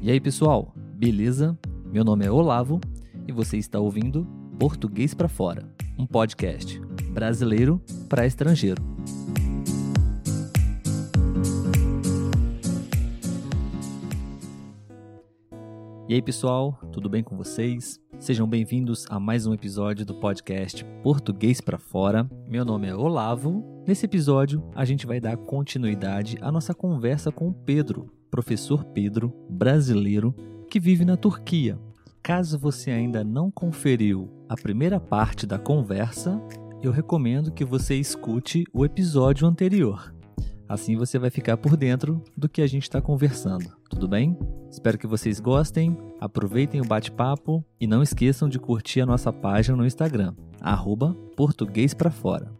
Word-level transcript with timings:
E 0.00 0.10
aí, 0.10 0.20
pessoal, 0.20 0.72
beleza? 0.94 1.58
Meu 1.86 2.04
nome 2.04 2.24
é 2.24 2.30
Olavo 2.30 2.80
e 3.26 3.32
você 3.32 3.56
está 3.56 3.80
ouvindo 3.80 4.26
Português 4.58 5.14
para 5.14 5.28
Fora, 5.28 5.68
um 5.98 6.06
podcast 6.06 6.78
brasileiro 7.12 7.80
para 8.08 8.26
estrangeiro. 8.26 8.82
E 16.08 16.14
aí, 16.14 16.22
pessoal, 16.22 16.78
tudo 16.92 17.08
bem 17.08 17.24
com 17.24 17.36
vocês? 17.36 17.98
Sejam 18.18 18.46
bem-vindos 18.46 19.06
a 19.10 19.18
mais 19.18 19.44
um 19.44 19.52
episódio 19.52 20.06
do 20.06 20.14
podcast 20.14 20.84
Português 21.02 21.60
para 21.60 21.78
Fora. 21.78 22.30
Meu 22.46 22.64
nome 22.64 22.86
é 22.86 22.94
Olavo. 22.94 23.64
Nesse 23.86 24.06
episódio, 24.06 24.62
a 24.74 24.84
gente 24.84 25.06
vai 25.06 25.20
dar 25.20 25.36
continuidade 25.36 26.38
à 26.40 26.52
nossa 26.52 26.72
conversa 26.72 27.32
com 27.32 27.48
o 27.48 27.52
Pedro, 27.52 28.08
professor 28.30 28.84
Pedro, 28.84 29.32
brasileiro, 29.48 30.34
que 30.70 30.80
vive 30.80 31.04
na 31.04 31.16
Turquia. 31.16 31.78
Caso 32.22 32.58
você 32.58 32.90
ainda 32.90 33.22
não 33.22 33.50
conferiu 33.50 34.28
a 34.48 34.56
primeira 34.56 34.98
parte 34.98 35.46
da 35.46 35.58
conversa, 35.58 36.40
eu 36.82 36.90
recomendo 36.90 37.52
que 37.52 37.64
você 37.64 37.94
escute 37.94 38.64
o 38.72 38.84
episódio 38.84 39.46
anterior. 39.46 40.12
Assim 40.68 40.96
você 40.96 41.18
vai 41.18 41.30
ficar 41.30 41.56
por 41.56 41.76
dentro 41.76 42.20
do 42.36 42.48
que 42.48 42.60
a 42.60 42.66
gente 42.66 42.82
está 42.82 43.00
conversando, 43.00 43.70
tudo 43.88 44.08
bem? 44.08 44.36
Espero 44.68 44.98
que 44.98 45.06
vocês 45.06 45.38
gostem, 45.38 45.96
aproveitem 46.20 46.80
o 46.80 46.84
bate-papo 46.84 47.64
e 47.80 47.86
não 47.86 48.02
esqueçam 48.02 48.48
de 48.48 48.58
curtir 48.58 49.00
a 49.00 49.06
nossa 49.06 49.32
página 49.32 49.76
no 49.76 49.86
Instagram, 49.86 50.34
arroba 50.60 51.14
português 51.36 51.94
pra 51.94 52.10
fora. 52.10 52.50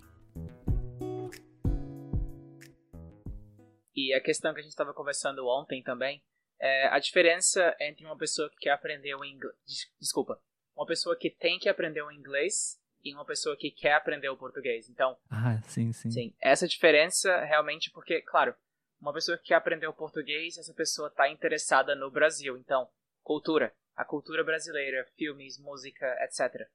E 3.96 4.12
a 4.12 4.20
questão 4.20 4.52
que 4.52 4.60
a 4.60 4.62
gente 4.62 4.72
estava 4.72 4.92
conversando 4.92 5.46
ontem 5.48 5.82
também 5.82 6.22
é 6.60 6.86
a 6.88 6.98
diferença 6.98 7.74
entre 7.80 8.04
uma 8.04 8.16
pessoa 8.16 8.50
que 8.50 8.56
quer 8.56 8.70
aprender 8.70 9.14
o 9.14 9.24
inglês. 9.24 9.90
Desculpa. 9.98 10.40
Uma 10.76 10.86
pessoa 10.86 11.16
que 11.16 11.30
tem 11.30 11.58
que 11.58 11.68
aprender 11.68 12.02
o 12.02 12.12
inglês 12.12 12.78
e 13.02 13.14
uma 13.14 13.24
pessoa 13.24 13.56
que 13.56 13.70
quer 13.70 13.94
aprender 13.94 14.28
o 14.28 14.36
português. 14.36 14.90
Então. 14.90 15.16
Ah, 15.30 15.60
sim, 15.62 15.92
sim. 15.92 16.10
Sim. 16.10 16.34
Essa 16.40 16.68
diferença 16.68 17.40
realmente 17.44 17.90
porque, 17.90 18.20
claro, 18.20 18.54
uma 19.00 19.12
pessoa 19.12 19.38
que 19.38 19.44
quer 19.44 19.54
aprender 19.54 19.86
o 19.86 19.94
português, 19.94 20.58
essa 20.58 20.74
pessoa 20.74 21.08
está 21.08 21.28
interessada 21.30 21.94
no 21.94 22.10
Brasil. 22.10 22.56
Então, 22.58 22.88
cultura. 23.22 23.72
A 23.94 24.04
cultura 24.04 24.44
brasileira, 24.44 25.06
filmes, 25.16 25.58
música, 25.58 26.06
etc. 26.22 26.68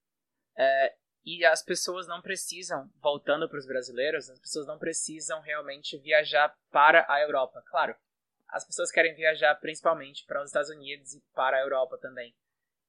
É, 0.58 0.96
e 1.24 1.46
as 1.46 1.64
pessoas 1.64 2.08
não 2.08 2.22
precisam, 2.22 2.90
voltando 3.02 3.48
para 3.48 3.60
os 3.60 3.68
brasileiros, 3.68 4.30
as 4.30 4.40
pessoas 4.40 4.66
não 4.66 4.80
precisam 4.80 5.40
realmente 5.42 5.98
viajar 5.98 6.56
para 6.72 7.06
a 7.08 7.22
Europa. 7.22 7.64
Claro, 7.68 7.96
as 8.50 8.66
pessoas 8.66 8.92
querem 8.92 9.14
viajar 9.16 9.56
principalmente 9.56 10.26
para 10.26 10.42
os 10.42 10.50
Estados 10.50 10.70
Unidos 10.70 11.14
e 11.14 11.22
para 11.34 11.58
a 11.58 11.62
Europa 11.62 11.98
também. 11.98 12.36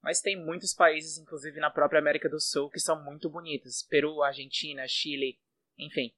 Mas 0.01 0.21
tem 0.21 0.37
muitos 0.37 0.75
países, 0.75 1.19
inclusive 1.19 1.61
na 1.61 1.71
própria 1.71 2.01
América 2.01 2.29
do 2.29 2.41
Sul, 2.41 2.69
que 2.69 2.81
são 2.81 3.03
muito 3.05 3.31
bonitos. 3.31 3.83
Peru, 3.83 4.23
Argentina, 4.23 4.87
Chile, 4.89 5.39
enfim. 5.79 6.13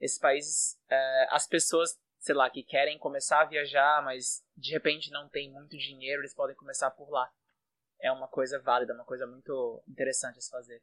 Esses 0.00 0.18
países, 0.18 0.76
uh, 0.90 1.28
as 1.30 1.46
pessoas, 1.46 1.96
sei 2.18 2.34
lá, 2.34 2.50
que 2.50 2.64
querem 2.64 2.98
começar 2.98 3.42
a 3.42 3.44
viajar, 3.44 4.02
mas 4.02 4.44
de 4.56 4.72
repente 4.72 5.10
não 5.10 5.28
tem 5.28 5.52
muito 5.52 5.76
dinheiro, 5.76 6.22
eles 6.22 6.34
podem 6.34 6.56
começar 6.56 6.90
por 6.90 7.08
lá. 7.10 7.30
É 8.00 8.10
uma 8.10 8.26
coisa 8.26 8.58
válida, 8.58 8.94
uma 8.94 9.04
coisa 9.04 9.26
muito 9.26 9.82
interessante 9.86 10.38
a 10.38 10.40
se 10.40 10.50
fazer. 10.50 10.82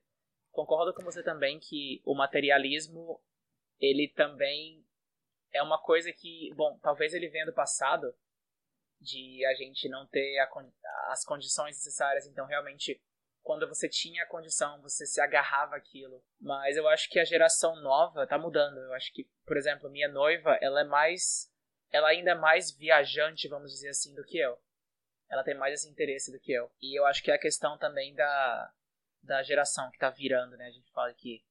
Concordo 0.55 0.93
com 0.93 1.03
você 1.03 1.21
também 1.21 1.59
que 1.59 2.01
o 2.05 2.15
materialismo, 2.15 3.21
ele 3.77 4.07
também 4.15 4.81
é 5.51 5.61
uma 5.61 5.77
coisa 5.77 6.13
que, 6.13 6.49
bom, 6.55 6.79
talvez 6.81 7.13
ele 7.13 7.27
venha 7.27 7.45
do 7.45 7.51
passado, 7.51 8.15
de 9.01 9.45
a 9.45 9.53
gente 9.53 9.89
não 9.89 10.07
ter 10.07 10.39
a, 10.39 10.47
as 11.11 11.25
condições 11.25 11.75
necessárias. 11.75 12.25
Então, 12.25 12.45
realmente, 12.45 13.01
quando 13.43 13.67
você 13.67 13.89
tinha 13.89 14.23
a 14.23 14.27
condição, 14.27 14.81
você 14.81 15.05
se 15.05 15.19
agarrava 15.19 15.75
aquilo. 15.75 16.23
Mas 16.39 16.77
eu 16.77 16.87
acho 16.87 17.09
que 17.09 17.19
a 17.19 17.25
geração 17.25 17.75
nova 17.81 18.25
tá 18.25 18.37
mudando. 18.37 18.77
Eu 18.77 18.93
acho 18.93 19.11
que, 19.11 19.29
por 19.45 19.57
exemplo, 19.57 19.89
minha 19.89 20.07
noiva, 20.07 20.57
ela 20.61 20.79
é 20.79 20.85
mais. 20.85 21.51
Ela 21.91 22.07
ainda 22.07 22.31
é 22.31 22.35
mais 22.35 22.71
viajante, 22.71 23.49
vamos 23.49 23.71
dizer 23.71 23.89
assim, 23.89 24.15
do 24.15 24.23
que 24.23 24.37
eu. 24.37 24.57
Ela 25.29 25.43
tem 25.43 25.53
mais 25.53 25.73
esse 25.73 25.89
interesse 25.89 26.31
do 26.31 26.39
que 26.39 26.53
eu. 26.53 26.71
E 26.81 26.97
eu 26.97 27.05
acho 27.05 27.21
que 27.21 27.29
é 27.29 27.33
a 27.33 27.39
questão 27.39 27.77
também 27.77 28.15
da, 28.15 28.73
da 29.25 29.43
geração 29.43 29.89
que 29.91 29.97
tá 29.97 30.09
virando, 30.09 30.55
né? 30.57 30.67
A 30.67 30.71
gente 30.71 30.91
fala 30.91 31.13
que 31.13 31.41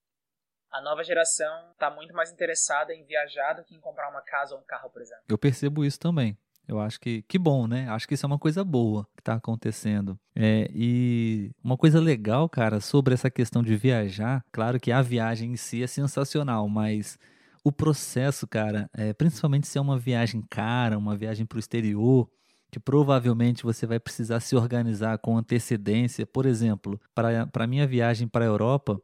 a 0.70 0.80
nova 0.80 1.04
geração 1.04 1.72
tá 1.78 1.90
muito 1.90 2.14
mais 2.14 2.32
interessada 2.32 2.94
em 2.94 3.04
viajar 3.04 3.52
do 3.54 3.64
que 3.64 3.74
em 3.74 3.80
comprar 3.80 4.10
uma 4.10 4.22
casa 4.22 4.54
ou 4.54 4.60
um 4.60 4.64
carro, 4.64 4.90
por 4.90 5.02
exemplo. 5.02 5.22
Eu 5.28 5.38
percebo 5.38 5.84
isso 5.84 5.98
também. 5.98 6.36
Eu 6.66 6.80
acho 6.80 6.98
que 6.98 7.22
que 7.22 7.38
bom, 7.38 7.66
né? 7.66 7.86
Acho 7.90 8.08
que 8.08 8.14
isso 8.14 8.24
é 8.24 8.26
uma 8.26 8.38
coisa 8.38 8.64
boa 8.64 9.06
que 9.14 9.20
está 9.20 9.34
acontecendo. 9.34 10.18
É, 10.34 10.68
e 10.74 11.50
uma 11.62 11.76
coisa 11.76 12.00
legal, 12.00 12.48
cara, 12.48 12.80
sobre 12.80 13.12
essa 13.14 13.30
questão 13.30 13.62
de 13.62 13.76
viajar, 13.76 14.42
claro 14.50 14.80
que 14.80 14.90
a 14.90 15.02
viagem 15.02 15.52
em 15.52 15.56
si 15.56 15.82
é 15.82 15.86
sensacional, 15.86 16.68
mas 16.68 17.18
o 17.62 17.70
processo, 17.70 18.46
cara, 18.46 18.88
é, 18.94 19.12
principalmente 19.12 19.66
se 19.66 19.78
é 19.78 19.80
uma 19.80 19.98
viagem 19.98 20.42
cara, 20.50 20.98
uma 20.98 21.16
viagem 21.16 21.44
para 21.46 21.56
o 21.56 21.60
exterior, 21.60 22.28
que 22.74 22.80
provavelmente 22.80 23.62
você 23.62 23.86
vai 23.86 24.00
precisar 24.00 24.40
se 24.40 24.56
organizar 24.56 25.16
com 25.18 25.38
antecedência. 25.38 26.26
Por 26.26 26.44
exemplo, 26.44 27.00
para 27.14 27.48
a 27.54 27.66
minha 27.68 27.86
viagem 27.86 28.26
para 28.26 28.44
a 28.44 28.48
Europa, 28.48 29.00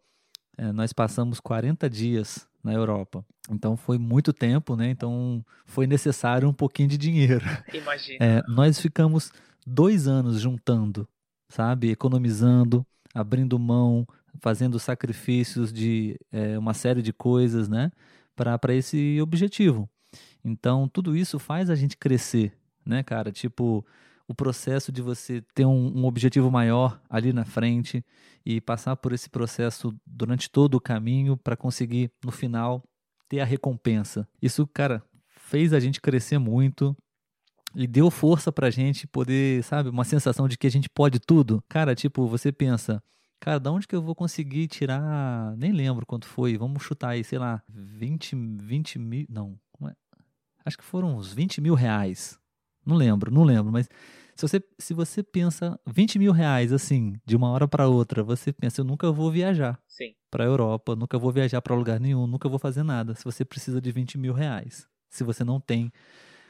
é, 0.59 0.73
nós 0.73 0.93
passamos 0.93 1.39
40 1.39 1.89
dias 1.89 2.49
na 2.65 2.73
Europa. 2.73 3.25
Então 3.49 3.77
foi 3.77 3.97
muito 3.97 4.33
tempo, 4.33 4.75
né? 4.75 4.91
Então 4.91 5.45
foi 5.65 5.87
necessário 5.87 6.49
um 6.49 6.53
pouquinho 6.53 6.89
de 6.89 6.99
dinheiro. 6.99 7.45
Imagina. 7.73 8.19
É, 8.21 8.43
nós 8.49 8.81
ficamos 8.81 9.31
dois 9.65 10.09
anos 10.09 10.41
juntando, 10.41 11.09
sabe? 11.49 11.91
Economizando, 11.91 12.85
abrindo 13.15 13.57
mão, 13.57 14.05
fazendo 14.41 14.81
sacrifícios 14.81 15.73
de 15.73 16.19
é, 16.33 16.59
uma 16.59 16.75
série 16.75 17.03
de 17.03 17.13
coisas, 17.13 17.69
né? 17.69 17.93
Para 18.35 18.75
esse 18.75 19.21
objetivo. 19.23 19.89
Então 20.45 20.89
tudo 20.89 21.17
isso 21.17 21.39
faz 21.39 21.71
a 21.71 21.77
gente 21.77 21.97
crescer, 21.97 22.53
né, 22.85 23.03
cara? 23.03 23.31
Tipo, 23.31 23.85
o 24.27 24.35
processo 24.35 24.93
de 24.93 25.03
você 25.03 25.43
ter 25.55 25.65
um, 25.65 25.99
um, 25.99 26.05
objetivo 26.05 26.51
maior 26.51 27.01
ali 27.11 27.33
na 27.33 27.45
frente 27.45 28.05
e 28.47 28.61
passar 28.61 28.97
por 28.97 29.13
esse 29.13 29.29
processo 29.29 29.93
durante 30.07 30.49
todo 30.49 30.77
o 30.77 30.81
caminho 30.81 31.37
para 31.37 31.57
conseguir, 31.57 32.13
no 32.25 32.31
final, 32.31 32.83
ter 33.29 33.41
a 33.41 33.45
recompensa. 33.45 34.29
Isso, 34.41 34.67
cara, 34.69 35.03
fez 35.27 35.73
a 35.73 35.81
gente 35.81 36.01
crescer 36.01 36.39
muito 36.39 36.97
e 37.75 37.87
deu 37.87 38.11
força 38.11 38.53
pra 38.53 38.71
gente 38.71 39.07
poder, 39.07 39.63
sabe, 39.65 39.89
uma 39.89 40.05
sensação 40.05 40.49
de 40.49 40.57
que 40.57 40.67
a 40.67 40.71
gente 40.71 40.89
pode 40.89 41.19
tudo. 41.19 41.63
Cara, 41.69 41.95
tipo, 41.95 42.27
você 42.27 42.53
pensa, 42.53 43.03
cara, 43.41 43.59
da 43.59 43.71
onde 43.71 43.87
que 43.87 43.97
eu 43.97 44.03
vou 44.03 44.15
conseguir 44.15 44.69
tirar, 44.69 45.57
nem 45.57 45.73
lembro 45.73 46.07
quanto 46.07 46.27
foi, 46.27 46.57
vamos 46.57 46.83
chutar 46.83 47.11
aí, 47.11 47.25
sei 47.25 47.39
lá, 47.39 47.63
20, 47.69 48.37
20 48.37 48.99
mil, 48.99 49.27
não, 49.29 49.59
é? 49.89 49.95
acho 50.65 50.79
que 50.79 50.85
foram 50.85 51.17
uns 51.17 51.33
20 51.33 51.61
mil 51.61 51.75
reais. 51.75 52.40
Não 52.85 52.97
lembro, 52.97 53.31
não 53.31 53.45
lembro, 53.45 53.73
mas 53.73 53.89
se 54.35 54.43
você, 54.49 54.63
se 54.79 54.95
você 54.95 55.23
pensa 55.23 55.79
20 55.87 56.19
mil 56.19 56.33
reais 56.33 56.73
assim, 56.73 57.15
de 57.27 57.37
uma 57.37 57.51
hora 57.51 57.69
para 57.69 57.89
outra, 57.89 58.23
você 58.23 58.53
pensa, 58.53 58.81
eu 58.81 58.85
nunca 58.85 59.11
vou 59.13 59.31
viajar 59.31 59.79
para 60.31 60.45
a 60.45 60.47
Europa, 60.47 60.97
nunca 60.97 61.19
vou 61.19 61.31
viajar 61.33 61.61
para 61.61 61.75
lugar 61.75 62.01
nenhum, 62.01 62.27
nunca 62.27 62.49
vou 62.49 62.59
fazer 62.59 62.83
nada. 62.83 63.15
Se 63.15 63.25
você 63.25 63.45
precisa 63.45 63.81
de 63.81 63.93
20 63.93 64.17
mil 64.17 64.33
reais, 64.33 64.87
se 65.11 65.25
você 65.25 65.45
não 65.45 65.61
tem 65.61 65.93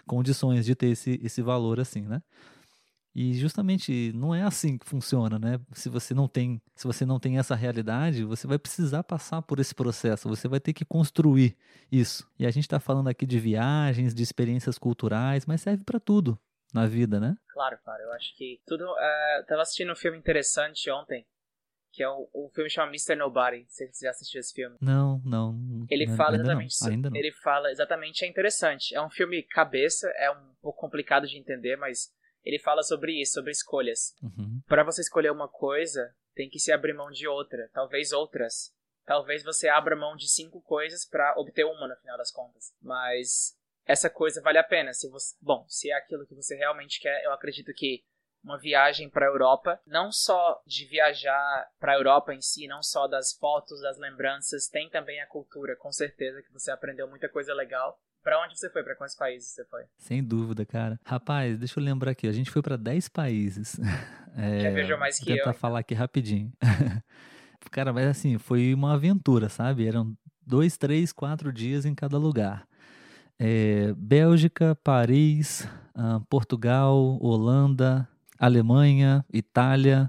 condições 0.06 0.64
de 0.66 0.74
ter 0.74 0.88
esse, 0.88 1.20
esse 1.22 1.42
valor 1.42 1.80
assim, 1.80 2.02
né? 2.02 2.22
E 3.20 3.34
justamente 3.34 4.10
não 4.14 4.34
é 4.34 4.40
assim 4.40 4.78
que 4.78 4.86
funciona, 4.86 5.38
né? 5.38 5.60
Se 5.74 5.90
você 5.90 6.14
não 6.14 6.26
tem, 6.26 6.58
se 6.74 6.86
você 6.86 7.04
não 7.04 7.20
tem 7.20 7.36
essa 7.36 7.54
realidade, 7.54 8.24
você 8.24 8.46
vai 8.46 8.58
precisar 8.58 9.04
passar 9.04 9.42
por 9.42 9.60
esse 9.60 9.74
processo, 9.74 10.26
você 10.26 10.48
vai 10.48 10.58
ter 10.58 10.72
que 10.72 10.86
construir 10.86 11.54
isso. 11.92 12.26
E 12.38 12.46
a 12.46 12.50
gente 12.50 12.64
está 12.64 12.80
falando 12.80 13.08
aqui 13.08 13.26
de 13.26 13.38
viagens, 13.38 14.14
de 14.14 14.22
experiências 14.22 14.78
culturais, 14.78 15.44
mas 15.44 15.60
serve 15.60 15.84
para 15.84 16.00
tudo 16.00 16.38
na 16.72 16.86
vida, 16.86 17.20
né? 17.20 17.36
Claro, 17.52 17.78
claro. 17.84 18.02
Eu 18.04 18.12
acho 18.14 18.34
que 18.38 18.58
tudo. 18.66 18.84
Uh, 18.84 19.46
tava 19.46 19.60
assistindo 19.60 19.92
um 19.92 19.96
filme 19.96 20.16
interessante 20.16 20.90
ontem, 20.90 21.26
que 21.92 22.02
é 22.02 22.08
o, 22.08 22.26
o 22.32 22.48
filme 22.54 22.70
chama 22.70 22.88
Mr. 22.88 23.16
Nobody. 23.16 23.66
Você 23.68 23.90
já 24.00 24.08
assistiu 24.08 24.40
esse 24.40 24.54
filme? 24.54 24.78
Não, 24.80 25.20
não. 25.26 25.84
Ele 25.90 26.06
não, 26.06 26.16
fala 26.16 26.36
exatamente. 26.36 26.74
Não, 26.80 26.90
ainda 26.90 27.10
não. 27.10 27.16
Ele 27.18 27.32
fala 27.32 27.70
exatamente. 27.70 28.24
É 28.24 28.28
interessante. 28.28 28.94
É 28.94 29.02
um 29.02 29.10
filme 29.10 29.42
cabeça, 29.42 30.10
é 30.16 30.30
um 30.30 30.54
pouco 30.62 30.80
complicado 30.80 31.26
de 31.26 31.36
entender, 31.36 31.76
mas 31.76 32.18
ele 32.44 32.58
fala 32.58 32.82
sobre 32.82 33.20
isso, 33.20 33.32
sobre 33.34 33.50
escolhas. 33.50 34.14
Uhum. 34.22 34.60
Para 34.66 34.84
você 34.84 35.00
escolher 35.00 35.30
uma 35.30 35.48
coisa, 35.48 36.14
tem 36.34 36.48
que 36.48 36.58
se 36.58 36.72
abrir 36.72 36.94
mão 36.94 37.10
de 37.10 37.26
outra, 37.26 37.68
talvez 37.72 38.12
outras. 38.12 38.72
Talvez 39.04 39.42
você 39.42 39.68
abra 39.68 39.96
mão 39.96 40.14
de 40.14 40.28
cinco 40.28 40.60
coisas 40.62 41.04
para 41.04 41.34
obter 41.36 41.64
uma 41.64 41.88
no 41.88 41.96
final 41.96 42.16
das 42.16 42.30
contas. 42.30 42.72
Mas 42.80 43.56
essa 43.84 44.08
coisa 44.08 44.40
vale 44.40 44.58
a 44.58 44.64
pena. 44.64 44.92
Se 44.92 45.08
você, 45.08 45.36
bom, 45.40 45.64
se 45.68 45.90
é 45.90 45.94
aquilo 45.94 46.26
que 46.26 46.34
você 46.34 46.54
realmente 46.54 47.00
quer, 47.00 47.24
eu 47.24 47.32
acredito 47.32 47.72
que 47.74 48.04
uma 48.42 48.58
viagem 48.58 49.10
para 49.10 49.26
a 49.26 49.28
Europa, 49.28 49.80
não 49.86 50.10
só 50.10 50.62
de 50.66 50.86
viajar 50.86 51.70
para 51.78 51.92
a 51.92 51.96
Europa 51.96 52.32
em 52.32 52.40
si, 52.40 52.66
não 52.66 52.82
só 52.82 53.06
das 53.06 53.32
fotos, 53.34 53.82
das 53.82 53.98
lembranças, 53.98 54.68
tem 54.68 54.88
também 54.88 55.20
a 55.20 55.26
cultura, 55.26 55.76
com 55.76 55.92
certeza 55.92 56.42
que 56.42 56.52
você 56.52 56.70
aprendeu 56.70 57.06
muita 57.08 57.28
coisa 57.28 57.52
legal. 57.52 58.00
Pra 58.22 58.40
onde 58.44 58.58
você 58.58 58.68
foi? 58.70 58.82
Pra 58.82 58.94
quais 58.94 59.14
países 59.16 59.48
você 59.50 59.64
foi? 59.64 59.82
Sem 59.96 60.22
dúvida, 60.22 60.64
cara. 60.66 61.00
Rapaz, 61.04 61.58
deixa 61.58 61.80
eu 61.80 61.84
lembrar 61.84 62.10
aqui. 62.10 62.26
A 62.28 62.32
gente 62.32 62.50
foi 62.50 62.60
para 62.62 62.76
10 62.76 63.08
países. 63.08 63.78
É, 64.36 64.60
Já 64.60 64.70
viajou 64.70 64.96
mais 64.96 65.18
que 65.18 65.24
tentar 65.24 65.38
eu. 65.38 65.42
então. 65.48 65.54
falar 65.54 65.80
aqui 65.80 65.92
rapidinho. 65.92 66.52
cara, 67.72 67.92
mas 67.92 68.06
assim, 68.06 68.38
foi 68.38 68.72
uma 68.72 68.94
aventura, 68.94 69.48
sabe? 69.48 69.88
Eram 69.88 70.16
dois, 70.46 70.76
três, 70.76 71.12
quatro 71.12 71.52
dias 71.52 71.84
em 71.84 71.96
cada 71.96 72.16
lugar. 72.16 72.64
É, 73.36 73.92
Bélgica, 73.96 74.76
Paris, 74.84 75.66
ah, 75.96 76.20
Portugal, 76.30 77.18
Holanda, 77.20 78.08
Alemanha, 78.38 79.24
Itália, 79.32 80.08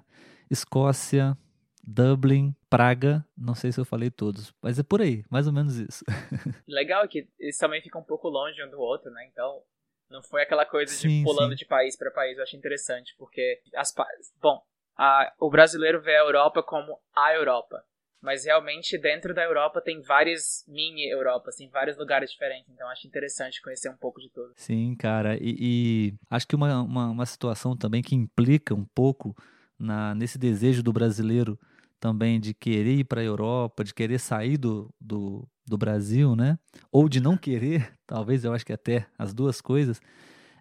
Escócia, 0.51 1.35
Dublin, 1.83 2.55
Praga, 2.71 3.25
não 3.37 3.53
sei 3.53 3.69
se 3.69 3.81
eu 3.81 3.83
falei 3.83 4.09
todos, 4.09 4.53
mas 4.61 4.79
é 4.79 4.83
por 4.83 5.01
aí, 5.01 5.25
mais 5.29 5.45
ou 5.45 5.51
menos 5.51 5.75
isso. 5.75 6.05
Legal 6.65 7.05
que 7.05 7.27
eles 7.37 7.57
também 7.57 7.81
ficam 7.81 7.99
um 7.99 8.05
pouco 8.05 8.29
longe 8.29 8.63
um 8.63 8.69
do 8.71 8.79
outro, 8.79 9.11
né? 9.11 9.27
Então, 9.29 9.61
não 10.09 10.23
foi 10.23 10.41
aquela 10.41 10.65
coisa 10.65 10.95
Sim, 10.95 11.19
de 11.19 11.23
pulando 11.25 11.51
sim. 11.51 11.57
de 11.57 11.65
país 11.65 11.97
para 11.97 12.09
país. 12.11 12.37
Eu 12.37 12.43
acho 12.43 12.55
interessante, 12.55 13.13
porque 13.17 13.61
as. 13.75 13.93
Bom, 14.41 14.63
a- 14.97 15.33
o 15.37 15.49
brasileiro 15.49 16.01
vê 16.01 16.15
a 16.15 16.21
Europa 16.21 16.63
como 16.63 16.97
a 17.13 17.33
Europa. 17.33 17.83
Mas 18.21 18.45
realmente 18.45 18.97
dentro 18.97 19.33
da 19.33 19.43
Europa 19.43 19.81
tem 19.81 19.99
várias 19.99 20.63
mini 20.65 21.09
Europas, 21.11 21.55
tem 21.57 21.67
vários 21.69 21.97
lugares 21.97 22.31
diferentes. 22.31 22.69
Então 22.69 22.87
acho 22.87 23.05
interessante 23.05 23.61
conhecer 23.61 23.89
um 23.89 23.97
pouco 23.97 24.21
de 24.21 24.29
tudo. 24.29 24.53
Sim, 24.55 24.95
cara, 24.95 25.35
e, 25.41 25.57
e 25.59 26.13
acho 26.29 26.47
que 26.47 26.55
uma, 26.55 26.83
uma, 26.83 27.09
uma 27.09 27.25
situação 27.25 27.75
também 27.75 28.01
que 28.01 28.15
implica 28.15 28.73
um 28.73 28.85
pouco 28.95 29.35
na, 29.77 30.15
nesse 30.15 30.37
desejo 30.37 30.81
do 30.83 30.93
brasileiro 30.93 31.59
também 32.01 32.39
de 32.39 32.53
querer 32.53 32.95
ir 32.95 33.03
para 33.03 33.21
a 33.21 33.23
Europa, 33.23 33.83
de 33.83 33.93
querer 33.93 34.19
sair 34.19 34.57
do, 34.57 34.89
do, 34.99 35.47
do 35.65 35.77
Brasil, 35.77 36.35
né? 36.35 36.57
Ou 36.91 37.07
de 37.07 37.21
não 37.21 37.37
querer, 37.37 37.93
talvez 38.07 38.43
eu 38.43 38.51
acho 38.53 38.65
que 38.65 38.73
até 38.73 39.05
as 39.17 39.33
duas 39.33 39.61
coisas, 39.61 40.01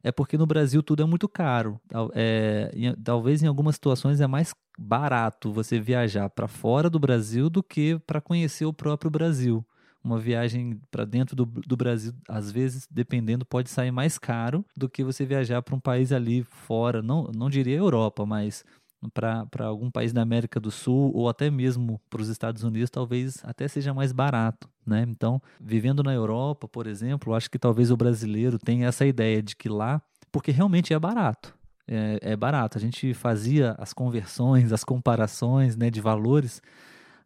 é 0.04 0.12
porque 0.12 0.36
no 0.36 0.46
Brasil 0.46 0.82
tudo 0.82 1.02
é 1.02 1.06
muito 1.06 1.28
caro. 1.28 1.80
É, 2.14 2.70
talvez 3.02 3.42
em 3.42 3.46
algumas 3.46 3.74
situações 3.74 4.20
é 4.20 4.26
mais 4.26 4.54
barato 4.78 5.52
você 5.52 5.80
viajar 5.80 6.28
para 6.28 6.46
fora 6.46 6.88
do 6.88 6.98
Brasil 6.98 7.50
do 7.50 7.62
que 7.62 7.98
para 8.06 8.20
conhecer 8.20 8.66
o 8.66 8.72
próprio 8.72 9.10
Brasil. 9.10 9.64
Uma 10.02 10.18
viagem 10.18 10.80
para 10.90 11.04
dentro 11.04 11.36
do, 11.36 11.44
do 11.44 11.76
Brasil, 11.76 12.14
às 12.26 12.50
vezes, 12.50 12.88
dependendo, 12.90 13.44
pode 13.44 13.68
sair 13.68 13.90
mais 13.90 14.18
caro 14.18 14.64
do 14.74 14.88
que 14.88 15.04
você 15.04 15.26
viajar 15.26 15.60
para 15.60 15.74
um 15.74 15.80
país 15.80 16.10
ali 16.10 16.42
fora, 16.42 17.02
não, 17.02 17.30
não 17.36 17.50
diria 17.50 17.76
Europa, 17.76 18.24
mas 18.24 18.64
para 19.08 19.64
algum 19.64 19.90
país 19.90 20.12
da 20.12 20.20
América 20.20 20.60
do 20.60 20.70
Sul 20.70 21.10
ou 21.14 21.28
até 21.28 21.50
mesmo 21.50 22.00
para 22.10 22.20
os 22.20 22.28
Estados 22.28 22.62
Unidos, 22.62 22.90
talvez 22.90 23.38
até 23.44 23.66
seja 23.66 23.94
mais 23.94 24.12
barato, 24.12 24.68
né? 24.86 25.04
Então, 25.08 25.40
vivendo 25.60 26.02
na 26.02 26.12
Europa, 26.12 26.68
por 26.68 26.86
exemplo, 26.86 27.34
acho 27.34 27.50
que 27.50 27.58
talvez 27.58 27.90
o 27.90 27.96
brasileiro 27.96 28.58
tenha 28.58 28.88
essa 28.88 29.06
ideia 29.06 29.42
de 29.42 29.56
que 29.56 29.68
lá, 29.68 30.02
porque 30.30 30.50
realmente 30.50 30.92
é 30.92 30.98
barato, 30.98 31.54
é, 31.88 32.18
é 32.20 32.36
barato. 32.36 32.76
A 32.76 32.80
gente 32.80 33.14
fazia 33.14 33.74
as 33.78 33.92
conversões, 33.92 34.72
as 34.72 34.84
comparações, 34.84 35.76
né, 35.76 35.90
de 35.90 36.00
valores. 36.00 36.60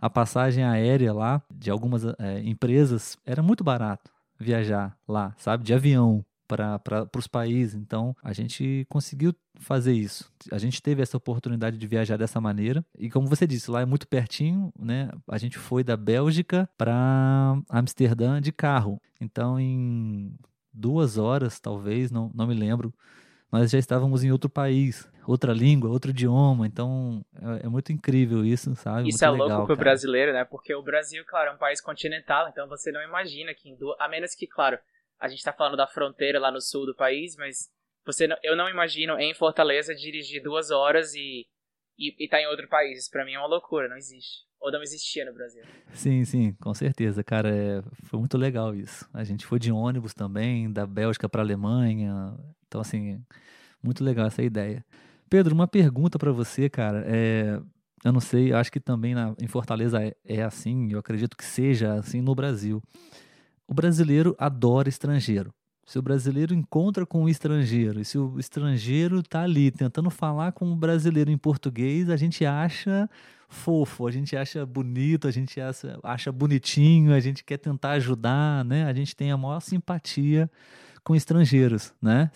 A 0.01 0.09
passagem 0.09 0.65
aérea 0.65 1.13
lá 1.13 1.43
de 1.53 1.71
algumas 1.71 2.05
é, 2.05 2.41
empresas 2.45 3.17
era 3.25 3.43
muito 3.43 3.65
barato 3.65 4.11
viajar 4.39 4.97
lá, 5.09 5.35
sabe, 5.39 5.65
de 5.65 5.73
avião 5.73 6.25
para 6.47 7.09
os 7.17 7.27
países. 7.27 7.75
Então, 7.75 8.17
a 8.23 8.33
gente 8.33 8.87
conseguiu 8.89 9.35
fazer 9.57 9.93
isso. 9.93 10.31
A 10.51 10.59
gente 10.59 10.83
teve 10.83 11.03
essa 11.03 11.17
oportunidade 11.17 11.79
de 11.79 11.87
viajar 11.87 12.17
dessa 12.17 12.41
maneira. 12.41 12.85
E 12.99 13.11
como 13.11 13.29
você 13.29 13.47
disse, 13.47 13.71
lá 13.71 13.81
é 13.81 13.87
muito 13.87 14.07
pertinho, 14.07 14.73
né? 14.79 15.11
A 15.29 15.39
gente 15.39 15.59
foi 15.59 15.83
da 15.83 15.97
Bélgica 15.97 16.69
para 16.77 17.57
Amsterdã 17.69 18.41
de 18.41 18.53
carro. 18.53 19.01
Então, 19.21 19.59
em 19.59 20.35
duas 20.73 21.17
horas, 21.17 21.61
talvez, 21.61 22.11
não, 22.11 22.31
não 22.35 22.47
me 22.47 22.55
lembro, 22.55 22.93
nós 23.51 23.71
já 23.71 23.79
estávamos 23.79 24.25
em 24.25 24.33
outro 24.33 24.51
país, 24.51 25.09
outra 25.25 25.53
língua, 25.53 25.89
outro 25.89 26.11
idioma. 26.11 26.67
Então, 26.67 27.25
é, 27.41 27.67
é 27.67 27.69
muito 27.69 27.93
incrível 27.93 28.45
isso, 28.45 28.75
sabe? 28.75 29.09
Isso 29.09 29.19
muito 29.19 29.25
é 29.25 29.29
louco 29.29 29.45
legal, 29.45 29.67
pro 29.67 29.77
cara. 29.77 29.85
brasileiro, 29.85 30.33
né? 30.33 30.45
Porque 30.45 30.75
o 30.75 30.83
Brasil, 30.83 31.25
claro, 31.25 31.51
é 31.51 31.55
um 31.55 31.57
país 31.57 31.81
continental, 31.81 32.49
então 32.49 32.69
você 32.69 32.91
não 32.91 33.01
imagina 33.01 33.55
que. 33.55 33.77
A 34.01 34.09
menos 34.09 34.35
que, 34.35 34.47
claro, 34.49 34.77
a 35.21 35.29
gente 35.29 35.43
tá 35.43 35.53
falando 35.53 35.77
da 35.77 35.87
fronteira 35.87 36.39
lá 36.39 36.51
no 36.51 36.61
sul 36.61 36.87
do 36.87 36.95
país, 36.95 37.37
mas 37.37 37.69
você 38.05 38.27
não... 38.27 38.37
eu 38.43 38.57
não 38.57 38.69
imagino 38.69 39.19
em 39.19 39.35
Fortaleza 39.35 39.95
dirigir 39.95 40.43
duas 40.43 40.71
horas 40.71 41.15
e, 41.15 41.47
e, 41.99 42.25
e 42.25 42.29
tá 42.29 42.41
em 42.41 42.47
outro 42.47 42.69
país. 42.69 42.99
Isso 42.99 43.11
pra 43.11 43.25
mim 43.25 43.33
é 43.35 43.39
uma 43.39 43.49
loucura, 43.49 43.89
não 43.89 43.97
existe. 43.97 44.45
Ou 44.61 44.73
não 44.73 44.83
existia 44.83 45.25
no 45.27 45.35
Brasil. 45.35 45.63
Sim, 45.93 46.25
sim, 46.25 46.53
com 46.55 46.73
certeza, 46.73 47.23
cara. 47.23 47.55
é, 47.55 47.83
foi 48.05 48.19
muito 48.19 48.39
legal 48.39 48.75
isso. 48.75 49.09
A 49.13 49.23
gente 49.23 49.45
foi 49.45 49.59
de 49.59 49.71
ônibus 49.71 50.15
também, 50.15 50.73
da 50.73 50.87
Bélgica 50.87 51.29
para 51.29 51.43
Alemanha. 51.43 52.35
Então, 52.67 52.81
assim, 52.81 53.23
muito 53.83 54.03
legal 54.03 54.27
essa 54.27 54.43
ideia. 54.43 54.85
Pedro, 55.29 55.55
uma 55.55 55.69
pergunta 55.69 56.19
para 56.19 56.33
você, 56.33 56.71
cara. 56.71 57.05
É, 57.07 57.61
eu 58.05 58.13
não 58.13 58.21
sei, 58.21 58.53
acho 58.53 58.73
que 58.73 58.81
também 58.81 59.15
na- 59.15 59.35
em 59.41 59.47
Fortaleza 59.47 60.03
é, 60.03 60.15
é 60.25 60.43
assim, 60.43 60.91
eu 60.93 60.99
acredito 60.99 61.37
que 61.37 61.45
seja 61.45 61.95
assim 61.95 62.21
no 62.23 62.35
Brasil. 62.35 62.83
O 63.67 63.75
brasileiro 63.75 64.35
adora 64.39 64.89
estrangeiro. 64.89 65.53
Se 65.87 65.99
o 65.99 66.03
brasileiro 66.03 66.55
encontra 66.55 67.05
com 67.05 67.25
o 67.25 67.29
estrangeiro, 67.29 68.01
e 68.01 68.05
se 68.05 68.17
o 68.17 68.39
estrangeiro 68.39 69.23
tá 69.23 69.43
ali 69.43 69.71
tentando 69.71 70.09
falar 70.09 70.53
com 70.53 70.73
o 70.73 70.77
brasileiro 70.77 71.31
em 71.31 71.37
português, 71.37 72.09
a 72.09 72.17
gente 72.17 72.45
acha 72.47 73.09
fofo, 73.49 74.07
a 74.07 74.11
gente 74.11 74.35
acha 74.37 74.65
bonito, 74.65 75.29
a 75.29 75.31
gente 75.31 75.61
acha, 75.61 75.99
acha 76.03 76.33
bonitinho, 76.33 77.15
a 77.15 77.21
gente 77.21 77.45
quer 77.45 77.59
tentar 77.59 77.93
ajudar, 77.93 78.65
né? 78.65 78.85
A 78.87 78.93
gente 78.95 79.15
tem 79.15 79.31
a 79.31 79.37
maior 79.37 79.61
simpatia 79.61 80.51
com 81.05 81.15
estrangeiros, 81.15 81.95
né? 82.01 82.31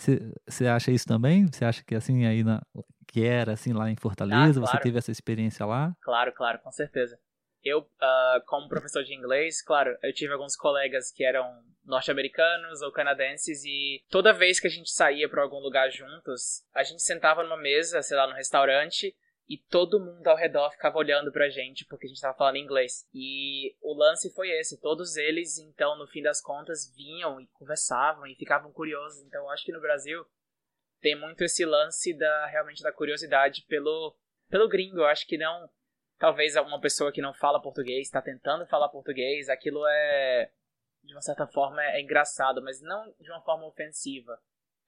Você 0.46 0.66
acha 0.66 0.90
isso 0.90 1.06
também? 1.06 1.46
Você 1.46 1.64
acha 1.64 1.82
que 1.82 1.94
assim 1.94 2.26
aí 2.26 2.44
na, 2.44 2.62
que 3.06 3.25
era 3.25 3.52
assim 3.52 3.72
lá 3.72 3.90
em 3.90 3.96
Fortaleza? 3.96 4.60
Você 4.60 4.72
claro. 4.72 4.82
teve 4.82 4.98
essa 4.98 5.10
experiência 5.10 5.64
lá? 5.64 5.96
Claro, 6.02 6.32
claro, 6.32 6.58
com 6.62 6.70
certeza. 6.70 7.19
Eu, 7.68 7.88
ah, 8.00 8.42
como 8.46 8.68
professor 8.68 9.04
de 9.04 9.14
inglês, 9.14 9.62
claro, 9.62 9.96
eu 10.02 10.12
tive 10.12 10.32
alguns 10.32 10.56
colegas 10.56 11.12
que 11.12 11.24
eram 11.24 11.62
norte-americanos 11.84 12.82
ou 12.82 12.92
canadenses 12.92 13.64
e 13.64 14.04
toda 14.10 14.32
vez 14.32 14.60
que 14.60 14.66
a 14.66 14.70
gente 14.70 14.90
saía 14.90 15.28
para 15.28 15.42
algum 15.42 15.58
lugar 15.58 15.90
juntos, 15.90 16.62
a 16.74 16.82
gente 16.82 17.02
sentava 17.02 17.42
numa 17.42 17.56
mesa, 17.56 18.02
sei 18.02 18.16
lá, 18.16 18.26
no 18.26 18.34
restaurante 18.34 19.16
e 19.48 19.56
todo 19.56 19.98
mundo 19.98 20.26
ao 20.26 20.36
redor 20.36 20.70
ficava 20.70 20.98
olhando 20.98 21.32
pra 21.32 21.48
gente 21.48 21.86
porque 21.86 22.06
a 22.06 22.08
gente 22.08 22.20
tava 22.20 22.36
falando 22.36 22.56
inglês. 22.56 23.08
E 23.14 23.74
o 23.80 23.94
lance 23.94 24.32
foi 24.34 24.50
esse, 24.50 24.78
todos 24.78 25.16
eles, 25.16 25.58
então, 25.58 25.96
no 25.96 26.06
fim 26.06 26.22
das 26.22 26.42
contas, 26.42 26.92
vinham 26.94 27.40
e 27.40 27.46
conversavam 27.54 28.26
e 28.26 28.34
ficavam 28.34 28.70
curiosos. 28.70 29.22
Então, 29.22 29.44
eu 29.44 29.50
acho 29.50 29.64
que 29.64 29.72
no 29.72 29.80
Brasil 29.80 30.24
tem 31.00 31.18
muito 31.18 31.42
esse 31.42 31.64
lance 31.64 32.12
da 32.12 32.46
realmente 32.46 32.82
da 32.82 32.92
curiosidade 32.92 33.64
pelo 33.66 34.14
pelo 34.50 34.68
gringo. 34.68 34.98
Eu 34.98 35.06
acho 35.06 35.26
que 35.26 35.38
não 35.38 35.70
talvez 36.18 36.56
uma 36.56 36.80
pessoa 36.80 37.12
que 37.12 37.22
não 37.22 37.32
fala 37.32 37.60
português 37.60 38.06
está 38.06 38.20
tentando 38.20 38.66
falar 38.66 38.88
português, 38.88 39.48
aquilo 39.48 39.80
é 39.87 40.50
de 41.04 41.14
uma 41.14 41.22
certa 41.22 41.46
forma 41.46 41.82
é 41.82 42.00
engraçado, 42.02 42.62
mas 42.62 42.82
não 42.82 43.12
de 43.20 43.30
uma 43.30 43.40
forma 43.40 43.66
ofensiva. 43.66 44.38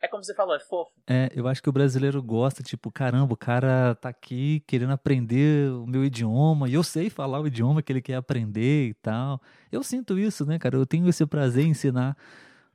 É 0.02 0.08
como 0.08 0.24
você 0.24 0.34
falou, 0.34 0.56
é 0.56 0.60
fofo. 0.60 0.90
É, 1.06 1.28
eu 1.34 1.46
acho 1.46 1.62
que 1.62 1.68
o 1.68 1.72
brasileiro 1.72 2.22
gosta, 2.22 2.62
tipo, 2.62 2.90
caramba, 2.90 3.34
o 3.34 3.36
cara 3.36 3.94
tá 3.94 4.08
aqui 4.08 4.60
querendo 4.66 4.92
aprender 4.92 5.70
o 5.70 5.86
meu 5.86 6.02
idioma, 6.02 6.68
e 6.68 6.74
eu 6.74 6.82
sei 6.82 7.10
falar 7.10 7.38
o 7.38 7.46
idioma 7.46 7.82
que 7.82 7.92
ele 7.92 8.00
quer 8.00 8.14
aprender 8.14 8.88
e 8.88 8.94
tal. 8.94 9.40
Eu 9.70 9.82
sinto 9.82 10.18
isso, 10.18 10.46
né, 10.46 10.58
cara? 10.58 10.76
Eu 10.76 10.86
tenho 10.86 11.06
esse 11.06 11.26
prazer 11.26 11.66
em 11.66 11.70
ensinar 11.70 12.16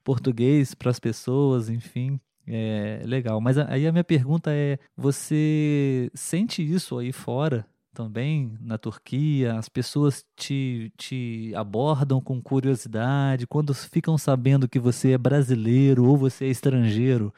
português 0.03 0.75
para 0.75 0.91
as 0.91 0.99
pessoas, 0.99 1.67
enfim. 1.67 2.19
É 2.47 3.01
legal. 3.03 3.41
Mas 3.41 3.57
aí 3.57 3.87
a 3.87 3.91
minha 3.91 4.03
pergunta 4.03 4.51
é: 4.53 4.77
você 4.95 6.11
sente 6.13 6.61
isso 6.61 6.99
aí 6.99 7.11
fora 7.11 7.65
também, 7.95 8.51
na 8.61 8.77
Turquia? 8.77 9.57
As 9.57 9.69
pessoas 9.69 10.23
te, 10.35 10.91
te 10.97 11.51
abordam 11.55 12.21
com 12.21 12.41
curiosidade 12.41 13.47
quando 13.47 13.73
ficam 13.73 14.17
sabendo 14.17 14.67
que 14.67 14.79
você 14.79 15.13
é 15.13 15.17
brasileiro 15.17 16.05
ou 16.05 16.17
você 16.17 16.45
é 16.45 16.49
estrangeiro? 16.49 17.33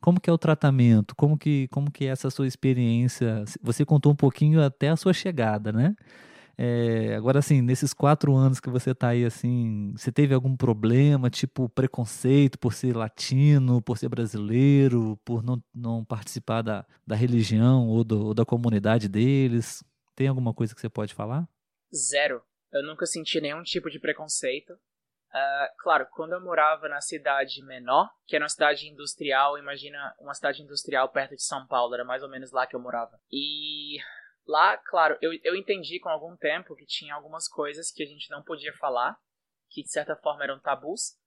Como 0.00 0.20
que 0.20 0.30
é 0.30 0.32
o 0.32 0.38
tratamento? 0.38 1.14
Como 1.14 1.36
que, 1.36 1.68
como 1.68 1.90
que 1.90 2.06
é 2.06 2.08
essa 2.08 2.30
sua 2.30 2.46
experiência? 2.46 3.44
Você 3.62 3.84
contou 3.84 4.12
um 4.12 4.16
pouquinho 4.16 4.62
até 4.62 4.88
a 4.88 4.96
sua 4.96 5.12
chegada, 5.12 5.72
né? 5.72 5.94
É, 6.62 7.14
agora, 7.14 7.38
assim, 7.38 7.62
nesses 7.62 7.94
quatro 7.94 8.36
anos 8.36 8.60
que 8.60 8.68
você 8.68 8.94
tá 8.94 9.08
aí, 9.08 9.24
assim, 9.24 9.94
você 9.96 10.12
teve 10.12 10.34
algum 10.34 10.54
problema, 10.54 11.30
tipo 11.30 11.70
preconceito 11.70 12.58
por 12.58 12.74
ser 12.74 12.94
latino, 12.94 13.80
por 13.80 13.96
ser 13.96 14.10
brasileiro, 14.10 15.18
por 15.24 15.42
não, 15.42 15.64
não 15.74 16.04
participar 16.04 16.60
da, 16.60 16.84
da 17.06 17.16
religião 17.16 17.88
ou, 17.88 18.04
do, 18.04 18.26
ou 18.26 18.34
da 18.34 18.44
comunidade 18.44 19.08
deles? 19.08 19.82
Tem 20.14 20.28
alguma 20.28 20.52
coisa 20.52 20.74
que 20.74 20.82
você 20.82 20.90
pode 20.90 21.14
falar? 21.14 21.48
Zero. 21.94 22.42
Eu 22.70 22.84
nunca 22.84 23.06
senti 23.06 23.40
nenhum 23.40 23.62
tipo 23.62 23.88
de 23.88 23.98
preconceito. 23.98 24.74
Ah, 25.32 25.70
claro, 25.78 26.06
quando 26.12 26.34
eu 26.34 26.42
morava 26.42 26.90
na 26.90 27.00
cidade 27.00 27.64
menor, 27.64 28.10
que 28.26 28.36
era 28.36 28.44
uma 28.44 28.50
cidade 28.50 28.86
industrial, 28.86 29.56
imagina 29.56 30.14
uma 30.20 30.34
cidade 30.34 30.62
industrial 30.62 31.08
perto 31.08 31.34
de 31.34 31.42
São 31.42 31.66
Paulo, 31.66 31.94
era 31.94 32.04
mais 32.04 32.22
ou 32.22 32.28
menos 32.28 32.52
lá 32.52 32.66
que 32.66 32.76
eu 32.76 32.80
morava. 32.80 33.18
E 33.32 33.96
lá, 34.46 34.76
claro, 34.76 35.16
eu, 35.20 35.32
eu 35.42 35.54
entendi 35.54 35.98
com 35.98 36.08
algum 36.08 36.36
tempo 36.36 36.74
que 36.74 36.86
tinha 36.86 37.14
algumas 37.14 37.48
coisas 37.48 37.90
que 37.90 38.02
a 38.02 38.06
gente 38.06 38.30
não 38.30 38.42
podia 38.42 38.72
falar, 38.74 39.18
que 39.68 39.82
de 39.82 39.90
certa 39.90 40.16
forma 40.16 40.44
eram 40.44 40.60
tabus. 40.60 41.18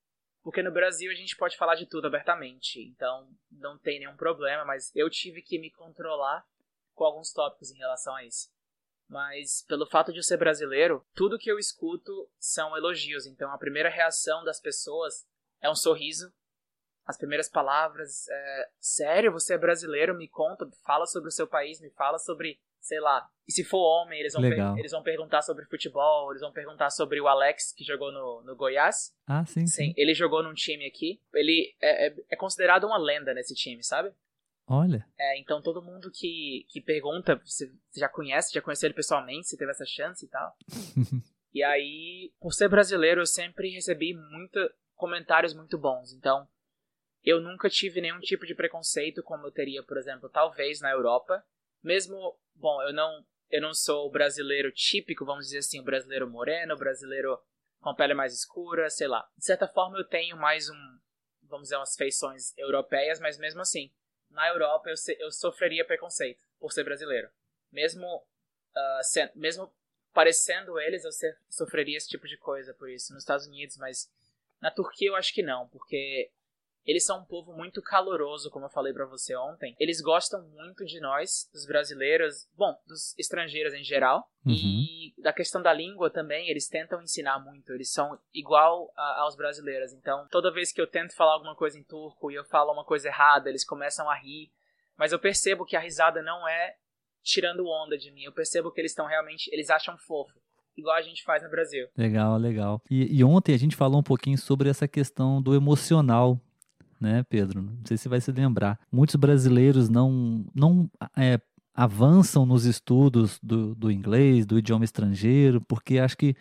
Porque 0.44 0.62
no 0.62 0.74
Brasil 0.74 1.10
a 1.10 1.16
gente 1.16 1.38
pode 1.38 1.56
falar 1.56 1.76
de 1.76 1.86
tudo 1.86 2.08
abertamente, 2.08 2.82
então 2.82 3.30
não 3.50 3.78
tem 3.78 4.00
nenhum 4.00 4.18
problema, 4.18 4.66
mas 4.66 4.94
eu 4.94 5.10
tive 5.10 5.42
que 5.42 5.58
me 5.58 5.72
controlar 5.72 6.46
com 6.94 7.06
alguns 7.06 7.32
tópicos 7.32 7.72
em 7.72 7.78
relação 7.78 8.14
a 8.14 8.26
isso. 8.26 8.52
Mas 9.08 9.64
pelo 9.68 9.86
fato 9.86 10.12
de 10.12 10.20
eu 10.20 10.24
ser 10.24 10.38
brasileiro, 10.38 11.06
tudo 11.14 11.40
que 11.40 11.50
eu 11.50 11.58
escuto 11.58 12.30
são 12.38 12.76
elogios, 12.76 13.26
então 13.26 13.52
a 13.52 13.58
primeira 13.58 13.90
reação 13.90 14.44
das 14.44 14.60
pessoas 14.60 15.26
é 15.62 15.70
um 15.70 15.76
sorriso. 15.76 16.34
As 17.06 17.18
primeiras 17.18 17.50
palavras 17.50 18.28
é: 18.28 18.70
Sério, 18.80 19.32
você 19.32 19.54
é 19.54 19.58
brasileiro? 19.58 20.16
Me 20.16 20.28
conta, 20.28 20.70
fala 20.84 21.06
sobre 21.06 21.30
o 21.30 21.32
seu 21.32 21.48
país, 21.48 21.80
me 21.80 21.90
fala 21.92 22.18
sobre 22.18 22.60
sei 22.84 23.00
lá. 23.00 23.28
E 23.48 23.52
se 23.52 23.64
for 23.64 23.80
homem, 23.80 24.20
eles 24.20 24.34
vão, 24.34 24.78
eles 24.78 24.92
vão 24.92 25.02
perguntar 25.02 25.42
sobre 25.42 25.66
futebol, 25.66 26.32
eles 26.32 26.42
vão 26.42 26.52
perguntar 26.52 26.90
sobre 26.90 27.20
o 27.20 27.28
Alex, 27.28 27.74
que 27.74 27.84
jogou 27.84 28.12
no, 28.12 28.44
no 28.44 28.56
Goiás. 28.56 29.14
Ah, 29.26 29.46
sim, 29.46 29.66
sim. 29.66 29.86
Sim, 29.88 29.94
ele 29.98 30.14
jogou 30.14 30.44
num 30.44 30.54
time 30.54 30.86
aqui. 30.86 31.20
Ele 31.34 31.76
é, 31.82 32.08
é, 32.08 32.16
é 32.32 32.36
considerado 32.36 32.86
uma 32.86 32.98
lenda 32.98 33.34
nesse 33.34 33.56
time, 33.56 33.84
sabe? 33.84 34.14
Olha. 34.68 35.06
É, 35.18 35.40
então 35.40 35.62
todo 35.62 35.82
mundo 35.82 36.10
que, 36.12 36.66
que 36.70 36.80
pergunta, 36.80 37.36
você 37.44 37.72
já 37.96 38.08
conhece, 38.08 38.54
já 38.54 38.62
conheceu 38.62 38.88
ele 38.88 38.96
pessoalmente, 38.96 39.48
se 39.48 39.58
teve 39.58 39.72
essa 39.72 39.86
chance 39.86 40.26
e 40.26 40.30
tal. 40.30 40.56
e 41.54 41.64
aí, 41.64 42.32
por 42.40 42.54
ser 42.54 42.70
brasileiro, 42.70 43.22
eu 43.22 43.26
sempre 43.26 43.70
recebi 43.70 44.14
muito, 44.14 44.60
comentários 44.96 45.54
muito 45.54 45.78
bons. 45.78 46.14
Então, 46.14 46.48
eu 47.24 47.42
nunca 47.42 47.70
tive 47.70 48.00
nenhum 48.00 48.20
tipo 48.20 48.46
de 48.46 48.56
preconceito 48.56 49.22
como 49.24 49.48
eu 49.48 49.52
teria, 49.52 49.84
por 49.84 49.98
exemplo, 49.98 50.30
talvez 50.30 50.80
na 50.80 50.92
Europa. 50.92 51.44
Mesmo 51.82 52.38
bom, 52.56 52.82
eu 52.84 52.94
não, 52.94 53.26
eu 53.50 53.62
não 53.62 53.74
sou 53.74 54.08
o 54.08 54.12
brasileiro 54.12 54.72
típico, 54.72 55.26
vamos 55.26 55.46
dizer 55.46 55.60
assim, 55.60 55.80
o 55.80 55.84
brasileiro 55.84 56.30
moreno, 56.30 56.74
o 56.74 56.78
brasileiro 56.78 57.40
com 57.80 57.94
pele 57.94 58.14
mais 58.14 58.34
escura, 58.34 58.90
sei 58.90 59.08
lá. 59.08 59.28
De 59.38 59.46
certa 59.46 59.68
forma 59.68 59.98
eu 59.98 60.08
tenho 60.08 60.38
mais 60.38 60.70
um, 60.70 61.00
vamos 61.44 61.66
dizer, 61.66 61.76
umas 61.76 61.96
feições 61.96 62.58
europeias, 62.58 63.20
mas 63.20 63.38
mesmo 63.38 63.62
assim, 63.62 63.92
na 64.30 64.48
Europa 64.48 64.90
eu, 64.90 64.96
eu 65.20 65.32
sofreria 65.32 65.86
preconceito 65.86 66.44
por 66.60 66.72
ser 66.72 66.84
brasileiro. 66.84 67.30
Mesmo, 67.72 68.06
uh, 68.08 69.04
sendo, 69.04 69.32
mesmo 69.36 69.74
parecendo 70.14 70.80
eles, 70.80 71.04
eu 71.04 71.12
sofreria 71.50 71.98
esse 71.98 72.08
tipo 72.08 72.28
de 72.28 72.38
coisa 72.38 72.74
por 72.74 72.90
isso. 72.90 73.14
Nos 73.14 73.24
Estados 73.24 73.48
Unidos, 73.48 73.78
mas 73.78 74.12
na 74.62 74.72
Turquia 74.72 75.10
eu 75.10 75.16
acho 75.16 75.34
que 75.34 75.44
não, 75.44 75.68
porque 75.68 76.32
eles 76.86 77.06
são 77.06 77.20
um 77.20 77.26
povo 77.26 77.54
muito 77.54 77.82
caloroso, 77.82 78.50
como 78.50 78.66
eu 78.66 78.70
falei 78.70 78.94
para 78.94 79.06
você 79.06 79.36
ontem. 79.36 79.76
Eles 79.80 80.02
gostam 80.02 80.42
muito 80.50 80.86
de 80.86 81.00
nós, 81.00 81.50
dos 81.54 81.66
brasileiros, 81.66 82.48
bom, 82.56 82.76
dos 82.86 83.18
estrangeiros 83.18 83.74
em 83.74 83.84
geral. 83.84 84.28
Uhum. 84.46 84.54
E 84.54 85.14
da 85.18 85.32
questão 85.32 85.62
da 85.62 85.72
língua 85.72 86.10
também, 86.10 86.50
eles 86.50 86.68
tentam 86.68 87.02
ensinar 87.02 87.40
muito. 87.40 87.72
Eles 87.72 87.92
são 87.92 88.20
igual 88.34 88.92
a, 88.98 89.22
aos 89.22 89.36
brasileiros. 89.36 89.94
Então, 89.94 90.28
toda 90.30 90.52
vez 90.52 90.74
que 90.74 90.82
eu 90.82 90.88
tento 90.88 91.16
falar 91.16 91.34
alguma 91.34 91.56
coisa 91.56 91.80
em 91.80 91.84
turco 91.84 92.30
e 92.30 92.36
eu 92.36 92.44
falo 92.44 92.74
uma 92.74 92.84
coisa 92.84 93.08
errada, 93.08 93.50
eles 93.50 93.66
começam 93.66 94.10
a 94.10 94.16
rir. 94.16 94.52
Mas 94.98 95.12
eu 95.12 95.20
percebo 95.20 95.66
que 95.66 95.78
a 95.78 95.80
risada 95.80 96.22
não 96.22 96.48
é 96.48 96.76
tirando 97.24 97.66
onda 97.66 97.98
de 97.98 98.12
mim. 98.12 98.24
Eu 98.24 98.34
percebo 98.34 98.72
que 98.72 98.82
eles 98.82 98.92
estão 98.92 99.06
realmente, 99.06 99.50
eles 99.54 99.70
acham 99.70 99.98
fofo 99.98 100.44
igual 100.76 100.96
a 100.96 101.02
gente 101.02 101.24
faz 101.24 101.44
no 101.44 101.50
Brasil. 101.50 101.88
Legal, 101.96 102.36
legal. 102.38 102.82
E, 102.90 103.20
e, 103.20 103.24
ontem 103.24 103.54
a 103.54 103.60
gente 103.60 103.76
falou 103.76 104.00
um 104.00 104.04
pouquinho 104.04 104.38
sobre 104.38 104.70
essa 104.70 104.88
questão 104.88 105.40
do 105.40 105.54
emocional 105.54 106.42
né, 107.04 107.22
Pedro? 107.28 107.62
Não 107.62 107.74
sei 107.84 107.98
se 107.98 108.08
vai 108.08 108.22
se 108.22 108.32
lembrar. 108.32 108.80
Muitos 108.90 109.18
brasileiros 109.18 109.90
não, 109.90 110.46
não 110.56 110.90
é, 111.18 111.38
avançam 111.76 112.46
nos 112.46 112.64
estudos 112.64 113.38
do, 113.44 113.76
do 113.76 113.92
inglês, 113.92 114.46
do 114.46 114.58
idioma 114.58 114.86
estrangeiro, 114.86 115.60
porque 115.60 116.00
acho 116.00 116.18
que 116.18 116.34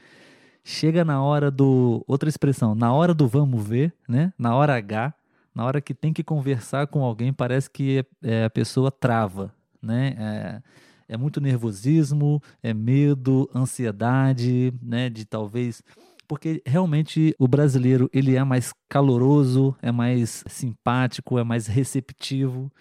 chega 0.63 1.05
na 1.05 1.21
hora 1.21 1.51
do. 1.51 2.05
Outra 2.07 2.29
expressão, 2.29 2.77
na 2.77 2.93
hora 2.93 3.13
do 3.13 3.27
vamos 3.27 3.67
ver, 3.67 3.93
né? 4.09 4.33
Na 4.39 4.55
hora 4.55 4.77
H, 4.77 5.13
na 5.53 5.65
hora 5.65 5.81
que 5.81 5.93
tem 5.93 6.13
que 6.13 6.23
conversar 6.23 6.87
com 6.87 7.03
alguém, 7.03 7.33
parece 7.33 7.69
que 7.69 8.07
é, 8.23 8.45
a 8.45 8.51
pessoa 8.51 8.93
trava, 8.93 9.53
né? 9.83 10.15
É, 10.17 10.63
é 11.15 11.17
muito 11.17 11.41
nervosismo, 11.41 12.41
é 12.63 12.73
medo, 12.73 13.51
ansiedade, 13.53 14.73
né? 14.81 15.11
De 15.11 15.25
talvez 15.25 15.83
porque 16.33 16.63
realmente 16.65 17.37
o 17.39 17.47
brasileiro 17.47 18.09
ele 18.11 18.37
é 18.37 18.43
mais 18.43 18.73
caloroso, 18.89 19.77
é 19.83 19.93
mais 19.93 20.43
simpático, 20.49 21.39
é 21.39 21.45
mais 21.45 21.67
receptivo. 21.67 22.73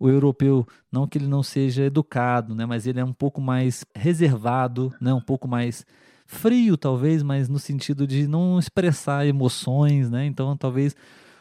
O 0.00 0.08
europeu, 0.08 0.66
não 0.90 1.06
que 1.06 1.18
ele 1.18 1.26
não 1.26 1.42
seja 1.42 1.84
educado, 1.84 2.54
né, 2.54 2.64
mas 2.64 2.86
ele 2.86 2.98
é 2.98 3.04
um 3.04 3.12
pouco 3.12 3.42
mais 3.42 3.84
reservado, 3.94 4.90
né, 4.98 5.12
um 5.12 5.20
pouco 5.20 5.46
mais 5.46 5.84
frio 6.24 6.78
talvez, 6.78 7.22
mas 7.22 7.46
no 7.46 7.58
sentido 7.58 8.06
de 8.06 8.26
não 8.26 8.58
expressar 8.58 9.26
emoções, 9.26 10.08
né? 10.10 10.24
Então 10.24 10.56
talvez 10.56 10.96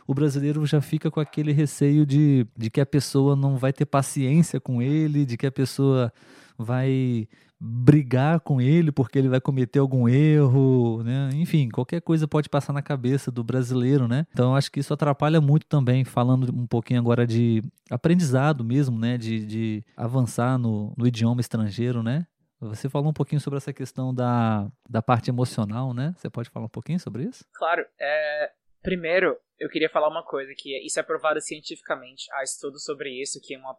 o 0.06 0.14
brasileiro 0.14 0.66
já 0.66 0.82
fica 0.82 1.10
com 1.10 1.22
aquele 1.22 1.54
receio 1.54 2.06
de, 2.06 2.46
de 2.58 2.70
que 2.70 2.82
a 2.82 2.86
pessoa 2.86 3.38
não 3.38 3.56
vai 3.56 3.72
ter 3.72 3.86
paciência 3.86 4.60
com 4.60 4.82
ele, 4.82 5.26
de 5.26 5.38
que 5.38 5.48
a 5.48 5.52
pessoa 5.52 6.12
vai 6.58 7.28
brigar 7.60 8.42
com 8.42 8.60
ele 8.60 8.92
porque 8.92 9.18
ele 9.18 9.30
vai 9.30 9.40
cometer 9.40 9.80
algum 9.80 10.10
erro, 10.10 11.02
né? 11.04 11.30
Enfim, 11.34 11.70
qualquer 11.70 12.02
coisa 12.02 12.28
pode 12.28 12.50
passar 12.50 12.74
na 12.74 12.82
cabeça 12.82 13.32
do 13.32 13.44
brasileiro, 13.44 14.08
né? 14.08 14.28
Então 14.32 14.56
acho 14.56 14.70
que 14.70 14.82
isso 14.82 14.94
atrapalha 14.94 15.40
muito 15.40 15.66
também, 15.66 16.04
falando 16.04 16.54
um 16.54 16.68
pouquinho 16.68 17.00
agora 17.00 17.26
de 17.26 17.64
aprendizado 17.90 18.66
mesmo, 18.66 19.00
né? 19.00 19.18
De, 19.18 19.46
de 19.46 19.84
avançar 19.96 20.58
no, 20.58 20.94
no 20.98 21.08
idioma 21.08 21.40
estrangeiro, 21.40 22.04
né? 22.04 22.28
Você 22.60 22.90
falou 22.90 23.10
um 23.10 23.14
pouquinho 23.14 23.42
sobre 23.42 23.58
essa 23.58 23.74
questão 23.74 24.14
da, 24.14 24.70
da 24.90 25.02
parte 25.02 25.30
emocional, 25.30 25.94
né? 25.94 26.14
Você 26.18 26.30
pode 26.30 26.50
falar 26.50 26.66
um 26.66 26.70
pouquinho 26.70 27.00
sobre 27.00 27.24
isso? 27.24 27.46
Claro. 27.54 27.86
É, 28.00 28.52
primeiro, 28.82 29.38
eu 29.60 29.70
queria 29.70 29.90
falar 29.90 30.10
uma 30.10 30.24
coisa 30.24 30.54
que 30.56 30.78
isso 30.86 31.00
é 31.00 31.04
provado 31.04 31.40
cientificamente. 31.42 32.26
Há 32.34 32.44
estudos 32.44 32.84
sobre 32.84 33.10
isso, 33.22 33.40
que 33.42 33.56
uma 33.58 33.76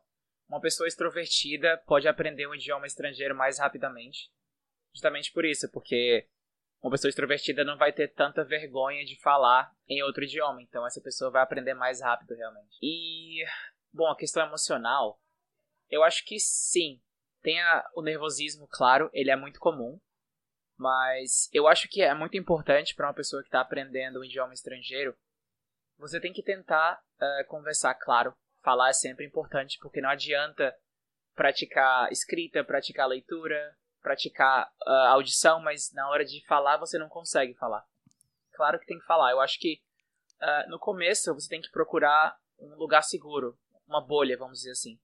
uma 0.49 0.61
pessoa 0.61 0.87
extrovertida 0.87 1.77
pode 1.87 2.07
aprender 2.07 2.47
um 2.47 2.55
idioma 2.55 2.87
estrangeiro 2.87 3.35
mais 3.35 3.59
rapidamente. 3.59 4.31
Justamente 4.93 5.33
por 5.33 5.45
isso, 5.45 5.71
porque 5.71 6.29
uma 6.83 6.91
pessoa 6.91 7.09
extrovertida 7.09 7.65
não 7.65 7.79
vai 7.79 7.93
ter 7.93 8.09
tanta 8.09 8.45
vergonha 8.45 9.05
de 9.05 9.19
falar 9.21 9.75
em 9.89 10.03
outro 10.03 10.23
idioma, 10.23 10.63
então 10.63 10.87
essa 10.87 11.01
pessoa 11.01 11.31
vai 11.31 11.43
aprender 11.43 11.75
mais 11.75 12.01
rápido 12.01 12.35
realmente. 12.35 12.77
E, 12.83 13.45
bom, 13.93 14.07
a 14.07 14.17
questão 14.17 14.47
emocional, 14.47 15.19
eu 15.89 16.03
acho 16.03 16.25
que 16.25 16.39
sim. 16.39 17.01
Tem 17.43 17.61
a, 17.61 17.85
o 17.95 18.03
nervosismo, 18.03 18.69
claro, 18.69 19.11
ele 19.13 19.31
é 19.31 19.37
muito 19.37 19.59
comum, 19.61 20.01
mas 20.77 21.49
eu 21.53 21.67
acho 21.67 21.89
que 21.89 22.03
é 22.03 22.15
muito 22.15 22.37
importante 22.37 22.95
para 22.95 23.07
uma 23.07 23.15
pessoa 23.15 23.43
que 23.43 23.49
está 23.49 23.61
aprendendo 23.61 24.21
um 24.21 24.25
idioma 24.25 24.55
estrangeiro, 24.55 25.17
você 25.99 26.21
tem 26.21 26.33
que 26.33 26.43
tentar 26.43 27.01
uh, 27.21 27.47
conversar, 27.49 27.95
claro, 27.95 28.35
falar 28.65 28.89
é 28.89 28.95
sempre 28.95 29.27
importante, 29.27 29.79
porque 29.81 30.01
não 30.01 30.09
adianta 30.09 30.75
praticar 31.35 32.11
escrita, 32.11 32.65
praticar 32.65 33.07
leitura, 33.07 33.77
praticar 34.01 34.71
uh, 34.87 34.91
audição, 35.13 35.61
mas 35.61 35.93
na 35.93 36.09
hora 36.09 36.25
de 36.25 36.45
falar 36.47 36.79
você 36.79 36.99
não 36.99 37.09
consegue 37.09 37.55
falar. 37.55 37.85
Claro 38.53 38.79
que 38.79 38.87
tem 38.87 38.99
que 38.99 39.07
falar. 39.07 39.33
Eu 39.33 39.41
acho 39.41 39.59
que 39.59 39.81
uh, 40.41 40.71
no 40.71 40.79
começo 40.79 41.35
você 41.35 41.49
tem 41.49 41.61
que 41.61 41.71
procurar 41.71 42.37
um 42.59 42.75
lugar 42.77 43.03
seguro, 43.03 43.59
uma 43.87 44.01
bolha, 44.01 44.37
vamos 44.37 44.59
dizer 44.59 44.71
assim. 44.71 44.99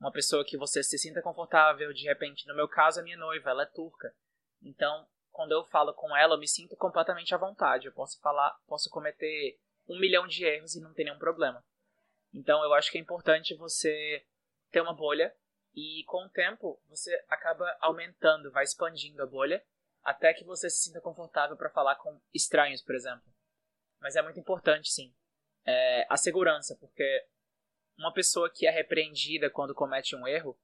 Uma 0.00 0.10
pessoa 0.10 0.44
que 0.44 0.56
você 0.56 0.82
se 0.82 0.98
sinta 0.98 1.22
confortável, 1.22 1.92
de 1.92 2.04
repente, 2.04 2.46
no 2.48 2.56
meu 2.56 2.68
caso, 2.68 2.98
a 2.98 3.02
minha 3.02 3.16
noiva, 3.16 3.50
ela 3.50 3.62
é 3.62 3.66
turca. 3.66 4.12
Então, 4.60 5.06
quando 5.30 5.52
eu 5.52 5.64
falo 5.66 5.94
com 5.94 6.16
ela, 6.16 6.34
eu 6.34 6.38
me 6.38 6.48
sinto 6.48 6.76
completamente 6.76 7.34
à 7.34 7.38
vontade. 7.38 7.86
Eu 7.86 7.92
posso 7.92 8.20
falar, 8.20 8.56
posso 8.66 8.90
cometer 8.90 9.58
um 9.88 9.98
milhão 9.98 10.26
de 10.26 10.44
erros 10.44 10.74
e 10.74 10.80
não 10.80 10.92
tem 10.92 11.04
nenhum 11.04 11.18
problema. 11.18 11.64
Então 12.32 12.62
eu 12.64 12.72
acho 12.74 12.90
que 12.90 12.98
é 12.98 13.00
importante 13.00 13.54
você 13.56 14.26
ter 14.70 14.80
uma 14.80 14.94
bolha 14.94 15.34
e 15.74 16.04
com 16.06 16.24
o 16.24 16.30
tempo 16.30 16.80
você 16.88 17.12
acaba 17.28 17.76
aumentando, 17.80 18.50
vai 18.50 18.64
expandindo 18.64 19.22
a 19.22 19.26
bolha 19.26 19.64
até 20.02 20.32
que 20.34 20.44
você 20.44 20.68
se 20.68 20.84
sinta 20.84 21.00
confortável 21.00 21.56
para 21.56 21.70
falar 21.70 21.96
com 21.96 22.20
estranhos, 22.34 22.82
por 22.82 22.94
exemplo. 22.94 23.24
Mas 24.00 24.16
é 24.16 24.22
muito 24.22 24.40
importante, 24.40 24.90
sim, 24.90 25.14
é 25.64 26.06
a 26.10 26.16
segurança, 26.16 26.76
porque 26.80 27.26
uma 27.96 28.12
pessoa 28.12 28.50
que 28.52 28.66
é 28.66 28.70
repreendida 28.70 29.50
quando 29.50 29.74
comete 29.74 30.16
um 30.16 30.26
erro, 30.26 30.58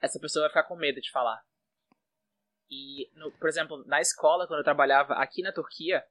essa 0.00 0.18
pessoa 0.18 0.44
vai 0.44 0.50
ficar 0.50 0.64
com 0.64 0.74
medo 0.74 1.00
de 1.00 1.10
falar. 1.10 1.44
E, 2.68 3.10
no, 3.14 3.30
por 3.32 3.48
exemplo, 3.48 3.84
na 3.86 4.00
escola, 4.00 4.46
quando 4.46 4.60
eu 4.60 4.64
trabalhava 4.64 5.14
aqui 5.14 5.42
na 5.42 5.52
Turquia, 5.52 6.06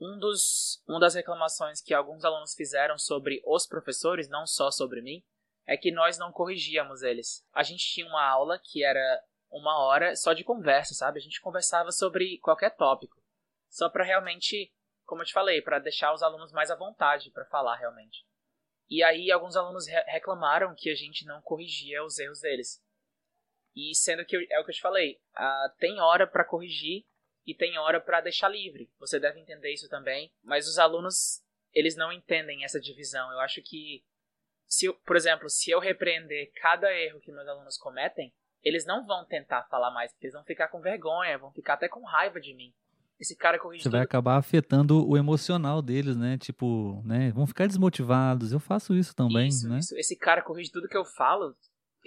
um 0.00 0.18
dos, 0.18 0.82
uma 0.86 1.00
das 1.00 1.14
reclamações 1.14 1.80
que 1.80 1.92
alguns 1.92 2.24
alunos 2.24 2.54
fizeram 2.54 2.98
sobre 2.98 3.42
os 3.44 3.66
professores, 3.66 4.28
não 4.28 4.46
só 4.46 4.70
sobre 4.70 5.02
mim, 5.02 5.22
é 5.66 5.76
que 5.76 5.90
nós 5.90 6.16
não 6.16 6.32
corrigíamos 6.32 7.02
eles. 7.02 7.44
A 7.52 7.62
gente 7.62 7.84
tinha 7.84 8.06
uma 8.06 8.24
aula 8.24 8.58
que 8.62 8.84
era 8.84 9.22
uma 9.50 9.78
hora 9.78 10.14
só 10.16 10.32
de 10.32 10.44
conversa, 10.44 10.94
sabe? 10.94 11.18
A 11.18 11.22
gente 11.22 11.40
conversava 11.40 11.90
sobre 11.90 12.38
qualquer 12.38 12.74
tópico. 12.76 13.22
Só 13.68 13.88
para 13.88 14.04
realmente, 14.04 14.72
como 15.04 15.22
eu 15.22 15.26
te 15.26 15.32
falei, 15.32 15.60
para 15.60 15.78
deixar 15.78 16.12
os 16.12 16.22
alunos 16.22 16.52
mais 16.52 16.70
à 16.70 16.76
vontade 16.76 17.30
para 17.30 17.44
falar 17.46 17.76
realmente. 17.76 18.24
E 18.88 19.02
aí 19.02 19.30
alguns 19.30 19.56
alunos 19.56 19.86
re 19.86 20.00
reclamaram 20.06 20.74
que 20.74 20.90
a 20.90 20.94
gente 20.94 21.26
não 21.26 21.42
corrigia 21.42 22.04
os 22.04 22.18
erros 22.18 22.40
deles. 22.40 22.82
E 23.76 23.94
sendo 23.94 24.24
que 24.24 24.36
é 24.50 24.60
o 24.60 24.64
que 24.64 24.70
eu 24.70 24.74
te 24.74 24.80
falei, 24.80 25.20
uh, 25.36 25.76
tem 25.78 26.00
hora 26.00 26.26
para 26.26 26.44
corrigir 26.44 27.04
e 27.48 27.54
tem 27.54 27.78
hora 27.78 27.98
para 27.98 28.20
deixar 28.20 28.50
livre. 28.50 28.90
Você 29.00 29.18
deve 29.18 29.40
entender 29.40 29.72
isso 29.72 29.88
também. 29.88 30.30
Mas 30.44 30.68
os 30.68 30.78
alunos, 30.78 31.42
eles 31.72 31.96
não 31.96 32.12
entendem 32.12 32.62
essa 32.62 32.78
divisão. 32.78 33.32
Eu 33.32 33.40
acho 33.40 33.62
que, 33.62 34.04
se, 34.66 34.92
por 35.06 35.16
exemplo, 35.16 35.48
se 35.48 35.70
eu 35.70 35.80
repreender 35.80 36.52
cada 36.60 36.92
erro 36.92 37.20
que 37.20 37.32
meus 37.32 37.48
alunos 37.48 37.78
cometem, 37.78 38.34
eles 38.62 38.84
não 38.84 39.06
vão 39.06 39.24
tentar 39.24 39.62
falar 39.70 39.90
mais, 39.90 40.12
porque 40.12 40.26
eles 40.26 40.34
vão 40.34 40.44
ficar 40.44 40.68
com 40.68 40.78
vergonha, 40.82 41.38
vão 41.38 41.50
ficar 41.50 41.74
até 41.74 41.88
com 41.88 42.04
raiva 42.04 42.38
de 42.38 42.52
mim. 42.52 42.70
Esse 43.18 43.34
cara 43.34 43.58
corrige 43.58 43.82
Você 43.82 43.88
tudo. 43.88 43.92
vai 43.96 44.02
acabar 44.02 44.36
afetando 44.36 45.08
o 45.08 45.16
emocional 45.16 45.80
deles, 45.80 46.18
né? 46.18 46.36
Tipo, 46.36 47.02
né? 47.02 47.30
Vão 47.30 47.46
ficar 47.46 47.66
desmotivados. 47.66 48.52
Eu 48.52 48.60
faço 48.60 48.94
isso 48.94 49.16
também, 49.16 49.48
isso, 49.48 49.66
né? 49.66 49.78
Isso. 49.78 49.96
Esse 49.96 50.14
cara 50.14 50.42
corrige 50.42 50.70
tudo 50.70 50.86
que 50.86 50.96
eu 50.96 51.04
falo. 51.04 51.56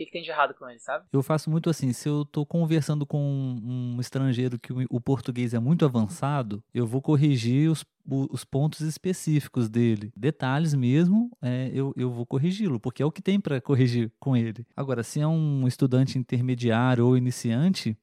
Que, 0.02 0.06
que, 0.06 0.12
tem 0.12 0.24
de 0.24 0.32
errado 0.32 0.56
com 0.56 0.68
ele, 0.68 0.80
sabe? 0.80 1.06
Eu 1.14 1.22
faço 1.22 1.50
muito 1.50 1.70
assim, 1.70 1.94
se 1.94 2.10
eu 2.10 2.26
tô 2.26 2.46
conversando 2.46 3.06
com 3.06 3.20
um 3.64 3.98
estrangeiro 4.00 4.58
que 4.58 4.74
o, 4.90 5.00
português 5.00 5.54
é 5.54 5.60
muito 5.60 5.86
avançado, 5.86 6.64
eu 6.74 6.88
vou 6.88 7.02
corrigir 7.02 7.70
os, 7.70 7.86
os 8.08 8.44
pontos 8.44 8.82
específicos 8.82 9.70
dele. 9.70 10.12
Detalhes 10.16 10.74
mesmo, 10.74 11.30
é, 11.42 11.70
eu, 11.74 11.94
eu 11.96 12.10
vou 12.12 12.26
corrigi-lo, 12.26 12.80
porque 12.80 13.04
é 13.04 13.06
o 13.06 13.12
que 13.12 13.22
tem 13.22 13.40
para 13.40 13.62
corrigir 13.62 14.12
com 14.20 14.36
ele. 14.36 14.66
Agora, 14.76 15.04
se 15.04 15.20
é 15.20 15.28
um 15.28 15.68
estudante 15.68 16.18
intermediário 16.18 17.06
ou 17.06 17.16
iniciante, 17.16 17.96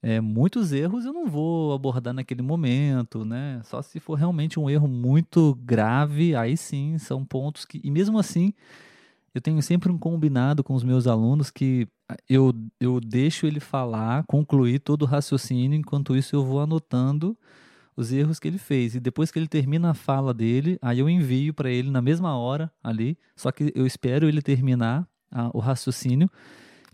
é, 0.00 0.20
muitos 0.20 0.72
erros 0.72 1.04
eu 1.04 1.12
não 1.12 1.26
vou 1.26 1.74
abordar 1.74 2.14
naquele 2.14 2.42
momento, 2.42 3.24
né? 3.24 3.60
Só 3.64 3.82
se 3.82 4.00
for 4.00 4.14
realmente 4.14 4.58
um 4.58 4.70
erro 4.70 4.88
muito 4.88 5.54
grave, 5.62 6.34
aí 6.34 6.56
sim, 6.56 6.96
são 6.98 7.24
pontos 7.24 7.64
que. 7.64 7.80
E 7.84 7.90
mesmo 7.90 8.18
assim, 8.18 8.54
eu 9.34 9.40
tenho 9.40 9.62
sempre 9.62 9.90
um 9.90 9.98
combinado 9.98 10.62
com 10.62 10.74
os 10.74 10.84
meus 10.84 11.06
alunos 11.06 11.50
que 11.50 11.88
ah, 12.08 12.16
eu, 12.28 12.52
eu 12.78 13.00
deixo 13.00 13.46
ele 13.46 13.60
falar, 13.60 14.24
concluir 14.26 14.78
todo 14.80 15.02
o 15.02 15.06
raciocínio, 15.06 15.78
enquanto 15.78 16.16
isso 16.16 16.36
eu 16.36 16.44
vou 16.44 16.60
anotando 16.60 17.36
os 17.96 18.12
erros 18.12 18.38
que 18.38 18.48
ele 18.48 18.58
fez. 18.58 18.94
E 18.94 19.00
depois 19.00 19.30
que 19.30 19.38
ele 19.38 19.48
termina 19.48 19.90
a 19.90 19.94
fala 19.94 20.32
dele, 20.32 20.78
aí 20.80 20.98
eu 20.98 21.08
envio 21.08 21.54
para 21.54 21.70
ele 21.70 21.90
na 21.90 22.02
mesma 22.02 22.36
hora 22.36 22.70
ali, 22.82 23.18
só 23.36 23.50
que 23.50 23.72
eu 23.74 23.86
espero 23.86 24.28
ele 24.28 24.42
terminar 24.42 25.06
a, 25.30 25.50
o 25.54 25.58
raciocínio 25.58 26.30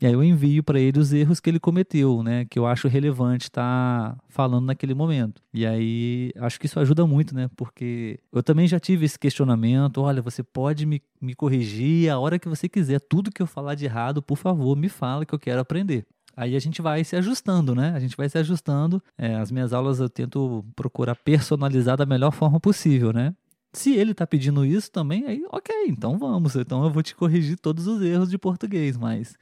e 0.01 0.07
aí 0.07 0.13
eu 0.13 0.23
envio 0.23 0.63
para 0.63 0.79
ele 0.79 0.99
os 0.99 1.13
erros 1.13 1.41
que 1.41 1.51
ele 1.51 1.59
cometeu, 1.59 2.23
né? 2.23 2.45
Que 2.45 2.59
eu 2.59 2.67
acho 2.67 2.87
relevante 2.87 3.45
estar 3.45 4.15
tá 4.15 4.19
falando 4.29 4.67
naquele 4.67 4.95
momento. 4.95 5.43
E 5.53 5.67
aí 5.67 6.33
acho 6.37 6.61
que 6.61 6.67
isso 6.67 6.79
ajuda 6.79 7.05
muito, 7.05 7.35
né? 7.35 7.51
Porque 7.57 8.21
eu 8.33 8.43
também 8.43 8.69
já 8.69 8.79
tive 8.79 9.05
esse 9.05 9.19
questionamento: 9.19 10.01
olha, 10.01 10.23
você 10.23 10.43
pode 10.43 10.87
me, 10.87 11.03
me 11.21 11.35
corrigir 11.35 12.11
a 12.11 12.19
hora 12.19 12.39
que 12.39 12.49
você 12.49 12.69
quiser. 12.69 13.01
Tudo 13.01 13.33
que 13.33 13.43
eu 13.43 13.47
falar 13.47 13.75
de 13.75 13.87
errado, 13.87 14.23
por 14.23 14.39
favor, 14.39 14.77
me 14.77 14.89
fala 14.89 15.27
que 15.27 15.35
eu 15.35 15.39
quero 15.39 15.61
aprender. 15.61 16.07
Aí 16.37 16.55
a 16.55 16.61
gente 16.61 16.81
vai 16.81 17.03
se 17.03 17.17
ajustando, 17.17 17.75
né? 17.75 17.93
A 17.97 17.99
gente 17.99 18.17
vai 18.17 18.29
se 18.29 18.39
ajustando. 18.39 19.03
É, 19.17 19.35
as 19.35 19.51
minhas 19.51 19.73
aulas 19.73 19.99
eu 19.99 20.09
tento 20.09 20.65
procurar 20.77 21.17
personalizar 21.17 21.97
da 21.97 22.07
melhor 22.07 22.31
forma 22.31 22.61
possível, 22.61 23.13
né? 23.13 23.35
Se 23.73 23.95
ele 23.95 24.15
tá 24.15 24.25
pedindo 24.25 24.65
isso 24.65 24.91
também, 24.91 25.27
aí 25.27 25.45
ok, 25.51 25.75
então 25.89 26.17
vamos. 26.17 26.55
Então 26.55 26.85
eu 26.85 26.91
vou 26.91 27.03
te 27.03 27.17
corrigir 27.17 27.59
todos 27.59 27.89
os 27.89 28.01
erros 28.01 28.31
de 28.31 28.39
português, 28.39 28.97
mas 28.97 29.37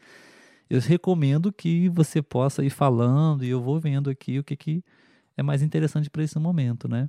eu 0.69 0.81
recomendo 0.81 1.53
que 1.53 1.89
você 1.89 2.21
possa 2.21 2.65
ir 2.65 2.71
falando 2.71 3.45
e 3.45 3.49
eu 3.49 3.61
vou 3.61 3.79
vendo 3.79 4.11
aqui 4.11 4.39
o 4.39 4.45
que, 4.45 4.57
que 4.57 4.85
é 5.37 5.43
mais 5.43 5.63
interessante 5.63 6.11
para 6.11 6.23
esse 6.23 6.39
momento, 6.39 6.89
né? 6.89 7.09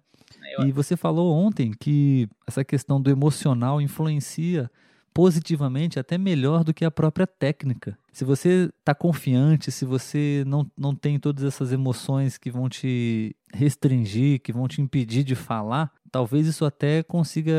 Eu... 0.58 0.68
E 0.68 0.72
você 0.72 0.98
falou 0.98 1.34
ontem 1.34 1.72
que 1.72 2.28
essa 2.46 2.64
questão 2.64 3.02
do 3.02 3.10
emocional 3.10 3.82
influencia 3.82 4.70
positivamente 5.14 5.98
até 5.98 6.16
melhor 6.16 6.64
do 6.64 6.74
que 6.74 6.86
a 6.86 6.92
própria 6.92 7.26
técnica. 7.26 7.98
Se 8.12 8.24
você 8.24 8.72
está 8.80 8.94
confiante, 8.94 9.72
se 9.72 9.84
você 9.84 10.44
não, 10.46 10.70
não 10.78 10.94
tem 10.94 11.18
todas 11.18 11.44
essas 11.44 11.72
emoções 11.72 12.38
que 12.38 12.52
vão 12.52 12.70
te 12.70 13.36
restringir, 13.52 14.42
que 14.42 14.54
vão 14.54 14.68
te 14.68 14.80
impedir 14.80 15.24
de 15.24 15.34
falar, 15.34 15.92
talvez 16.12 16.46
isso 16.46 16.66
até 16.66 17.02
consiga 17.02 17.56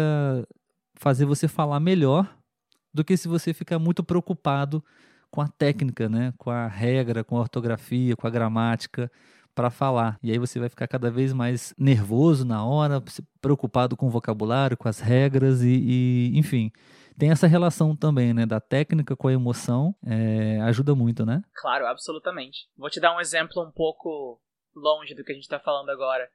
fazer 0.95 1.25
você 1.25 1.49
falar 1.49 1.81
melhor 1.81 2.33
do 2.95 3.05
que 3.05 3.17
se 3.17 3.27
você 3.27 3.53
ficar 3.53 3.79
muito 3.81 4.05
preocupado 4.05 4.85
com 5.31 5.41
a 5.41 5.49
técnica, 5.49 6.09
né? 6.09 6.33
com 6.37 6.51
a 6.51 6.67
regra, 6.67 7.25
com 7.25 7.37
a 7.37 7.41
ortografia, 7.41 8.17
com 8.17 8.27
a 8.27 8.31
gramática 8.31 9.11
para 9.55 9.71
falar. 9.71 10.19
E 10.23 10.31
aí 10.31 10.39
você 10.39 10.61
vai 10.61 10.69
ficar 10.69 10.87
cada 10.87 11.11
vez 11.11 11.33
mais 11.33 11.75
nervoso 11.77 12.45
na 12.45 12.65
hora, 12.65 13.03
preocupado 13.41 13.97
com 13.97 14.07
o 14.07 14.11
vocabulário, 14.11 14.77
com 14.77 14.89
as 14.89 15.01
regras 15.01 15.63
e, 15.63 15.69
e 15.69 16.39
enfim. 16.39 16.71
Tem 17.19 17.33
essa 17.33 17.49
relação 17.49 17.97
também, 17.97 18.33
né, 18.33 18.47
da 18.47 18.61
técnica 18.61 19.17
com 19.17 19.27
a 19.27 19.33
emoção, 19.33 19.93
é, 20.07 20.61
ajuda 20.61 20.95
muito, 20.95 21.27
né? 21.27 21.43
Claro, 21.53 21.87
absolutamente. 21.87 22.69
Vou 22.77 22.89
te 22.89 23.01
dar 23.01 23.17
um 23.17 23.21
exemplo 23.21 23.61
um 23.61 23.73
pouco 23.73 24.41
longe 24.77 25.17
do 25.17 25.25
que 25.25 25.33
a 25.33 25.35
gente 25.35 25.43
está 25.43 25.59
falando 25.59 25.91
agora. 25.91 26.31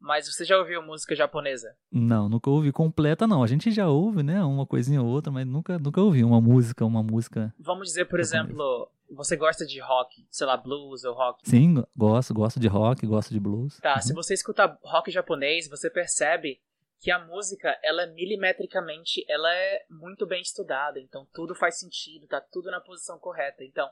Mas 0.00 0.32
você 0.32 0.44
já 0.44 0.56
ouviu 0.56 0.80
música 0.80 1.14
japonesa? 1.14 1.76
Não, 1.90 2.28
nunca 2.28 2.48
ouvi 2.48 2.70
completa, 2.70 3.26
não. 3.26 3.42
A 3.42 3.46
gente 3.46 3.70
já 3.70 3.88
ouve, 3.88 4.22
né? 4.22 4.42
Uma 4.44 4.66
coisinha 4.66 5.02
ou 5.02 5.08
outra, 5.08 5.32
mas 5.32 5.46
nunca, 5.46 5.78
nunca 5.78 6.00
ouvi 6.00 6.22
uma 6.24 6.40
música, 6.40 6.84
uma 6.84 7.02
música. 7.02 7.52
Vamos 7.58 7.88
dizer, 7.88 8.04
por 8.04 8.20
japonesa. 8.20 8.36
exemplo, 8.36 8.90
você 9.10 9.36
gosta 9.36 9.66
de 9.66 9.80
rock, 9.80 10.26
sei 10.30 10.46
lá, 10.46 10.56
blues 10.56 11.04
ou 11.04 11.14
rock? 11.14 11.48
Sim, 11.48 11.82
gosto, 11.96 12.32
gosto 12.32 12.60
de 12.60 12.68
rock, 12.68 13.06
gosto 13.06 13.32
de 13.32 13.40
blues. 13.40 13.78
Tá, 13.78 13.96
uhum. 13.96 14.02
se 14.02 14.12
você 14.14 14.34
escuta 14.34 14.78
rock 14.82 15.10
japonês, 15.10 15.68
você 15.68 15.90
percebe 15.90 16.60
que 17.00 17.10
a 17.10 17.18
música, 17.18 17.76
ela 17.82 18.02
é 18.02 18.06
milimetricamente, 18.06 19.24
ela 19.28 19.52
é 19.52 19.84
muito 19.88 20.26
bem 20.26 20.42
estudada, 20.42 20.98
então 20.98 21.26
tudo 21.32 21.54
faz 21.54 21.78
sentido, 21.78 22.26
tá 22.26 22.40
tudo 22.40 22.70
na 22.70 22.80
posição 22.80 23.18
correta. 23.18 23.64
Então, 23.64 23.88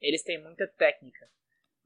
eles 0.00 0.22
têm 0.22 0.42
muita 0.42 0.66
técnica 0.66 1.26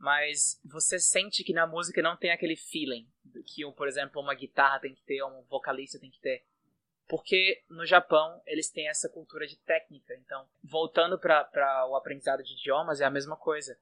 mas 0.00 0.58
você 0.64 0.98
sente 0.98 1.44
que 1.44 1.52
na 1.52 1.66
música 1.66 2.00
não 2.00 2.16
tem 2.16 2.30
aquele 2.30 2.56
feeling 2.56 3.06
que, 3.42 3.70
por 3.72 3.88
exemplo, 3.88 4.20
uma 4.20 4.34
guitarra 4.34 4.80
tem 4.80 4.94
que 4.94 5.02
ter, 5.02 5.22
um 5.22 5.42
vocalista 5.48 5.98
tem 5.98 6.10
que 6.10 6.20
ter. 6.20 6.44
Porque 7.08 7.62
no 7.68 7.84
Japão 7.84 8.40
eles 8.46 8.70
têm 8.70 8.88
essa 8.88 9.08
cultura 9.08 9.46
de 9.46 9.56
técnica. 9.58 10.14
Então, 10.14 10.48
voltando 10.62 11.18
para 11.18 11.86
o 11.88 11.96
aprendizado 11.96 12.42
de 12.42 12.52
idiomas, 12.52 13.00
é 13.00 13.04
a 13.04 13.10
mesma 13.10 13.36
coisa. 13.36 13.76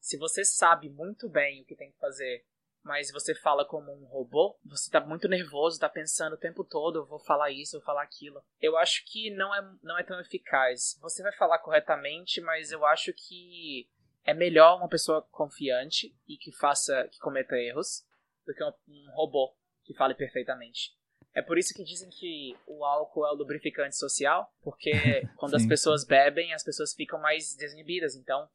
Se 0.00 0.16
você 0.16 0.44
sabe 0.44 0.88
muito 0.88 1.28
bem 1.28 1.62
o 1.62 1.64
que 1.64 1.76
tem 1.76 1.92
que 1.92 1.98
fazer, 1.98 2.44
mas 2.82 3.12
você 3.12 3.34
fala 3.34 3.64
como 3.64 3.92
um 3.92 4.04
robô, 4.06 4.58
você 4.64 4.88
está 4.88 5.00
muito 5.00 5.28
nervoso, 5.28 5.76
está 5.76 5.88
pensando 5.88 6.32
o 6.32 6.38
tempo 6.38 6.64
todo, 6.64 7.06
vou 7.06 7.20
falar 7.20 7.50
isso, 7.52 7.78
vou 7.78 7.86
falar 7.86 8.02
aquilo. 8.02 8.44
Eu 8.60 8.76
acho 8.76 9.04
que 9.04 9.30
não 9.30 9.54
é, 9.54 9.62
não 9.82 9.96
é 9.96 10.02
tão 10.02 10.18
eficaz. 10.18 10.98
Você 11.00 11.22
vai 11.22 11.32
falar 11.32 11.60
corretamente, 11.60 12.40
mas 12.40 12.72
eu 12.72 12.84
acho 12.84 13.12
que 13.12 13.88
é 14.24 14.34
melhor 14.34 14.76
uma 14.76 14.88
pessoa 14.88 15.22
confiante 15.30 16.14
e 16.26 16.36
que 16.36 16.50
faça, 16.50 17.06
que 17.08 17.18
cometa 17.20 17.56
erros, 17.56 18.04
do 18.46 18.54
que 18.54 18.64
um, 18.64 18.72
um 18.88 19.10
robô 19.12 19.54
que 19.84 19.94
fale 19.94 20.14
perfeitamente. 20.14 20.92
É 21.34 21.40
por 21.40 21.56
isso 21.56 21.72
que 21.74 21.82
dizem 21.82 22.10
que 22.10 22.56
o 22.66 22.84
álcool 22.84 23.26
é 23.26 23.32
o 23.32 23.36
lubrificante 23.36 23.96
social, 23.96 24.52
porque 24.62 24.92
quando 25.36 25.54
as 25.54 25.66
pessoas 25.66 26.04
bebem, 26.04 26.52
as 26.52 26.62
pessoas 26.62 26.92
ficam 26.94 27.18
mais 27.20 27.54
desinibidas. 27.54 28.14
Então, 28.14 28.48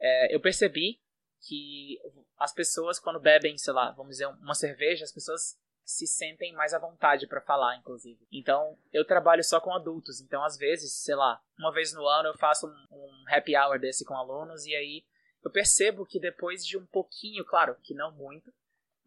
é, 0.00 0.34
eu 0.34 0.40
percebi 0.40 1.00
que 1.40 1.98
as 2.36 2.52
pessoas, 2.52 2.98
quando 2.98 3.20
bebem, 3.20 3.56
sei 3.56 3.72
lá, 3.72 3.92
vamos 3.92 4.12
dizer, 4.12 4.26
uma 4.26 4.54
cerveja, 4.54 5.04
as 5.04 5.12
pessoas 5.12 5.56
se 5.84 6.06
sentem 6.06 6.52
mais 6.52 6.74
à 6.74 6.78
vontade 6.78 7.26
para 7.26 7.40
falar, 7.40 7.76
inclusive. 7.76 8.26
Então, 8.30 8.78
eu 8.92 9.06
trabalho 9.06 9.42
só 9.42 9.58
com 9.58 9.72
adultos, 9.72 10.20
então 10.20 10.44
às 10.44 10.58
vezes, 10.58 10.92
sei 10.92 11.14
lá, 11.14 11.40
uma 11.58 11.72
vez 11.72 11.94
no 11.94 12.06
ano 12.06 12.28
eu 12.28 12.36
faço 12.36 12.66
um, 12.66 12.86
um 12.90 13.24
happy 13.28 13.56
hour 13.56 13.78
desse 13.78 14.04
com 14.04 14.14
alunos 14.14 14.66
e 14.66 14.74
aí 14.74 15.04
eu 15.42 15.50
percebo 15.50 16.04
que 16.04 16.20
depois 16.20 16.66
de 16.66 16.76
um 16.76 16.84
pouquinho, 16.84 17.44
claro, 17.44 17.74
que 17.82 17.94
não 17.94 18.12
muito, 18.12 18.52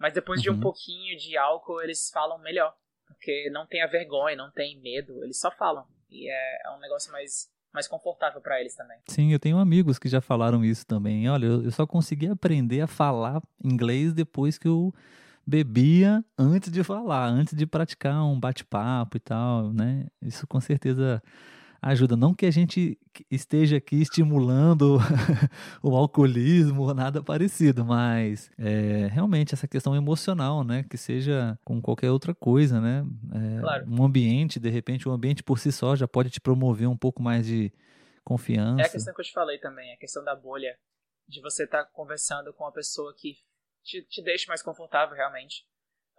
mas 0.01 0.13
depois 0.13 0.39
uhum. 0.39 0.43
de 0.43 0.49
um 0.49 0.53
uhum. 0.55 0.59
pouquinho 0.59 1.15
de 1.17 1.37
álcool 1.37 1.81
eles 1.81 2.09
falam 2.11 2.39
melhor, 2.39 2.75
porque 3.05 3.49
não 3.51 3.67
tem 3.67 3.83
a 3.83 3.87
vergonha, 3.87 4.35
não 4.35 4.51
tem 4.51 4.79
medo, 4.81 5.23
eles 5.23 5.39
só 5.39 5.51
falam. 5.51 5.85
E 6.09 6.29
é, 6.29 6.61
é 6.65 6.71
um 6.71 6.79
negócio 6.79 7.11
mais 7.11 7.49
mais 7.71 7.87
confortável 7.87 8.41
para 8.41 8.59
eles 8.59 8.75
também. 8.75 8.97
Sim, 9.07 9.31
eu 9.31 9.39
tenho 9.39 9.57
amigos 9.57 9.97
que 9.97 10.09
já 10.09 10.19
falaram 10.19 10.65
isso 10.65 10.85
também. 10.85 11.29
Olha, 11.29 11.45
eu 11.45 11.71
só 11.71 11.87
consegui 11.87 12.27
aprender 12.27 12.81
a 12.81 12.87
falar 12.87 13.41
inglês 13.63 14.11
depois 14.11 14.57
que 14.57 14.67
eu 14.67 14.93
bebia 15.47 16.21
antes 16.37 16.69
de 16.69 16.83
falar, 16.83 17.27
antes 17.27 17.55
de 17.55 17.65
praticar 17.65 18.25
um 18.25 18.37
bate-papo 18.37 19.15
e 19.15 19.19
tal, 19.21 19.71
né? 19.71 20.07
Isso 20.21 20.45
com 20.45 20.59
certeza 20.59 21.23
ajuda. 21.81 22.15
Não 22.15 22.33
que 22.33 22.45
a 22.45 22.51
gente 22.51 22.99
esteja 23.29 23.77
aqui 23.77 24.01
estimulando 24.01 24.99
o 25.81 25.95
alcoolismo 25.95 26.83
ou 26.83 26.93
nada 26.93 27.23
parecido, 27.23 27.83
mas 27.83 28.51
é, 28.57 29.07
realmente 29.07 29.53
essa 29.53 29.67
questão 29.67 29.95
emocional, 29.95 30.63
né? 30.63 30.83
Que 30.83 30.97
seja 30.97 31.57
com 31.65 31.81
qualquer 31.81 32.11
outra 32.11 32.35
coisa, 32.35 32.79
né? 32.79 33.03
É, 33.33 33.59
claro. 33.61 33.85
Um 33.89 34.03
ambiente, 34.03 34.59
de 34.59 34.69
repente, 34.69 35.07
o 35.07 35.11
um 35.11 35.15
ambiente 35.15 35.41
por 35.41 35.57
si 35.57 35.71
só 35.71 35.95
já 35.95 36.07
pode 36.07 36.29
te 36.29 36.39
promover 36.39 36.87
um 36.87 36.97
pouco 36.97 37.21
mais 37.21 37.47
de 37.47 37.73
confiança. 38.23 38.81
É 38.81 38.85
a 38.85 38.89
questão 38.89 39.13
que 39.13 39.21
eu 39.21 39.25
te 39.25 39.33
falei 39.33 39.57
também, 39.57 39.91
a 39.93 39.97
questão 39.97 40.23
da 40.23 40.35
bolha, 40.35 40.77
de 41.27 41.41
você 41.41 41.63
estar 41.63 41.83
tá 41.83 41.89
conversando 41.91 42.53
com 42.53 42.63
uma 42.63 42.71
pessoa 42.71 43.13
que 43.17 43.37
te, 43.83 44.03
te 44.03 44.21
deixa 44.21 44.45
mais 44.47 44.61
confortável 44.61 45.15
realmente. 45.15 45.65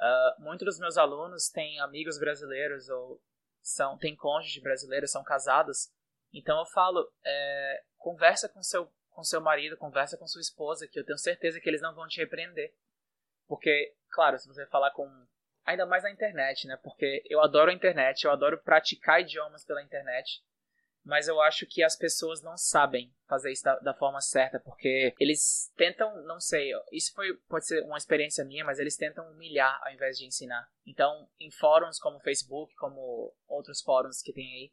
Uh, 0.01 0.42
muitos 0.42 0.66
dos 0.66 0.81
meus 0.81 0.96
alunos 0.96 1.48
têm 1.48 1.79
amigos 1.79 2.18
brasileiros 2.18 2.88
ou 2.88 3.22
são 3.62 3.96
têm 3.98 4.16
cônjuges 4.16 4.62
brasileiros, 4.62 5.11
são 5.11 5.22
casados. 5.22 5.90
Então 6.33 6.59
eu 6.59 6.66
falo, 6.66 7.11
é, 7.25 7.83
conversa 7.98 8.48
com 8.48 8.62
seu 8.62 8.90
com 9.11 9.22
seu 9.22 9.42
marido, 9.42 9.77
conversa 9.77 10.16
com 10.16 10.27
sua 10.27 10.40
esposa, 10.40 10.88
que 10.88 10.98
eu 10.98 11.05
tenho 11.05 11.18
certeza 11.18 11.61
que 11.61 11.68
eles 11.68 11.83
não 11.83 11.94
vão 11.94 12.09
te 12.09 12.18
repreender. 12.18 12.75
Porque, 13.46 13.94
claro, 14.11 14.38
se 14.38 14.48
você 14.48 14.66
falar 14.68 14.90
com 14.92 15.07
ainda 15.64 15.85
mais 15.85 16.03
na 16.03 16.11
internet, 16.11 16.66
né? 16.66 16.79
Porque 16.83 17.22
eu 17.29 17.40
adoro 17.42 17.70
a 17.70 17.75
internet, 17.75 18.25
eu 18.25 18.31
adoro 18.31 18.59
praticar 18.62 19.20
idiomas 19.20 19.64
pela 19.64 19.83
internet 19.83 20.42
mas 21.04 21.26
eu 21.26 21.40
acho 21.40 21.66
que 21.66 21.82
as 21.82 21.96
pessoas 21.96 22.42
não 22.42 22.56
sabem 22.56 23.12
fazer 23.28 23.50
isso 23.50 23.64
da, 23.64 23.78
da, 23.80 23.94
forma 23.94 24.20
certa, 24.20 24.60
porque 24.60 25.14
eles 25.18 25.72
tentam, 25.76 26.22
não 26.24 26.38
sei, 26.38 26.70
isso 26.92 27.12
foi, 27.14 27.34
pode 27.48 27.66
ser 27.66 27.82
uma 27.84 27.98
experiência 27.98 28.44
minha, 28.44 28.64
mas 28.64 28.78
eles 28.78 28.96
tentam 28.96 29.28
humilhar 29.32 29.80
ao 29.84 29.92
invés 29.92 30.16
de 30.16 30.26
ensinar. 30.26 30.66
Então, 30.86 31.28
em 31.40 31.50
fóruns 31.50 31.98
como 31.98 32.20
Facebook, 32.20 32.72
como 32.76 33.34
outros 33.48 33.82
fóruns 33.82 34.22
que 34.22 34.32
tem 34.32 34.44
aí, 34.44 34.72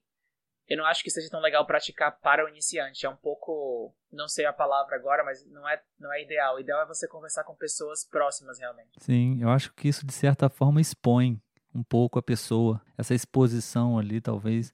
eu 0.68 0.78
não 0.78 0.86
acho 0.86 1.04
que 1.04 1.10
seja 1.10 1.30
tão 1.32 1.42
legal 1.42 1.66
praticar 1.66 2.20
para 2.20 2.46
o 2.46 2.48
iniciante. 2.48 3.04
É 3.04 3.10
um 3.10 3.16
pouco, 3.16 3.92
não 4.12 4.28
sei 4.28 4.46
a 4.46 4.54
palavra 4.54 4.96
agora, 4.96 5.24
mas 5.24 5.44
não 5.48 5.68
é, 5.68 5.82
não 5.98 6.14
é 6.14 6.22
ideal. 6.22 6.56
O 6.56 6.60
ideal 6.60 6.84
é 6.84 6.86
você 6.86 7.08
conversar 7.08 7.44
com 7.44 7.56
pessoas 7.56 8.06
próximas 8.06 8.60
realmente. 8.60 8.92
Sim, 9.00 9.42
eu 9.42 9.50
acho 9.50 9.74
que 9.74 9.88
isso 9.88 10.06
de 10.06 10.14
certa 10.14 10.48
forma 10.48 10.80
expõe 10.80 11.42
um 11.74 11.84
pouco 11.84 12.20
a 12.20 12.22
pessoa. 12.22 12.80
Essa 12.96 13.16
exposição 13.16 13.98
ali, 13.98 14.22
talvez 14.22 14.72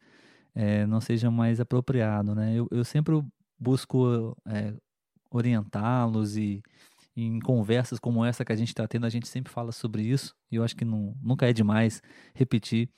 é, 0.55 0.87
não 0.87 1.01
seja 1.01 1.29
mais 1.29 1.59
apropriado, 1.59 2.33
né? 2.33 2.55
Eu, 2.55 2.67
eu 2.71 2.85
sempre 2.85 3.21
busco 3.59 4.35
é, 4.47 4.73
orientá-los 5.29 6.37
e 6.37 6.63
em 7.15 7.39
conversas 7.39 7.99
como 7.99 8.25
essa 8.25 8.43
que 8.43 8.51
a 8.51 8.55
gente 8.55 8.69
está 8.69 8.87
tendo, 8.87 9.05
a 9.05 9.09
gente 9.09 9.27
sempre 9.27 9.51
fala 9.51 9.71
sobre 9.71 10.03
isso, 10.03 10.35
e 10.51 10.55
eu 10.55 10.63
acho 10.63 10.75
que 10.75 10.83
não, 10.83 11.15
nunca 11.21 11.49
é 11.49 11.53
demais 11.53 12.01
repetir. 12.33 12.89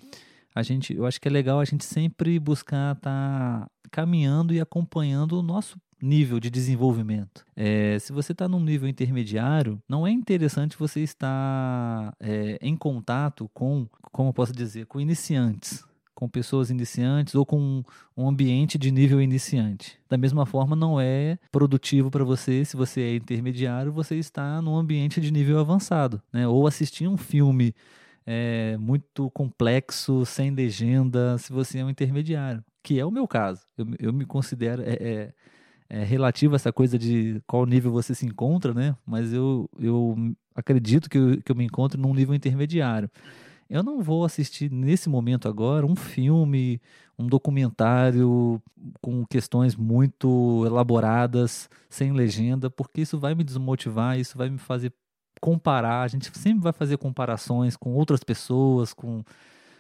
A 0.56 0.64
gente, 0.64 0.96
eu 0.96 1.06
acho 1.06 1.22
que 1.22 1.28
é 1.28 1.32
legal 1.32 1.60
a 1.60 1.66
gente 1.66 1.86
sempre 1.86 2.40
buscar 2.40 2.96
estar 2.96 3.62
tá 3.62 3.70
caminhando 3.92 4.54
e 4.54 4.60
acompanhando 4.60 5.38
o 5.38 5.44
nosso 5.44 5.78
nível 6.02 6.40
de 6.40 6.50
desenvolvimento. 6.50 7.46
É, 7.56 7.98
se 8.00 8.12
você 8.12 8.32
está 8.32 8.48
num 8.48 8.60
nível 8.60 8.88
intermediário, 8.88 9.80
não 9.88 10.06
é 10.06 10.12
interessante 10.12 10.78
você 10.78 11.02
estar 11.02 12.16
é, 12.20 12.58
em 12.60 12.76
contato 12.76 13.48
com, 13.54 13.88
como 14.12 14.30
eu 14.30 14.34
posso 14.34 14.52
dizer, 14.52 14.88
com 14.88 15.00
iniciantes 15.00 15.84
com 16.18 16.28
pessoas 16.28 16.72
iniciantes 16.72 17.36
ou 17.36 17.46
com 17.46 17.84
um 18.18 18.28
ambiente 18.28 18.76
de 18.76 18.90
nível 18.90 19.22
iniciante. 19.22 20.00
Da 20.10 20.18
mesma 20.18 20.48
forma, 20.48 20.76
não 20.76 21.00
é 21.00 21.38
produtivo 21.52 22.10
para 22.10 22.24
você, 22.24 22.66
se 22.66 22.76
você 22.76 23.02
é 23.02 23.16
intermediário, 23.18 23.92
você 23.92 24.16
está 24.16 24.60
num 24.60 24.76
ambiente 24.76 25.22
de 25.22 25.30
nível 25.30 25.60
avançado, 25.60 26.20
né? 26.34 26.48
Ou 26.48 26.66
assistir 26.66 27.08
um 27.08 27.18
filme 27.18 27.72
é, 28.26 28.76
muito 28.78 29.30
complexo, 29.30 30.26
sem 30.26 30.50
legenda, 30.50 31.38
se 31.38 31.54
você 31.54 31.78
é 31.78 31.86
um 31.86 31.90
intermediário, 31.92 32.66
que 32.82 33.00
é 33.00 33.06
o 33.06 33.12
meu 33.12 33.28
caso. 33.28 33.62
Eu, 33.78 33.86
eu 34.00 34.12
me 34.12 34.26
considero 34.26 34.82
é, 34.82 34.94
é, 35.00 35.34
é 35.88 36.04
relativo 36.04 36.56
a 36.56 36.58
essa 36.58 36.74
coisa 36.74 36.98
de 36.98 37.40
qual 37.46 37.64
nível 37.68 37.92
você 37.92 38.16
se 38.16 38.26
encontra, 38.26 38.74
né? 38.74 38.96
Mas 39.06 39.32
eu, 39.32 39.70
eu 39.80 40.18
acredito 40.56 41.12
que 41.12 41.20
eu, 41.20 41.40
que 41.44 41.52
eu 41.52 41.56
me 41.56 41.66
encontro 41.66 42.02
num 42.02 42.16
nível 42.16 42.34
intermediário. 42.34 43.08
Eu 43.70 43.84
não 43.84 44.02
vou 44.02 44.24
assistir 44.24 44.72
nesse 44.72 45.10
momento 45.10 45.48
agora 45.48 45.86
um 45.86 45.96
filme, 45.96 46.82
um 47.20 47.28
documentário 47.28 48.62
com 49.02 49.26
questões 49.26 49.76
muito 49.76 50.64
elaboradas, 50.66 51.70
sem 51.90 52.14
legenda, 52.14 52.70
porque 52.70 53.02
isso 53.02 53.20
vai 53.20 53.36
me 53.36 53.44
desmotivar, 53.44 54.18
isso 54.18 54.38
vai 54.38 54.50
me 54.50 54.58
fazer 54.58 54.94
comparar. 55.42 56.04
A 56.04 56.08
gente 56.08 56.32
sempre 56.38 56.64
vai 56.64 56.74
fazer 56.74 56.98
comparações 56.98 57.76
com 57.76 57.94
outras 57.94 58.24
pessoas, 58.24 58.94
com 58.94 59.24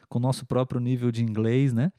o 0.10 0.19
nosso 0.19 0.45
próprio 0.45 0.82
nível 0.82 1.12
de 1.12 1.23
inglês, 1.23 1.73
né? 1.73 1.91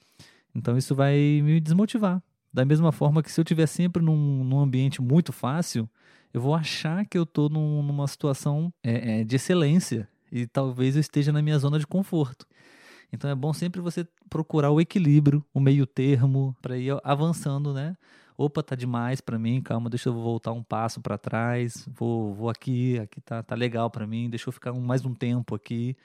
Então 0.54 0.76
isso 0.76 0.94
vai 0.94 1.16
me 1.42 1.60
desmotivar. 1.60 2.22
Da 2.52 2.64
mesma 2.64 2.92
forma 2.92 3.22
que 3.22 3.30
se 3.30 3.40
eu 3.40 3.42
estiver 3.42 3.66
sempre 3.66 4.02
num, 4.02 4.44
num, 4.44 4.58
ambiente 4.58 5.00
muito 5.00 5.32
fácil, 5.32 5.88
eu 6.32 6.40
vou 6.40 6.54
achar 6.54 7.06
que 7.06 7.16
eu 7.16 7.22
estou 7.22 7.48
num, 7.48 7.82
numa 7.82 8.06
situação 8.06 8.72
é, 8.82 9.20
é, 9.20 9.24
de 9.24 9.36
excelência 9.36 10.08
e 10.30 10.46
talvez 10.46 10.96
eu 10.96 11.00
esteja 11.00 11.32
na 11.32 11.42
minha 11.42 11.58
zona 11.58 11.78
de 11.78 11.86
conforto. 11.86 12.46
Então 13.12 13.30
é 13.30 13.34
bom 13.34 13.52
sempre 13.52 13.80
você 13.80 14.06
procurar 14.28 14.70
o 14.70 14.80
equilíbrio, 14.80 15.44
o 15.52 15.60
meio 15.60 15.86
termo, 15.86 16.54
para 16.60 16.76
ir 16.76 16.96
avançando, 17.02 17.72
né? 17.72 17.96
Opa, 18.36 18.62
tá 18.62 18.76
demais 18.76 19.20
para 19.20 19.38
mim, 19.38 19.60
calma, 19.60 19.90
deixa 19.90 20.10
eu 20.10 20.14
voltar 20.14 20.52
um 20.52 20.62
passo 20.62 21.00
para 21.00 21.18
trás, 21.18 21.88
vou, 21.88 22.32
vou 22.34 22.48
aqui, 22.48 22.98
aqui 22.98 23.20
tá, 23.20 23.42
tá 23.42 23.54
legal 23.56 23.90
para 23.90 24.06
mim, 24.06 24.30
deixa 24.30 24.48
eu 24.48 24.52
ficar 24.52 24.72
um, 24.72 24.80
mais 24.80 25.04
um 25.04 25.12
tempo 25.12 25.54
aqui. 25.54 25.96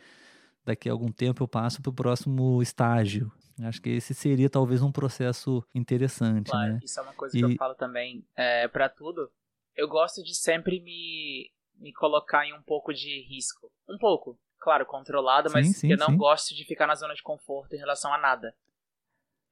Daqui 0.65 0.89
a 0.89 0.93
algum 0.93 1.11
tempo 1.11 1.43
eu 1.43 1.47
passo 1.47 1.81
para 1.81 1.89
o 1.89 1.93
próximo 1.93 2.61
estágio. 2.61 3.31
Acho 3.61 3.81
que 3.81 3.89
esse 3.89 4.15
seria 4.15 4.49
talvez 4.49 4.81
um 4.81 4.91
processo 4.91 5.63
interessante, 5.75 6.49
claro, 6.49 6.73
né? 6.73 6.79
Isso 6.83 6.99
é 6.99 7.03
uma 7.03 7.13
coisa 7.13 7.37
e... 7.37 7.39
que 7.39 7.45
eu 7.45 7.55
falo 7.55 7.75
também. 7.75 8.25
É, 8.35 8.67
para 8.67 8.89
tudo, 8.89 9.29
eu 9.75 9.87
gosto 9.87 10.23
de 10.23 10.33
sempre 10.33 10.79
me 10.79 11.51
me 11.75 11.93
colocar 11.93 12.45
em 12.45 12.53
um 12.53 12.61
pouco 12.61 12.93
de 12.93 13.21
risco. 13.27 13.71
Um 13.87 13.97
pouco, 13.97 14.39
claro, 14.59 14.85
controlado, 14.85 15.51
mas 15.51 15.67
sim, 15.67 15.73
sim, 15.73 15.91
eu 15.91 15.97
não 15.97 16.07
sim. 16.07 16.17
gosto 16.17 16.55
de 16.55 16.65
ficar 16.65 16.87
na 16.87 16.95
zona 16.95 17.13
de 17.13 17.21
conforto 17.21 17.75
em 17.75 17.79
relação 17.79 18.13
a 18.13 18.17
nada. 18.17 18.55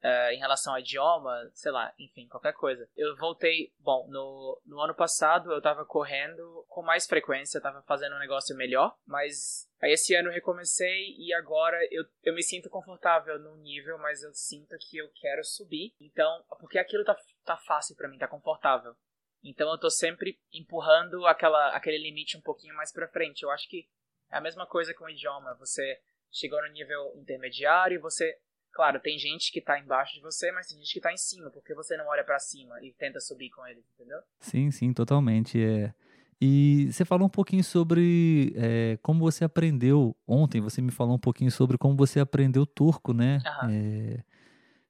Uh, 0.02 0.32
em 0.32 0.38
relação 0.38 0.72
ao 0.72 0.80
idioma, 0.80 1.48
sei 1.54 1.70
lá, 1.70 1.94
enfim, 1.96 2.26
qualquer 2.26 2.52
coisa. 2.54 2.88
Eu 2.96 3.16
voltei, 3.18 3.72
bom, 3.78 4.08
no, 4.08 4.60
no 4.66 4.80
ano 4.80 4.96
passado 4.96 5.52
eu 5.52 5.62
tava 5.62 5.84
correndo 5.84 6.66
com 6.68 6.82
mais 6.82 7.06
frequência, 7.06 7.58
eu 7.58 7.62
tava 7.62 7.82
fazendo 7.82 8.16
um 8.16 8.18
negócio 8.18 8.56
melhor, 8.56 8.96
mas 9.06 9.70
aí 9.80 9.92
esse 9.92 10.12
ano 10.16 10.28
eu 10.28 10.32
recomecei 10.32 11.14
e 11.16 11.32
agora 11.32 11.78
eu, 11.92 12.04
eu 12.24 12.34
me 12.34 12.42
sinto 12.42 12.68
confortável 12.68 13.38
no 13.38 13.54
nível, 13.58 13.96
mas 13.98 14.24
eu 14.24 14.34
sinto 14.34 14.76
que 14.80 14.96
eu 14.96 15.08
quero 15.20 15.44
subir. 15.44 15.94
Então, 16.00 16.44
porque 16.58 16.80
aquilo 16.80 17.04
tá, 17.04 17.16
tá 17.44 17.56
fácil 17.58 17.94
para 17.94 18.08
mim, 18.08 18.18
tá 18.18 18.26
confortável. 18.26 18.96
Então 19.42 19.70
eu 19.70 19.78
tô 19.78 19.90
sempre 19.90 20.38
empurrando 20.52 21.26
aquela, 21.26 21.74
aquele 21.74 21.98
limite 21.98 22.36
um 22.36 22.40
pouquinho 22.40 22.74
mais 22.74 22.92
para 22.92 23.08
frente. 23.08 23.42
Eu 23.42 23.50
acho 23.50 23.68
que 23.68 23.88
é 24.30 24.36
a 24.36 24.40
mesma 24.40 24.66
coisa 24.66 24.94
com 24.94 25.04
o 25.04 25.10
idioma. 25.10 25.54
Você 25.58 25.98
chegou 26.30 26.60
no 26.62 26.72
nível 26.72 27.12
intermediário 27.16 27.96
e 27.96 28.00
você, 28.00 28.34
claro, 28.72 29.00
tem 29.00 29.18
gente 29.18 29.52
que 29.52 29.60
tá 29.60 29.78
embaixo 29.78 30.14
de 30.14 30.20
você, 30.20 30.50
mas 30.52 30.68
tem 30.68 30.78
gente 30.78 30.92
que 30.92 31.00
tá 31.00 31.12
em 31.12 31.16
cima, 31.16 31.50
porque 31.50 31.74
você 31.74 31.96
não 31.96 32.06
olha 32.06 32.24
para 32.24 32.38
cima 32.38 32.82
e 32.82 32.92
tenta 32.92 33.20
subir 33.20 33.50
com 33.50 33.66
eles, 33.66 33.84
entendeu? 33.94 34.18
Sim, 34.40 34.70
sim, 34.70 34.92
totalmente. 34.92 35.62
É. 35.62 35.92
E 36.40 36.90
você 36.90 37.04
falou 37.04 37.26
um 37.26 37.30
pouquinho 37.30 37.62
sobre 37.62 38.52
é, 38.56 38.98
como 39.00 39.20
você 39.20 39.44
aprendeu 39.44 40.16
ontem. 40.26 40.60
Você 40.60 40.82
me 40.82 40.90
falou 40.90 41.14
um 41.14 41.18
pouquinho 41.18 41.52
sobre 41.52 41.78
como 41.78 41.94
você 41.94 42.18
aprendeu 42.18 42.66
turco, 42.66 43.12
né? 43.12 43.40
É, 43.70 44.24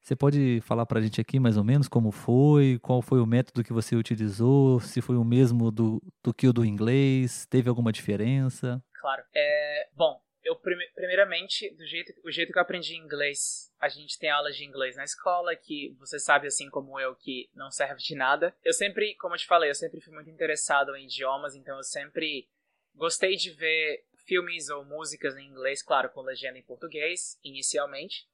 você 0.03 0.17
pode 0.17 0.61
falar 0.63 0.85
para 0.85 0.99
a 0.99 1.03
gente 1.03 1.21
aqui 1.21 1.39
mais 1.39 1.57
ou 1.57 1.63
menos 1.63 1.87
como 1.87 2.11
foi, 2.11 2.79
qual 2.83 3.01
foi 3.01 3.21
o 3.21 3.27
método 3.27 3.63
que 3.63 3.73
você 3.73 3.95
utilizou, 3.95 4.81
se 4.81 5.01
foi 5.01 5.17
o 5.17 5.25
mesmo 5.25 5.71
do, 5.71 6.03
do 6.23 6.35
que 6.35 6.49
o 6.49 6.53
do 6.53 6.65
inglês, 6.65 7.47
teve 7.47 7.69
alguma 7.69 7.93
diferença? 7.93 8.83
Claro. 9.01 9.23
É, 9.33 9.89
bom, 9.95 10.21
eu 10.43 10.57
primeiramente, 10.57 11.71
do 11.77 11.87
jeito, 11.87 12.13
o 12.25 12.33
jeito 12.33 12.53
que 12.53 12.59
eu 12.59 12.63
aprendi 12.63 12.97
inglês, 12.97 13.73
a 13.81 13.89
gente 13.89 14.19
tem 14.19 14.29
aulas 14.29 14.57
de 14.57 14.65
inglês 14.65 14.97
na 14.97 15.05
escola, 15.05 15.55
que 15.55 15.95
você 16.01 16.19
sabe 16.19 16.49
assim 16.49 16.69
como 16.69 16.99
eu 16.99 17.15
que 17.15 17.49
não 17.55 17.71
serve 17.71 18.03
de 18.03 18.17
nada. 18.17 18.55
Eu 18.65 18.73
sempre, 18.73 19.15
como 19.15 19.35
eu 19.35 19.39
te 19.39 19.47
falei, 19.47 19.71
eu 19.71 19.75
sempre 19.75 20.01
fui 20.01 20.13
muito 20.13 20.31
interessado 20.31 20.97
em 20.97 21.05
idiomas, 21.05 21.55
então 21.55 21.77
eu 21.77 21.85
sempre 21.85 22.49
gostei 22.95 23.37
de 23.37 23.51
ver 23.51 24.05
filmes 24.27 24.69
ou 24.69 24.85
músicas 24.85 25.37
em 25.37 25.47
inglês, 25.47 25.83
claro, 25.83 26.09
com 26.11 26.23
legenda 26.23 26.59
em 26.59 26.63
português, 26.63 27.39
inicialmente. 27.45 28.27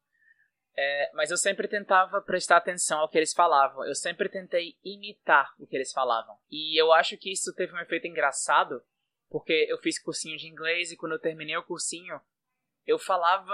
É, 0.81 1.11
mas 1.13 1.33
eu 1.33 1.37
sempre 1.37 1.67
tentava 1.67 2.23
prestar 2.23 2.59
atenção 2.59 3.01
ao 3.01 3.09
que 3.09 3.19
eles 3.19 3.33
falavam. 3.33 3.85
Eu 3.85 3.97
sempre 3.97 4.29
tentei 4.29 4.79
imitar 4.85 5.53
o 5.59 5.67
que 5.67 5.75
eles 5.75 5.91
falavam. 5.91 6.39
E 6.49 6.81
eu 6.81 6.93
acho 6.93 7.17
que 7.17 7.33
isso 7.33 7.53
teve 7.53 7.75
um 7.75 7.81
efeito 7.81 8.07
engraçado, 8.07 8.81
porque 9.29 9.67
eu 9.69 9.77
fiz 9.79 10.01
cursinho 10.01 10.39
de 10.39 10.47
inglês 10.47 10.93
e 10.93 10.97
quando 10.97 11.15
eu 11.15 11.19
terminei 11.19 11.57
o 11.57 11.65
cursinho, 11.65 12.21
eu 12.87 12.97
falava. 12.97 13.53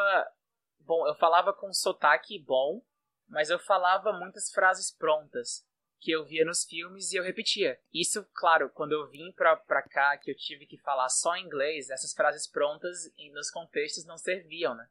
Bom, 0.81 1.09
eu 1.09 1.15
falava 1.15 1.55
com 1.55 1.73
sotaque 1.73 2.39
bom, 2.39 2.83
mas 3.27 3.49
eu 3.49 3.59
falava 3.59 4.13
muitas 4.13 4.53
frases 4.53 4.95
prontas 4.95 5.67
que 5.99 6.11
eu 6.11 6.27
via 6.27 6.45
nos 6.45 6.65
filmes 6.65 7.11
e 7.11 7.17
eu 7.17 7.25
repetia. 7.25 7.81
Isso, 7.91 8.23
claro, 8.35 8.69
quando 8.69 8.93
eu 8.93 9.09
vim 9.09 9.33
pra, 9.33 9.57
pra 9.57 9.81
cá, 9.81 10.19
que 10.19 10.31
eu 10.31 10.37
tive 10.37 10.67
que 10.67 10.77
falar 10.77 11.09
só 11.09 11.39
inglês, 11.39 11.89
essas 11.89 12.13
frases 12.13 12.47
prontas 12.47 13.11
nos 13.33 13.51
contextos 13.51 14.05
não 14.05 14.19
serviam, 14.19 14.75
né? 14.75 14.87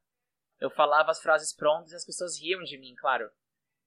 Eu 0.64 0.70
falava 0.70 1.12
as 1.12 1.22
frases 1.22 1.54
prontas 1.54 1.92
e 1.92 1.96
as 1.96 2.06
pessoas 2.06 2.40
riam 2.40 2.64
de 2.64 2.78
mim, 2.78 2.96
claro. 2.96 3.30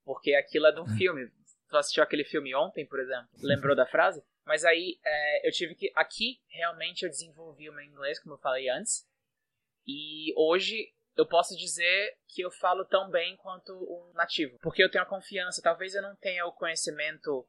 Porque 0.05 0.35
aquilo 0.35 0.67
é 0.67 0.73
de 0.73 0.79
um 0.79 0.83
hum. 0.83 0.97
filme. 0.99 1.33
Tu 1.71 1.77
assistiu 1.77 2.03
aquele 2.03 2.23
filme 2.23 2.55
ontem, 2.55 2.87
por 2.87 3.01
exemplo? 3.01 3.31
Lembrou 3.39 3.75
da 3.75 3.87
frase? 3.87 4.23
Mas 4.45 4.63
aí 4.63 5.01
é, 5.03 5.49
eu 5.49 5.53
tive 5.53 5.75
que. 5.75 5.91
Aqui, 5.97 6.39
realmente, 6.49 7.03
eu 7.03 7.09
desenvolvi 7.09 7.71
o 7.71 7.73
meu 7.73 7.83
inglês, 7.83 8.21
como 8.21 8.35
eu 8.35 8.39
falei 8.39 8.69
antes. 8.69 9.09
E 9.87 10.35
hoje 10.37 10.93
eu 11.17 11.27
posso 11.27 11.57
dizer 11.57 12.15
que 12.29 12.43
eu 12.43 12.51
falo 12.51 12.85
tão 12.85 13.11
bem 13.11 13.39
quanto 13.39 13.73
um 13.73 14.13
nativo. 14.13 14.59
Porque 14.61 14.85
eu 14.85 14.91
tenho 14.91 15.03
a 15.03 15.09
confiança. 15.09 15.63
Talvez 15.63 15.95
eu 15.95 16.03
não 16.03 16.15
tenha 16.15 16.45
o 16.45 16.53
conhecimento 16.53 17.49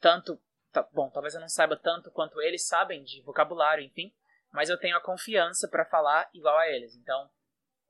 tanto. 0.00 0.36
Tá, 0.72 0.82
bom, 0.92 1.08
talvez 1.10 1.32
eu 1.32 1.40
não 1.40 1.48
saiba 1.48 1.76
tanto 1.76 2.10
quanto 2.10 2.42
eles 2.42 2.66
sabem 2.66 3.04
de 3.04 3.22
vocabulário, 3.22 3.84
enfim. 3.84 4.12
Mas 4.52 4.68
eu 4.68 4.76
tenho 4.76 4.96
a 4.96 5.00
confiança 5.00 5.68
para 5.68 5.84
falar 5.84 6.28
igual 6.34 6.58
a 6.58 6.68
eles. 6.68 6.96
Então, 6.96 7.30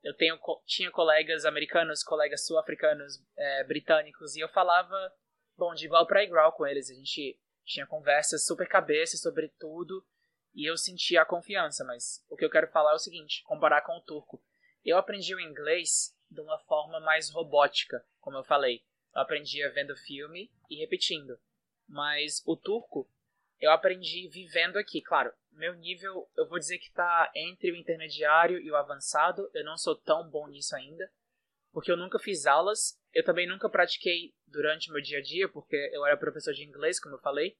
eu 0.02 0.14
tenho, 0.14 0.38
tinha 0.66 0.90
colegas 0.90 1.44
americanos, 1.44 2.02
colegas 2.02 2.46
sul-africanos, 2.46 3.22
é, 3.36 3.64
britânicos, 3.64 4.36
e 4.36 4.40
eu 4.40 4.48
falava, 4.48 5.12
bom, 5.56 5.74
de 5.74 5.86
igual 5.86 6.06
para 6.06 6.24
igual 6.24 6.52
com 6.52 6.66
eles. 6.66 6.90
A 6.90 6.94
gente 6.94 7.38
tinha 7.64 7.86
conversas 7.86 8.44
super 8.44 8.68
cabeça 8.68 9.16
sobre 9.16 9.48
tudo, 9.58 10.04
e 10.54 10.68
eu 10.68 10.76
senti 10.76 11.16
a 11.16 11.24
confiança, 11.24 11.84
mas 11.84 12.24
o 12.28 12.36
que 12.36 12.44
eu 12.44 12.50
quero 12.50 12.70
falar 12.70 12.92
é 12.92 12.94
o 12.94 12.98
seguinte, 12.98 13.42
comparar 13.44 13.82
com 13.82 13.96
o 13.96 14.02
turco. 14.02 14.42
Eu 14.84 14.96
aprendi 14.96 15.34
o 15.34 15.40
inglês 15.40 16.16
de 16.30 16.40
uma 16.40 16.58
forma 16.60 17.00
mais 17.00 17.30
robótica, 17.30 18.04
como 18.20 18.38
eu 18.38 18.44
falei. 18.44 18.84
Eu 19.14 19.22
aprendia 19.22 19.70
vendo 19.72 19.96
filme 19.96 20.50
e 20.70 20.76
repetindo. 20.76 21.38
Mas 21.86 22.42
o 22.46 22.56
turco, 22.56 23.10
eu 23.60 23.70
aprendi 23.70 24.28
vivendo 24.28 24.76
aqui. 24.76 25.02
Claro, 25.02 25.32
meu 25.52 25.74
nível, 25.74 26.28
eu 26.36 26.48
vou 26.48 26.58
dizer 26.58 26.78
que 26.78 26.88
está 26.88 27.30
entre 27.34 27.72
o 27.72 27.76
intermediário 27.76 28.58
e 28.58 28.70
o 28.70 28.76
avançado. 28.76 29.50
Eu 29.54 29.64
não 29.64 29.76
sou 29.76 29.96
tão 29.96 30.28
bom 30.28 30.46
nisso 30.48 30.74
ainda, 30.76 31.10
porque 31.72 31.90
eu 31.90 31.96
nunca 31.96 32.18
fiz 32.18 32.46
aulas. 32.46 32.98
Eu 33.12 33.24
também 33.24 33.46
nunca 33.46 33.68
pratiquei 33.68 34.32
durante 34.46 34.90
o 34.90 34.92
meu 34.92 35.02
dia 35.02 35.18
a 35.18 35.22
dia, 35.22 35.48
porque 35.48 35.76
eu 35.92 36.06
era 36.06 36.16
professor 36.16 36.52
de 36.52 36.64
inglês, 36.64 37.00
como 37.00 37.14
eu 37.14 37.20
falei. 37.20 37.56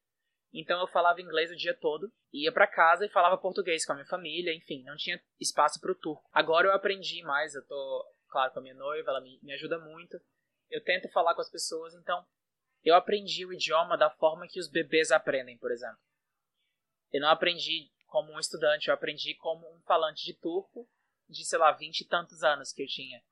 Então 0.53 0.81
eu 0.81 0.87
falava 0.87 1.21
inglês 1.21 1.51
o 1.51 1.57
dia 1.57 1.75
todo, 1.75 2.11
ia 2.33 2.51
para 2.51 2.67
casa 2.67 3.05
e 3.05 3.11
falava 3.11 3.37
português 3.37 3.85
com 3.85 3.93
a 3.93 3.97
minha 3.97 4.07
família, 4.07 4.55
enfim, 4.55 4.83
não 4.83 4.97
tinha 4.97 5.21
espaço 5.39 5.79
para 5.79 5.93
o 5.93 5.95
turco. 5.95 6.27
Agora 6.33 6.69
eu 6.69 6.73
aprendi 6.73 7.23
mais, 7.23 7.55
eu 7.55 7.67
tô, 7.67 8.15
claro, 8.31 8.53
com 8.53 8.61
a 8.61 8.63
minha 8.63 8.75
noiva, 8.75 9.11
ela 9.11 9.21
me, 9.21 9.39
me 9.43 9.53
ajuda 9.53 9.79
muito. 9.79 10.19
Eu 10.71 10.83
tento 10.83 11.11
falar 11.11 11.35
com 11.35 11.43
as 11.43 11.51
pessoas, 11.51 11.95
então 11.95 12.25
eu 12.85 12.95
aprendi 12.95 13.45
o 13.45 13.53
idioma 13.53 13.97
da 13.97 14.11
forma 14.11 14.47
que 14.49 14.61
os 14.61 14.69
bebês 14.69 15.11
aprendem, 15.11 15.59
por 15.59 15.71
exemplo. 15.71 15.99
Eu 17.13 17.21
não 17.21 17.29
aprendi 17.29 17.91
como 18.07 18.33
um 18.33 18.39
estudante, 18.39 18.89
eu 18.89 18.95
aprendi 18.95 19.35
como 19.35 19.67
um 19.75 19.81
falante 19.83 20.25
de 20.25 20.35
turco 20.35 20.89
de, 21.29 21.45
sei 21.45 21.59
lá, 21.59 21.73
vinte 21.73 22.01
e 22.01 22.07
tantos 22.07 22.43
anos 22.43 22.73
que 22.73 22.83
eu 22.83 22.87
tinha. 22.87 23.23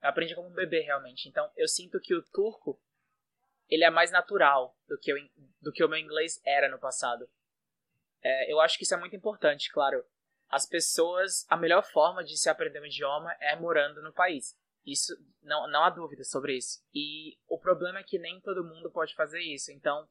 Eu 0.00 0.08
aprendi 0.08 0.34
como 0.34 0.48
um 0.48 0.54
bebê, 0.54 0.80
realmente. 0.80 1.28
Então, 1.28 1.50
eu 1.56 1.66
sinto 1.66 2.00
que 2.00 2.14
o 2.14 2.22
turco, 2.22 2.80
ele 3.68 3.84
é 3.84 3.90
mais 3.90 4.10
natural 4.10 4.76
do 4.86 4.98
que, 4.98 5.10
eu, 5.10 5.16
do 5.60 5.72
que 5.72 5.82
o 5.82 5.88
meu 5.88 5.98
inglês 5.98 6.40
era 6.44 6.68
no 6.68 6.78
passado. 6.78 7.28
É, 8.22 8.52
eu 8.52 8.60
acho 8.60 8.78
que 8.78 8.84
isso 8.84 8.94
é 8.94 8.98
muito 8.98 9.16
importante, 9.16 9.70
claro. 9.72 10.04
As 10.48 10.66
pessoas, 10.66 11.46
a 11.48 11.56
melhor 11.56 11.82
forma 11.82 12.22
de 12.22 12.36
se 12.36 12.48
aprender 12.48 12.80
um 12.80 12.86
idioma 12.86 13.32
é 13.40 13.56
morando 13.56 14.02
no 14.02 14.12
país. 14.12 14.56
Isso, 14.86 15.14
não, 15.42 15.68
não 15.68 15.82
há 15.82 15.90
dúvida 15.90 16.24
sobre 16.24 16.56
isso. 16.56 16.82
E 16.94 17.38
o 17.48 17.58
problema 17.58 18.00
é 18.00 18.04
que 18.04 18.18
nem 18.18 18.40
todo 18.40 18.64
mundo 18.64 18.90
pode 18.90 19.14
fazer 19.14 19.40
isso. 19.40 19.72
Então, 19.72 20.06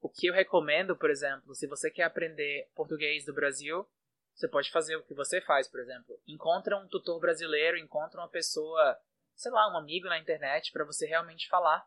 o 0.00 0.08
que 0.08 0.26
eu 0.26 0.34
recomendo, 0.34 0.96
por 0.96 1.10
exemplo, 1.10 1.54
se 1.54 1.66
você 1.66 1.90
quer 1.90 2.04
aprender 2.04 2.70
português 2.74 3.24
do 3.24 3.34
Brasil, 3.34 3.88
você 4.34 4.48
pode 4.48 4.70
fazer 4.70 4.96
o 4.96 5.02
que 5.02 5.14
você 5.14 5.40
faz, 5.40 5.68
por 5.68 5.80
exemplo. 5.80 6.20
Encontra 6.26 6.76
um 6.76 6.86
tutor 6.88 7.20
brasileiro, 7.20 7.78
encontra 7.78 8.20
uma 8.20 8.28
pessoa, 8.28 8.98
sei 9.34 9.50
lá, 9.50 9.72
um 9.72 9.76
amigo 9.76 10.08
na 10.08 10.18
internet 10.18 10.72
para 10.72 10.84
você 10.84 11.06
realmente 11.06 11.48
falar. 11.48 11.86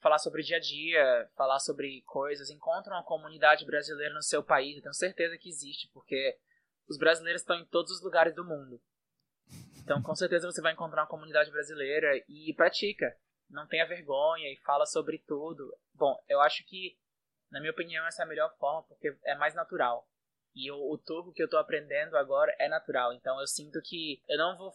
Falar 0.00 0.18
sobre 0.18 0.42
o 0.42 0.44
dia 0.44 0.58
a 0.58 0.60
dia, 0.60 1.30
falar 1.36 1.58
sobre 1.58 2.02
coisas. 2.02 2.50
Encontra 2.50 2.92
uma 2.92 3.02
comunidade 3.02 3.64
brasileira 3.64 4.14
no 4.14 4.22
seu 4.22 4.42
país. 4.42 4.76
Eu 4.76 4.82
tenho 4.82 4.94
certeza 4.94 5.38
que 5.38 5.48
existe, 5.48 5.88
porque 5.92 6.38
os 6.88 6.98
brasileiros 6.98 7.42
estão 7.42 7.56
em 7.56 7.64
todos 7.64 7.90
os 7.90 8.02
lugares 8.02 8.34
do 8.34 8.44
mundo. 8.44 8.80
Então, 9.86 10.02
com 10.02 10.16
certeza 10.16 10.50
você 10.50 10.60
vai 10.60 10.72
encontrar 10.72 11.02
uma 11.02 11.08
comunidade 11.08 11.48
brasileira 11.48 12.08
e 12.28 12.52
pratica. 12.54 13.16
Não 13.48 13.68
tenha 13.68 13.86
vergonha 13.86 14.52
e 14.52 14.56
fala 14.64 14.84
sobre 14.84 15.22
tudo. 15.24 15.72
Bom, 15.94 16.20
eu 16.28 16.40
acho 16.40 16.66
que, 16.66 16.98
na 17.52 17.60
minha 17.60 17.70
opinião, 17.70 18.04
essa 18.04 18.22
é 18.22 18.24
a 18.24 18.28
melhor 18.28 18.52
forma 18.58 18.82
porque 18.82 19.16
é 19.24 19.36
mais 19.36 19.54
natural. 19.54 20.04
E 20.56 20.72
o, 20.72 20.92
o 20.92 20.98
turco 20.98 21.32
que 21.32 21.40
eu 21.40 21.44
estou 21.44 21.60
aprendendo 21.60 22.16
agora 22.16 22.52
é 22.58 22.68
natural. 22.68 23.12
Então, 23.12 23.38
eu 23.38 23.46
sinto 23.46 23.80
que 23.80 24.20
eu 24.28 24.36
não 24.36 24.58
vou 24.58 24.72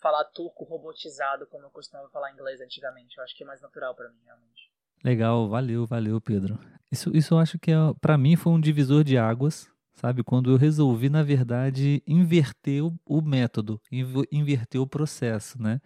falar 0.00 0.22
turco 0.26 0.62
robotizado 0.62 1.48
como 1.48 1.64
eu 1.64 1.70
costumava 1.70 2.08
falar 2.10 2.30
inglês 2.30 2.60
antigamente. 2.60 3.18
Eu 3.18 3.24
acho 3.24 3.36
que 3.36 3.42
é 3.42 3.46
mais 3.46 3.60
natural 3.60 3.92
para 3.96 4.08
mim, 4.08 4.20
realmente. 4.24 4.70
Legal, 5.02 5.48
valeu, 5.48 5.84
valeu, 5.84 6.20
Pedro. 6.20 6.60
Isso, 6.92 7.10
isso 7.12 7.34
eu 7.34 7.38
acho 7.38 7.58
que, 7.58 7.72
é, 7.72 7.76
para 8.00 8.16
mim, 8.16 8.36
foi 8.36 8.52
um 8.52 8.60
divisor 8.60 9.02
de 9.02 9.18
águas 9.18 9.68
sabe? 9.94 10.22
Quando 10.22 10.50
eu 10.50 10.56
resolvi, 10.56 11.08
na 11.08 11.22
verdade, 11.22 12.02
inverter 12.06 12.82
o, 12.84 13.22
método, 13.22 13.80
inverter 14.30 14.80
o 14.80 14.86
processo, 14.86 15.60
né? 15.60 15.80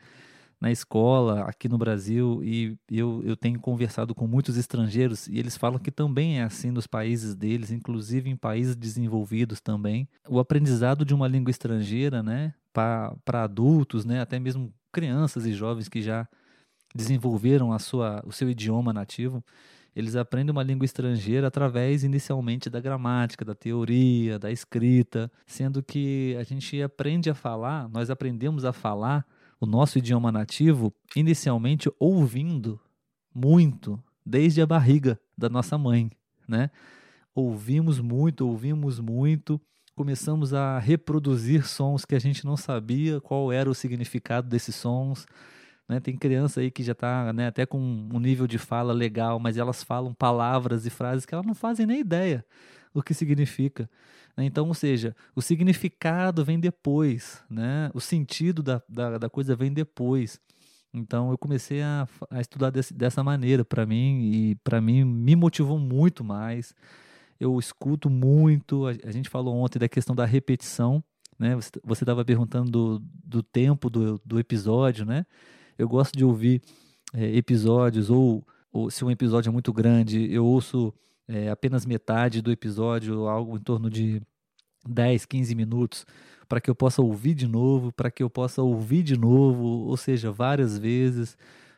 Na 0.61 0.73
escola, 0.73 1.43
aqui 1.43 1.69
no 1.69 1.79
Brasil, 1.79 2.43
e 2.43 2.77
eu, 2.91 3.23
eu 3.25 3.37
tenho 3.37 3.61
conversado 3.61 4.13
com 4.13 4.27
muitos 4.27 4.57
estrangeiros 4.57 5.29
e 5.29 5.39
eles 5.39 5.57
falam 5.57 5.79
que 5.79 5.91
também 5.91 6.41
é 6.41 6.43
assim 6.43 6.73
nos 6.73 6.85
países 6.85 7.37
deles, 7.37 7.71
inclusive 7.71 8.29
em 8.29 8.35
países 8.35 8.75
desenvolvidos 8.75 9.61
também. 9.61 10.09
O 10.29 10.41
aprendizado 10.41 11.05
de 11.05 11.15
uma 11.15 11.29
língua 11.29 11.53
estrangeira, 11.53 12.25
né, 12.25 12.53
para 12.73 13.45
adultos, 13.45 14.05
né, 14.05 14.21
até 14.21 14.41
mesmo 14.41 14.75
crianças 14.93 15.47
e 15.47 15.53
jovens 15.53 15.89
que 15.89 16.03
já 16.03 16.29
desenvolveram 16.93 17.73
a 17.73 17.79
sua, 17.79 18.21
o 18.27 18.33
seu 18.33 18.51
idioma 18.51 18.93
nativo, 18.93 19.45
eles 19.95 20.17
aprendem 20.17 20.53
uma 20.53 20.63
língua 20.63 20.85
estrangeira 20.85 21.49
através 21.49 22.05
inicialmente 22.05 22.71
da 22.71 22.81
gramática, 22.81 23.45
da 23.45 23.55
teoria, 23.55 24.39
da 24.39 24.51
escrita, 24.51 25.31
sendo 25.47 25.83
que 25.83 26.37
a 26.39 26.43
gente 26.43 26.81
aprende 26.81 27.29
a 27.31 27.35
falar, 27.35 27.89
nós 27.89 28.11
aprendemos 28.11 28.65
a 28.65 28.73
falar 28.73 29.27
o 29.61 29.67
nosso 29.67 29.99
idioma 29.99 30.31
nativo 30.31 30.95
inicialmente 31.17 31.91
ouvindo 31.99 32.81
muito 33.35 34.03
desde 34.25 34.61
a 34.61 34.67
barriga 34.67 35.19
da 35.37 35.49
nossa 35.49 35.77
mãe, 35.77 36.11
né? 36.47 36.71
Ouvimos 37.35 38.01
muito, 38.01 38.47
ouvimos 38.47 38.99
muito, 39.01 39.61
começamos 39.95 40.53
a 40.55 40.79
reproduzir 40.79 41.67
sons 41.67 42.05
que 42.05 42.15
a 42.15 42.19
gente 42.19 42.45
não 42.45 42.57
sabia 42.57 43.21
qual 43.21 43.53
era 43.53 43.71
o 43.71 43.75
significado 43.75 44.49
desses 44.49 44.75
sons, 44.75 45.27
né? 45.89 46.01
Tem 46.01 46.17
criança 46.17 46.61
aí 46.61 46.71
que 46.71 46.83
já 46.83 46.93
está 46.93 47.33
né, 47.33 47.47
até 47.47 47.65
com 47.65 47.79
um 47.79 48.21
nível 48.21 48.47
de 48.47 48.59
fala 48.59 48.93
legal, 48.93 49.39
mas 49.39 49.57
elas 49.57 49.83
falam 49.83 50.13
palavras 50.13 50.85
e 50.87 50.91
frases 50.91 51.25
que 51.25 51.35
elas 51.35 51.47
não 51.47 51.55
fazem 51.55 51.87
nem 51.87 52.01
ideia 52.01 52.45
o 52.93 53.03
que 53.03 53.15
significa. 53.15 53.89
Né? 54.37 54.45
Então, 54.45 54.69
ou 54.69 54.75
seja, 54.75 55.15
o 55.35 55.43
significado 55.43 56.45
vem 56.45 56.59
depois, 56.59 57.43
né? 57.49 57.91
o 57.95 58.01
sentido 58.01 58.63
da, 58.63 58.83
da, 58.89 59.19
da 59.19 59.31
coisa 59.31 59.57
vem 59.57 59.73
depois. 59.73 60.41
Então 60.93 61.31
eu 61.31 61.39
comecei 61.39 61.83
a, 61.83 62.09
a 62.31 62.41
estudar 62.41 62.71
desse, 62.71 62.95
dessa 62.95 63.23
maneira 63.23 63.65
para 63.65 63.85
mim 63.85 64.31
e 64.33 64.55
para 64.57 64.81
mim 64.81 65.05
me 65.05 65.37
motivou 65.37 65.79
muito 65.79 66.25
mais. 66.25 66.75
Eu 67.39 67.59
escuto 67.59 68.09
muito. 68.09 68.87
A, 68.87 68.93
a, 69.07 69.13
gente 69.13 69.29
falou 69.29 69.55
ontem 69.57 69.79
da 69.79 69.89
questão 69.89 70.17
da 70.17 70.25
repetição, 70.25 71.05
né? 71.39 71.55
Você 71.85 72.05
estava 72.05 72.25
perguntando 72.25 72.71
do, 72.71 73.03
do 73.23 73.43
tempo 73.43 73.91
do, 73.91 74.21
do 74.25 74.41
episódio, 74.41 75.05
né? 75.05 75.27
Eu 75.79 75.89
gosto 75.89 76.17
de 76.17 76.25
ouvir 76.25 76.61
é, 77.15 77.37
episódios, 77.37 78.11
ou, 78.11 78.45
ou, 78.73 78.91
se 78.91 79.05
um 79.05 79.11
episódio 79.11 79.49
é 79.49 79.53
muito 79.53 79.73
grande, 79.73 80.31
eu 80.33 80.45
ouço 80.45 80.93
é, 81.29 81.49
apenas 81.49 81.87
metade 81.87 82.43
do 82.43 82.51
episódio, 82.51 83.29
algo 83.29 83.57
em 83.57 83.61
torno 83.61 83.89
de 83.89 84.21
10, 84.87 85.25
15 85.25 85.55
minutos, 85.55 86.07
para 86.49 86.61
que 86.61 86.71
eu 86.71 86.75
possa 86.75 87.03
ouvir 87.03 87.35
de 87.35 87.47
novo, 87.47 87.93
para 87.93 88.11
que 88.11 88.23
eu 88.23 88.31
possa 88.31 88.63
ouvir 88.63 89.03
de 89.03 89.17
novo, 89.17 89.63
ou 89.63 89.97
seja, 89.97 90.33
várias 90.33 90.79
vezes, 90.79 91.37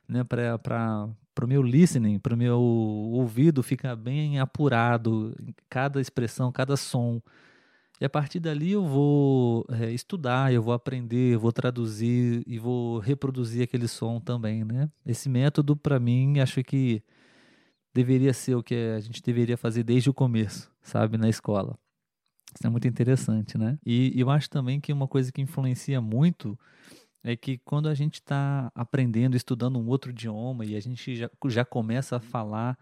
né, 0.08 0.24
para 0.24 1.08
o 1.42 1.46
meu 1.46 1.62
listening, 1.62 2.18
para 2.18 2.34
o 2.34 2.36
meu 2.36 2.60
ouvido 2.60 3.62
ficar 3.62 3.96
bem 3.96 4.38
apurado, 4.38 5.34
cada 5.68 6.00
expressão, 6.00 6.52
cada 6.52 6.76
som. 6.76 7.20
E 8.00 8.04
a 8.04 8.08
partir 8.08 8.40
dali 8.40 8.72
eu 8.72 8.86
vou 8.86 9.66
é, 9.68 9.92
estudar, 9.92 10.52
eu 10.52 10.62
vou 10.62 10.72
aprender, 10.72 11.34
eu 11.34 11.40
vou 11.40 11.52
traduzir 11.52 12.42
e 12.46 12.58
vou 12.58 12.98
reproduzir 12.98 13.62
aquele 13.62 13.86
som 13.86 14.18
também, 14.18 14.64
né? 14.64 14.90
Esse 15.04 15.28
método, 15.28 15.76
para 15.76 16.00
mim, 16.00 16.40
acho 16.40 16.64
que 16.64 17.02
deveria 17.92 18.32
ser 18.32 18.54
o 18.54 18.62
que 18.62 18.74
a 18.74 19.00
gente 19.00 19.22
deveria 19.22 19.56
fazer 19.56 19.82
desde 19.82 20.08
o 20.08 20.14
começo, 20.14 20.72
sabe, 20.80 21.18
na 21.18 21.28
escola. 21.28 21.78
Isso 22.54 22.66
é 22.66 22.70
muito 22.70 22.88
interessante, 22.88 23.58
né? 23.58 23.78
E, 23.84 24.12
eu 24.18 24.30
acho 24.30 24.48
também 24.48 24.80
que 24.80 24.92
uma 24.92 25.06
coisa 25.06 25.30
que 25.30 25.42
influencia 25.42 26.00
muito 26.00 26.58
é 27.22 27.36
que 27.36 27.58
quando 27.58 27.86
a 27.86 27.94
gente 27.94 28.14
está 28.14 28.72
aprendendo, 28.74 29.36
estudando 29.36 29.78
um 29.78 29.86
outro 29.88 30.10
idioma 30.10 30.64
e 30.64 30.74
a 30.74 30.80
gente 30.80 31.14
já, 31.14 31.30
já 31.46 31.64
começa 31.66 32.16
a 32.16 32.20
falar 32.20 32.78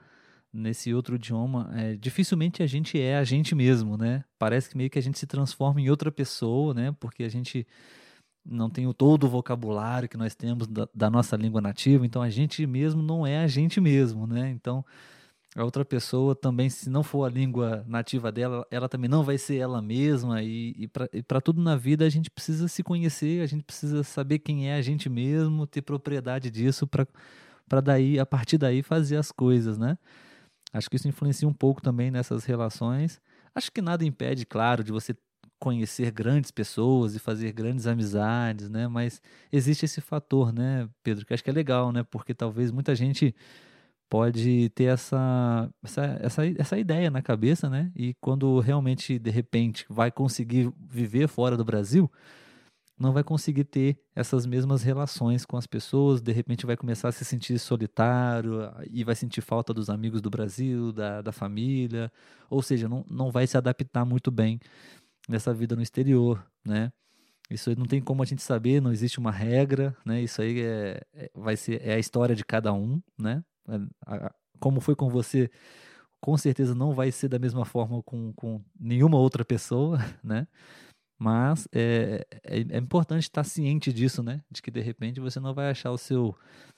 nesse 0.53 0.93
outro 0.95 1.17
idioma, 1.17 1.71
é, 1.75 1.97
dificilmente 1.97 2.63
a 2.63 2.67
gente 2.67 3.01
é 3.01 3.19
a 3.19 3.25
gente 3.25 3.55
mesmo, 3.55 3.97
né? 3.97 4.25
Parece 4.39 4.71
que 4.71 4.77
meio 4.77 4.91
que 4.91 4.99
a 4.99 5.03
gente 5.03 5.19
se 5.19 5.27
transforma 5.27 5.81
em 5.81 5.91
outra 5.91 6.11
pessoa, 6.11 6.73
né? 6.75 6.95
Porque 6.99 7.23
a 7.23 7.29
gente 7.29 7.67
não 8.45 8.71
tem 8.71 8.87
o 8.87 8.95
todo 8.95 9.25
o 9.25 9.29
vocabulário 9.29 10.09
que 10.09 10.17
nós 10.17 10.35
temos 10.35 10.67
da, 10.67 10.89
da, 10.95 11.11
nossa 11.11 11.37
língua 11.37 11.61
nativa, 11.61 12.07
então 12.07 12.23
a 12.23 12.31
gente 12.31 12.67
mesmo 12.67 13.03
não 13.03 13.27
é 13.27 13.39
a 13.39 13.47
gente 13.47 13.81
mesmo, 13.81 14.27
né? 14.27 14.51
Então 14.51 14.85
a 15.57 15.65
outra 15.65 15.85
pessoa 15.85 16.35
também, 16.35 16.71
se 16.71 16.89
não 16.89 17.03
for 17.03 17.25
a 17.25 17.31
língua 17.31 17.85
nativa 17.87 18.31
dela, 18.31 18.67
ela 18.71 18.89
também 18.89 19.09
não 19.09 19.25
vai 19.25 19.39
ser 19.39 19.57
ela 19.57 19.83
mesma 19.83 20.43
e, 20.43 20.89
e 21.13 21.23
para 21.23 21.41
tudo 21.41 21.61
na 21.61 21.77
vida 21.77 22.07
a 22.07 22.09
gente 22.09 22.31
precisa 22.31 22.69
se 22.69 22.83
conhecer, 22.83 23.43
a 23.43 23.47
gente 23.47 23.65
precisa 23.65 24.03
saber 24.03 24.39
quem 24.39 24.71
é 24.71 24.75
a 24.77 24.83
gente 24.83 25.09
mesmo, 25.09 25.67
ter 25.67 25.83
propriedade 25.83 26.51
disso 26.51 26.87
para 26.87 27.81
daí, 27.83 28.19
a 28.19 28.27
partir 28.27 28.57
daí 28.59 28.83
fazer 28.83 29.17
as 29.17 29.33
coisas, 29.33 29.77
né? 29.79 29.99
Acho 30.73 30.89
que 30.91 30.97
isso 30.97 31.09
influencia 31.09 31.49
um 31.49 31.53
pouco 31.53 31.81
também 31.81 32.11
nessas 32.11 32.45
relações. 32.45 33.21
Acho 33.55 33.73
que 33.73 33.81
nada 33.81 34.05
impede, 34.05 34.45
claro, 34.45 34.85
de 34.85 34.93
você 34.93 35.17
conhecer 35.59 36.11
grandes 36.11 36.51
pessoas 36.51 37.15
e 37.15 37.19
fazer 37.19 37.53
grandes 37.53 37.87
amizades, 37.87 38.69
né? 38.71 38.87
Mas 38.87 39.21
existe 39.53 39.85
esse 39.85 40.01
fator, 40.01 40.53
né, 40.53 40.89
Pedro, 41.03 41.27
que 41.27 41.35
acho 41.35 41.43
que 41.43 41.51
é 41.51 41.53
legal, 41.53 41.91
né? 41.91 42.05
Porque 42.05 42.35
talvez 42.35 42.71
muita 42.71 42.95
gente 42.95 43.35
pode 44.09 44.71
ter 44.71 44.85
essa, 44.85 45.71
essa, 45.83 46.03
essa, 46.23 46.47
essa 46.47 46.79
ideia 46.79 47.11
na 47.11 47.21
cabeça, 47.23 47.69
né? 47.69 47.91
E 47.95 48.15
quando 48.21 48.59
realmente, 48.61 49.19
de 49.19 49.31
repente, 49.31 49.85
vai 49.89 50.11
conseguir 50.11 50.73
viver 50.89 51.29
fora 51.29 51.57
do 51.57 51.65
Brasil, 51.65 52.11
não 52.99 53.13
vai 53.13 53.23
conseguir 53.23 53.65
ter 53.65 53.99
essas 54.15 54.45
mesmas 54.45 54.83
relações 54.83 55.45
com 55.45 55.57
as 55.57 55.67
pessoas, 55.67 56.21
de 56.21 56.33
repente 56.33 56.67
vai 56.67 56.77
começar 56.77 57.09
a 57.09 57.13
se 57.13 57.25
sentir 57.25 57.59
solitário 57.59 58.71
e 58.91 59.05
vai 59.05 59.15
sentir 59.15 59.41
falta 59.41 59.73
dos 59.73 59.89
amigos 59.89 60.21
do 60.21 60.29
Brasil, 60.31 60.93
da, 60.93 61.23
da 61.23 61.33
família, 61.33 62.11
ou 62.51 62.61
seja, 62.61 62.89
não, 62.89 63.05
não 63.09 63.31
vai 63.31 63.47
se 63.47 63.57
adaptar 63.57 64.05
muito 64.05 64.31
bem 64.31 64.59
nessa 65.29 65.55
vida 65.55 65.77
no 65.77 65.83
exterior, 65.83 66.45
né? 66.65 66.93
Isso 67.51 67.75
não 67.79 67.87
tem 67.87 68.01
como 68.01 68.23
a 68.23 68.27
gente 68.27 68.43
saber, 68.43 68.81
não 68.81 68.93
existe 68.93 69.19
uma 69.19 69.31
regra, 69.31 69.97
né? 70.05 70.21
Isso 70.23 70.43
aí 70.43 70.61
é, 70.61 71.03
é 71.15 71.31
vai 71.35 71.57
ser 71.57 71.81
é 71.87 71.95
a 71.95 71.99
história 71.99 72.35
de 72.35 72.45
cada 72.45 72.73
um, 72.73 73.01
né? 73.19 73.43
Como 74.61 74.81
foi 74.81 74.95
com 74.97 75.09
você, 75.09 75.51
com 76.21 76.37
certeza 76.37 76.75
não 76.75 76.95
vai 76.95 77.11
ser 77.13 77.29
da 77.29 77.39
mesma 77.39 77.65
forma 77.65 78.03
com, 78.03 78.33
com 78.35 78.63
nenhuma 78.79 79.19
outra 79.19 79.45
pessoa, 79.45 79.99
né? 80.23 80.47
Mas 81.19 81.67
é, 81.73 82.25
é, 82.45 82.59
é, 82.59 82.79
importante 82.79 83.25
estar 83.25 83.43
ciente 83.43 83.93
disso, 83.93 84.23
né? 84.23 84.43
De 84.49 84.63
que 84.63 84.71
de 84.71 84.81
repente 84.81 85.19
você 85.19 85.41
não 85.41 85.53
vai 85.53 85.69
achar 85.69 85.91
o 85.91 85.99
seu 85.99 86.37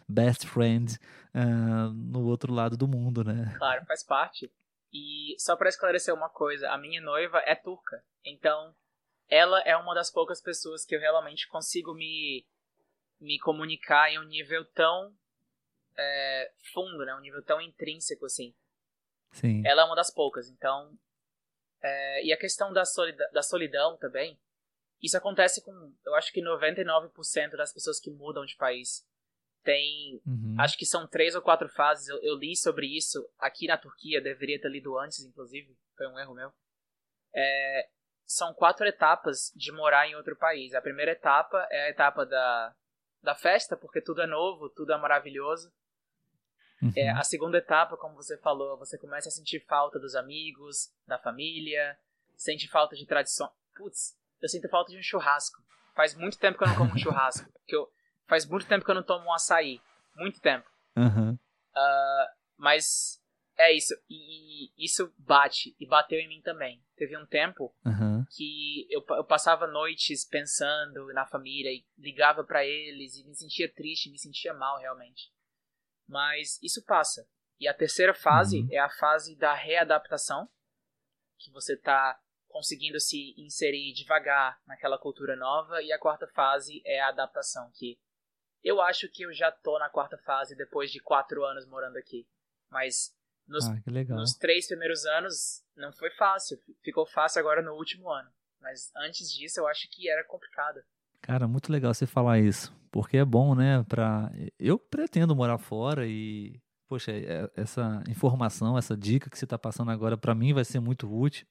best 0.09 0.47
friend 0.47 0.99
uh, 1.35 1.93
no 1.93 2.27
outro 2.27 2.53
lado 2.53 2.77
do 2.77 2.89
mundo, 2.89 3.23
né? 3.23 3.55
Claro, 3.59 3.85
faz 3.85 4.03
parte. 4.03 4.51
E 4.93 5.37
só 5.39 5.55
para 5.57 5.69
esclarecer 5.69 6.15
uma 6.15 6.29
coisa, 6.29 6.71
a 6.71 6.79
minha 6.79 7.01
noiva 7.03 7.39
é 7.45 7.55
turca. 7.55 8.03
Então, 8.25 8.75
ela 9.29 9.61
é 9.61 9.77
uma 9.77 9.95
das 9.95 10.11
poucas 10.11 10.41
pessoas 10.41 10.85
que 10.85 10.97
eu 10.97 11.01
realmente 11.01 11.47
consigo 11.47 11.95
me, 11.95 12.45
me 13.21 13.39
comunicar 13.39 14.11
em 14.11 14.19
um 14.19 14.25
nível 14.25 14.65
tão 14.75 15.15
é, 15.97 16.51
fundo, 16.73 17.05
né? 17.05 17.15
Um 17.15 17.21
nível 17.21 17.43
tão 17.43 17.61
intrínseco 17.61 18.25
assim. 18.25 18.55
Sim. 19.33 19.63
Ela 19.65 19.83
é 19.83 19.85
uma 19.85 19.95
das 19.95 20.11
poucas, 20.11 20.49
então. 20.49 20.99
É, 21.83 22.25
e 22.25 22.33
a 22.33 22.37
questão 22.37 22.73
da, 22.73 22.85
solidão, 22.85 23.27
da 23.33 23.43
solidão 23.43 23.97
também. 23.97 24.39
Isso 25.03 25.17
acontece 25.17 25.63
com, 25.65 25.73
eu 26.05 26.15
acho 26.15 26.31
que 26.33 26.43
99% 26.43 27.57
das 27.57 27.73
pessoas 27.73 27.99
que 27.99 28.11
mudam 28.11 28.45
de 28.45 28.57
país. 28.57 29.07
Tem, 29.63 30.21
uhum. 30.27 30.57
acho 30.59 30.77
que 30.77 30.87
são 30.87 31.07
três 31.07 31.35
ou 31.35 31.43
quatro 31.43 31.69
fases. 31.69 32.09
Eu, 32.09 32.19
eu, 32.23 32.35
li 32.37 32.57
sobre 32.57 32.87
isso 32.87 33.27
aqui 33.39 33.67
na 33.67 33.79
Turquia, 33.79 34.21
deveria 34.21 34.61
ter 34.61 34.71
lido 34.71 34.99
antes, 34.99 35.21
inclusive. 35.21 35.77
Foi 35.97 36.07
um 36.07 36.19
erro 36.19 36.35
meu. 36.35 36.53
É, 37.35 37.89
são 38.27 38.55
quatro 38.55 38.87
etapas 38.87 39.53
de 39.55 39.73
morar 39.73 40.07
em 40.07 40.15
outro 40.15 40.37
país. 40.37 40.75
A 40.75 40.83
primeira 40.83 41.13
etapa 41.13 41.67
é 41.71 41.87
a 41.87 41.91
etapa 41.91 42.25
da, 42.25 42.75
da 43.23 43.35
festa, 43.35 43.77
porque 43.77 44.01
tudo 44.01 44.23
é 44.23 44.27
novo, 44.27 44.69
tudo 44.71 44.93
é 44.93 44.99
maravilhoso. 44.99 45.73
Uhum. 46.83 46.93
É, 46.97 47.11
a 47.11 47.23
segunda 47.23 47.59
etapa, 47.59 47.97
como 47.97 48.15
você 48.15 48.39
falou, 48.39 48.79
você 48.79 48.97
começa 48.97 49.29
a 49.29 49.33
sentir 49.33 49.61
falta 49.67 49.99
dos 49.99 50.15
amigos, 50.15 50.93
da 51.07 51.19
família, 51.19 51.97
sente 52.37 52.69
falta 52.69 52.97
de 52.97 53.07
tradição. 53.07 53.51
Putz, 53.77 54.17
eu 54.41 54.49
sinto 54.49 54.69
falta 54.69 54.91
de 54.91 54.99
um 54.99 55.03
churrasco. 55.03 55.63
Faz 55.95 56.15
muito 56.15 56.39
tempo 56.39 56.57
que 56.57 56.65
eu 56.65 56.69
não 56.69 56.77
como 56.77 56.93
um 56.93 56.99
churrasco. 56.99 57.51
que 57.67 57.77
eu, 57.77 57.91
faz 58.27 58.47
muito 58.47 58.67
tempo 58.67 58.85
que 58.85 58.91
eu 58.91 58.95
não 58.95 59.03
tomo 59.03 59.27
um 59.27 59.33
açaí. 59.33 59.81
Muito 60.17 60.41
tempo. 60.41 60.69
Uhum. 60.97 61.33
Uh, 61.33 62.27
mas 62.57 63.21
é 63.59 63.77
isso. 63.77 63.95
E, 64.09 64.67
e, 64.67 64.85
isso 64.85 65.13
bate. 65.19 65.77
E 65.79 65.87
bateu 65.87 66.19
em 66.19 66.29
mim 66.29 66.41
também. 66.41 66.83
Teve 66.97 67.17
um 67.17 67.27
tempo 67.27 67.75
uhum. 67.85 68.25
que 68.37 68.87
eu, 68.91 69.05
eu, 69.17 69.25
passava 69.25 69.67
noites 69.67 70.25
pensando 70.25 71.13
na 71.13 71.27
família 71.27 71.71
e 71.71 71.85
ligava 71.99 72.43
para 72.43 72.65
eles 72.65 73.17
e 73.17 73.25
me 73.25 73.35
sentia 73.35 73.73
triste, 73.73 74.11
me 74.11 74.19
sentia 74.19 74.55
mal 74.55 74.79
realmente. 74.79 75.31
Mas 76.11 76.59
isso 76.61 76.85
passa. 76.85 77.27
E 77.61 77.69
a 77.69 77.75
terceira 77.75 78.13
fase 78.13 78.63
uhum. 78.63 78.69
é 78.73 78.79
a 78.79 78.91
fase 78.91 79.37
da 79.37 79.55
readaptação, 79.55 80.49
que 81.39 81.51
você 81.53 81.75
está 81.75 82.19
conseguindo 82.49 82.99
se 82.99 83.35
inserir 83.39 83.93
devagar 83.93 84.61
naquela 84.67 84.99
cultura 84.99 85.37
nova. 85.37 85.81
E 85.83 85.93
a 85.93 85.99
quarta 85.99 86.27
fase 86.27 86.83
é 86.85 87.01
a 87.01 87.09
adaptação, 87.09 87.71
que 87.73 87.99
eu 88.63 88.81
acho 88.81 89.09
que 89.09 89.23
eu 89.23 89.33
já 89.33 89.53
tô 89.53 89.79
na 89.79 89.89
quarta 89.89 90.19
fase 90.19 90.57
depois 90.57 90.91
de 90.91 91.01
quatro 91.01 91.45
anos 91.45 91.65
morando 91.67 91.97
aqui. 91.97 92.27
Mas 92.69 93.17
nos, 93.47 93.67
ah, 93.67 93.75
nos 94.09 94.35
três 94.35 94.67
primeiros 94.67 95.05
anos 95.07 95.63
não 95.77 95.93
foi 95.93 96.11
fácil. 96.11 96.61
Ficou 96.83 97.07
fácil 97.07 97.41
agora 97.41 97.63
no 97.63 97.75
último 97.75 98.11
ano. 98.11 98.31
Mas 98.61 98.91
antes 98.97 99.33
disso 99.33 99.61
eu 99.61 99.67
acho 99.67 99.89
que 99.91 100.11
era 100.11 100.25
complicado. 100.25 100.83
Cara, 101.21 101.47
muito 101.47 101.73
legal 101.73 101.93
você 101.93 102.07
falar 102.07 102.39
isso, 102.39 102.75
porque 102.91 103.17
é 103.17 103.25
bom, 103.25 103.55
né, 103.55 103.85
para 103.89 104.33
eu 104.59 104.79
pretendo 104.79 105.35
morar 105.35 105.59
fora 105.59 106.07
e 106.07 106.61
poxa, 106.89 107.13
é, 107.13 107.49
essa 107.55 108.03
informação, 108.09 108.77
essa 108.77 108.97
dica 108.97 109.31
que 109.31 109.39
você 109.39 109.45
está 109.45 109.57
passando 109.57 109.93
agora 109.93 110.17
para 110.17 110.35
mim 110.35 110.53
vai 110.53 110.65
ser 110.65 110.81
muito 110.81 111.09
útil. 111.09 111.47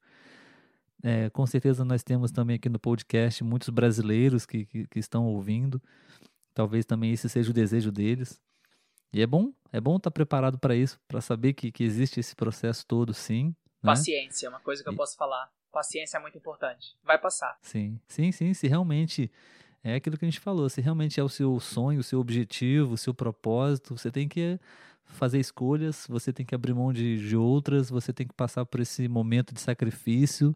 É, 1.02 1.30
com 1.30 1.46
certeza 1.46 1.86
nós 1.86 2.04
temos 2.04 2.30
também 2.30 2.58
aqui 2.58 2.68
no 2.68 2.78
podcast 2.78 3.42
muitos 3.42 3.70
brasileiros 3.70 4.46
que, 4.46 4.66
que, 4.66 4.86
que 4.86 5.00
estão 5.00 5.26
ouvindo. 5.26 5.82
Talvez 6.54 6.86
também 6.86 7.14
esse 7.14 7.30
seja 7.30 7.52
o 7.52 7.54
desejo 7.54 7.90
deles. 7.90 8.42
E 9.14 9.22
é 9.22 9.26
bom, 9.26 9.54
é 9.72 9.80
bom 9.80 9.96
estar 9.96 10.10
tá 10.10 10.14
preparado 10.14 10.60
para 10.60 10.76
isso, 10.76 11.00
para 11.08 11.22
saber 11.22 11.54
que, 11.54 11.72
que 11.72 11.86
existe 11.86 12.20
esse 12.20 12.36
processo 12.36 12.86
todo, 12.86 13.14
sim. 13.14 13.56
Né? 13.82 13.92
Paciência, 13.92 14.48
é 14.48 14.50
uma 14.50 14.60
coisa 14.60 14.84
que 14.84 14.90
eu 14.90 14.96
posso 14.96 15.16
falar. 15.16 15.50
Paciência 15.72 16.18
é 16.18 16.20
muito 16.20 16.38
importante. 16.38 16.98
Vai 17.04 17.18
passar. 17.18 17.58
Sim, 17.62 17.98
sim, 18.08 18.32
sim. 18.32 18.54
Se 18.54 18.68
realmente 18.68 19.32
é 19.84 19.96
aquilo 19.96 20.18
que 20.18 20.26
a 20.26 20.30
gente 20.30 20.40
falou, 20.40 20.70
se 20.70 20.82
realmente 20.82 21.20
é 21.20 21.24
o 21.24 21.30
seu 21.30 21.60
sonho, 21.60 22.00
o 22.00 22.04
seu 22.04 22.20
objetivo, 22.20 22.94
o 22.94 22.98
seu 22.98 23.14
propósito, 23.14 23.98
você 23.98 24.12
tem 24.12 24.28
que 24.28 24.60
fazer 25.06 25.40
escolhas, 25.40 26.06
você 26.08 26.32
tem 26.32 26.46
que 26.46 26.54
abrir 26.54 26.74
mão 26.74 26.94
de, 26.94 27.18
de 27.18 27.36
outras, 27.36 27.90
você 27.90 28.14
tem 28.14 28.28
que 28.28 28.34
passar 28.34 28.66
por 28.66 28.80
esse 28.80 29.08
momento 29.08 29.54
de 29.54 29.62
sacrifício, 29.62 30.56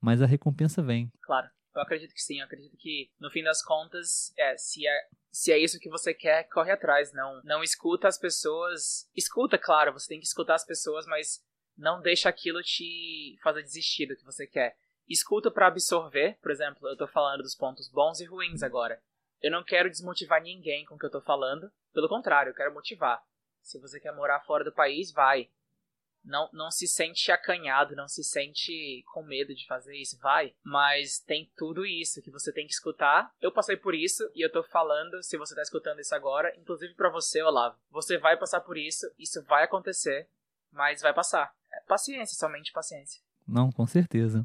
mas 0.00 0.22
a 0.22 0.26
recompensa 0.26 0.82
vem. 0.82 1.10
Claro, 1.22 1.48
eu 1.74 1.82
acredito 1.82 2.12
que 2.12 2.22
sim, 2.22 2.38
eu 2.38 2.44
acredito 2.44 2.76
que 2.76 3.10
no 3.20 3.30
fim 3.30 3.42
das 3.42 3.62
contas, 3.62 4.32
é, 4.38 4.56
se 4.56 4.86
é, 4.86 5.00
se 5.30 5.52
é 5.52 5.58
isso 5.58 5.78
que 5.78 5.90
você 5.90 6.14
quer, 6.14 6.48
corre 6.48 6.72
atrás, 6.72 7.12
não, 7.12 7.40
não 7.44 7.62
escuta 7.62 8.08
as 8.08 8.18
pessoas, 8.18 9.08
escuta, 9.14 9.58
claro, 9.58 9.92
você 9.92 10.08
tem 10.08 10.20
que 10.20 10.26
escutar 10.26 10.54
as 10.54 10.64
pessoas, 10.64 11.06
mas 11.06 11.44
não 11.76 12.00
deixa 12.00 12.28
aquilo 12.28 12.62
te 12.62 13.36
fazer 13.42 13.62
desistir 13.62 14.06
do 14.06 14.16
que 14.16 14.24
você 14.24 14.46
quer 14.46 14.74
escuta 15.08 15.50
para 15.50 15.68
absorver, 15.68 16.38
por 16.40 16.50
exemplo, 16.50 16.88
eu 16.88 16.96
tô 16.96 17.06
falando 17.06 17.42
dos 17.42 17.54
pontos 17.54 17.88
bons 17.88 18.20
e 18.20 18.24
ruins 18.24 18.62
agora. 18.62 19.00
Eu 19.42 19.50
não 19.50 19.62
quero 19.62 19.90
desmotivar 19.90 20.42
ninguém 20.42 20.84
com 20.84 20.94
o 20.94 20.98
que 20.98 21.06
eu 21.06 21.10
tô 21.10 21.20
falando, 21.20 21.70
pelo 21.92 22.08
contrário, 22.08 22.50
eu 22.50 22.54
quero 22.54 22.72
motivar. 22.72 23.22
Se 23.62 23.80
você 23.80 24.00
quer 24.00 24.12
morar 24.12 24.40
fora 24.40 24.64
do 24.64 24.72
país, 24.72 25.12
vai. 25.12 25.48
Não, 26.24 26.48
não 26.52 26.70
se 26.72 26.88
sente 26.88 27.30
acanhado, 27.30 27.94
não 27.94 28.08
se 28.08 28.24
sente 28.24 29.04
com 29.12 29.22
medo 29.22 29.54
de 29.54 29.64
fazer 29.66 29.96
isso, 29.96 30.18
vai. 30.18 30.54
Mas 30.64 31.20
tem 31.20 31.50
tudo 31.56 31.86
isso 31.86 32.20
que 32.20 32.30
você 32.30 32.52
tem 32.52 32.66
que 32.66 32.72
escutar. 32.72 33.30
Eu 33.40 33.52
passei 33.52 33.76
por 33.76 33.94
isso 33.94 34.28
e 34.34 34.44
eu 34.44 34.50
tô 34.50 34.64
falando, 34.64 35.22
se 35.22 35.36
você 35.36 35.54
tá 35.54 35.62
escutando 35.62 36.00
isso 36.00 36.14
agora, 36.14 36.52
inclusive 36.58 36.94
para 36.94 37.10
você, 37.10 37.42
Olavo. 37.42 37.78
Você 37.90 38.18
vai 38.18 38.36
passar 38.36 38.60
por 38.60 38.76
isso, 38.76 39.06
isso 39.16 39.42
vai 39.44 39.64
acontecer, 39.64 40.28
mas 40.72 41.00
vai 41.00 41.14
passar. 41.14 41.54
É 41.72 41.80
paciência, 41.86 42.36
somente 42.36 42.72
paciência. 42.72 43.22
Não, 43.46 43.70
com 43.70 43.86
certeza. 43.86 44.44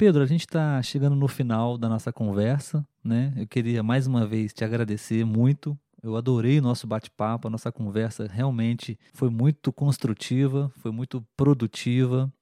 Pedro, 0.00 0.22
a 0.22 0.26
gente 0.26 0.46
está 0.46 0.80
chegando 0.80 1.14
no 1.14 1.28
final 1.28 1.76
da 1.76 1.86
nossa 1.86 2.10
conversa, 2.10 2.82
né? 3.04 3.34
Eu 3.36 3.46
queria 3.46 3.82
mais 3.82 4.06
uma 4.06 4.26
vez 4.26 4.50
te 4.50 4.64
agradecer 4.64 5.26
muito. 5.26 5.78
Eu 6.02 6.16
adorei 6.16 6.58
o 6.58 6.62
nosso 6.62 6.86
bate-papo, 6.86 7.46
a 7.46 7.50
nossa 7.50 7.70
conversa 7.70 8.26
realmente 8.26 8.98
foi 9.12 9.28
muito 9.28 9.70
construtiva, 9.70 10.72
foi 10.78 10.90
muito 10.90 11.22
produtiva. 11.36 12.32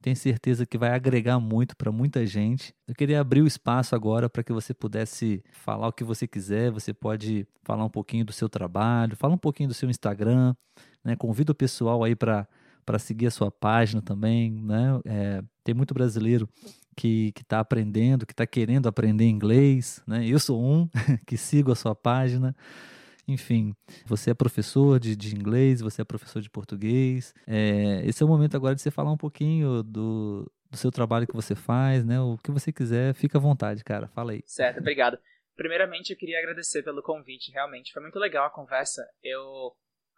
Tenho 0.00 0.16
certeza 0.16 0.64
que 0.64 0.78
vai 0.78 0.94
agregar 0.94 1.38
muito 1.38 1.76
para 1.76 1.92
muita 1.92 2.24
gente. 2.24 2.74
Eu 2.88 2.94
queria 2.94 3.20
abrir 3.20 3.42
o 3.42 3.46
espaço 3.46 3.94
agora 3.94 4.30
para 4.30 4.42
que 4.42 4.50
você 4.50 4.72
pudesse 4.72 5.44
falar 5.52 5.88
o 5.88 5.92
que 5.92 6.04
você 6.04 6.26
quiser. 6.26 6.70
Você 6.70 6.94
pode 6.94 7.46
falar 7.62 7.84
um 7.84 7.90
pouquinho 7.90 8.24
do 8.24 8.32
seu 8.32 8.48
trabalho, 8.48 9.16
falar 9.16 9.34
um 9.34 9.38
pouquinho 9.38 9.68
do 9.68 9.74
seu 9.74 9.90
Instagram, 9.90 10.54
né? 11.04 11.14
Convido 11.14 11.52
o 11.52 11.54
pessoal 11.54 12.02
aí 12.02 12.16
para 12.16 12.48
seguir 12.98 13.26
a 13.26 13.30
sua 13.30 13.50
página 13.50 14.00
também, 14.00 14.50
né? 14.50 14.98
É, 15.04 15.44
tem 15.62 15.74
muito 15.74 15.92
brasileiro 15.92 16.48
que 16.96 17.32
está 17.38 17.60
aprendendo, 17.60 18.26
que 18.26 18.32
está 18.32 18.46
querendo 18.46 18.88
aprender 18.88 19.24
inglês, 19.24 20.02
né? 20.06 20.26
Eu 20.26 20.38
sou 20.38 20.62
um 20.62 20.88
que 21.26 21.36
sigo 21.36 21.72
a 21.72 21.76
sua 21.76 21.94
página. 21.94 22.54
Enfim, 23.26 23.74
você 24.04 24.30
é 24.30 24.34
professor 24.34 24.98
de, 24.98 25.14
de 25.14 25.34
inglês, 25.34 25.80
você 25.80 26.02
é 26.02 26.04
professor 26.04 26.42
de 26.42 26.50
português. 26.50 27.32
É, 27.46 28.02
esse 28.04 28.22
é 28.22 28.26
o 28.26 28.28
momento 28.28 28.56
agora 28.56 28.74
de 28.74 28.82
você 28.82 28.90
falar 28.90 29.12
um 29.12 29.16
pouquinho 29.16 29.82
do, 29.82 30.50
do 30.70 30.76
seu 30.76 30.90
trabalho 30.90 31.26
que 31.26 31.34
você 31.34 31.54
faz, 31.54 32.04
né? 32.04 32.20
O 32.20 32.36
que 32.36 32.50
você 32.50 32.72
quiser, 32.72 33.14
fica 33.14 33.38
à 33.38 33.40
vontade, 33.40 33.84
cara. 33.84 34.08
Fala 34.08 34.32
aí. 34.32 34.42
Certo, 34.44 34.80
obrigado. 34.80 35.18
Primeiramente, 35.56 36.10
eu 36.10 36.16
queria 36.16 36.38
agradecer 36.38 36.82
pelo 36.82 37.02
convite, 37.02 37.52
realmente. 37.52 37.92
Foi 37.92 38.02
muito 38.02 38.18
legal 38.18 38.46
a 38.46 38.50
conversa. 38.50 39.02
Eu 39.22 39.72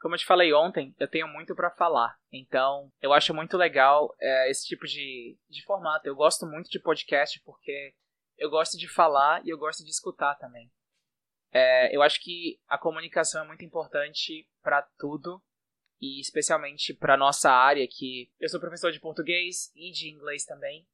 como 0.04 0.16
eu 0.16 0.18
te 0.18 0.26
falei 0.26 0.52
ontem, 0.52 0.94
eu 0.98 1.08
tenho 1.08 1.26
muito 1.26 1.56
para 1.56 1.70
falar. 1.70 2.14
Então, 2.30 2.92
eu 3.00 3.10
acho 3.14 3.32
muito 3.32 3.56
legal 3.56 4.14
é, 4.20 4.50
esse 4.50 4.66
tipo 4.66 4.84
de, 4.84 5.38
de 5.48 5.64
formato. 5.64 6.06
Eu 6.06 6.14
gosto 6.14 6.44
muito 6.44 6.68
de 6.68 6.78
podcast 6.78 7.40
porque 7.40 7.94
eu 8.36 8.50
gosto 8.50 8.76
de 8.76 8.86
falar 8.86 9.42
e 9.46 9.48
eu 9.48 9.56
gosto 9.56 9.82
de 9.82 9.88
escutar 9.88 10.34
também. 10.34 10.70
É, 11.50 11.96
eu 11.96 12.02
acho 12.02 12.20
que 12.20 12.60
a 12.68 12.76
comunicação 12.76 13.44
é 13.44 13.46
muito 13.46 13.64
importante 13.64 14.46
para 14.62 14.82
tudo 14.98 15.42
e 15.98 16.20
especialmente 16.20 16.92
para 16.92 17.16
nossa 17.16 17.50
área 17.50 17.88
que 17.88 18.30
eu 18.38 18.50
sou 18.50 18.60
professor 18.60 18.92
de 18.92 19.00
português 19.00 19.72
e 19.74 19.90
de 19.90 20.10
inglês 20.10 20.44
também. 20.44 20.86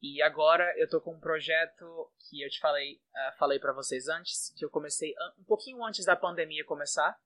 E 0.00 0.22
agora 0.22 0.72
eu 0.78 0.88
tô 0.88 1.00
com 1.00 1.16
um 1.16 1.20
projeto 1.20 2.08
que 2.30 2.40
eu 2.40 2.48
te 2.48 2.60
falei, 2.60 3.00
uh, 3.16 3.36
falei 3.36 3.58
para 3.58 3.72
vocês 3.72 4.06
antes, 4.06 4.54
que 4.56 4.64
eu 4.64 4.70
comecei 4.70 5.12
um 5.40 5.44
pouquinho 5.44 5.84
antes 5.84 6.04
da 6.04 6.14
pandemia 6.14 6.64
começar, 6.64 7.18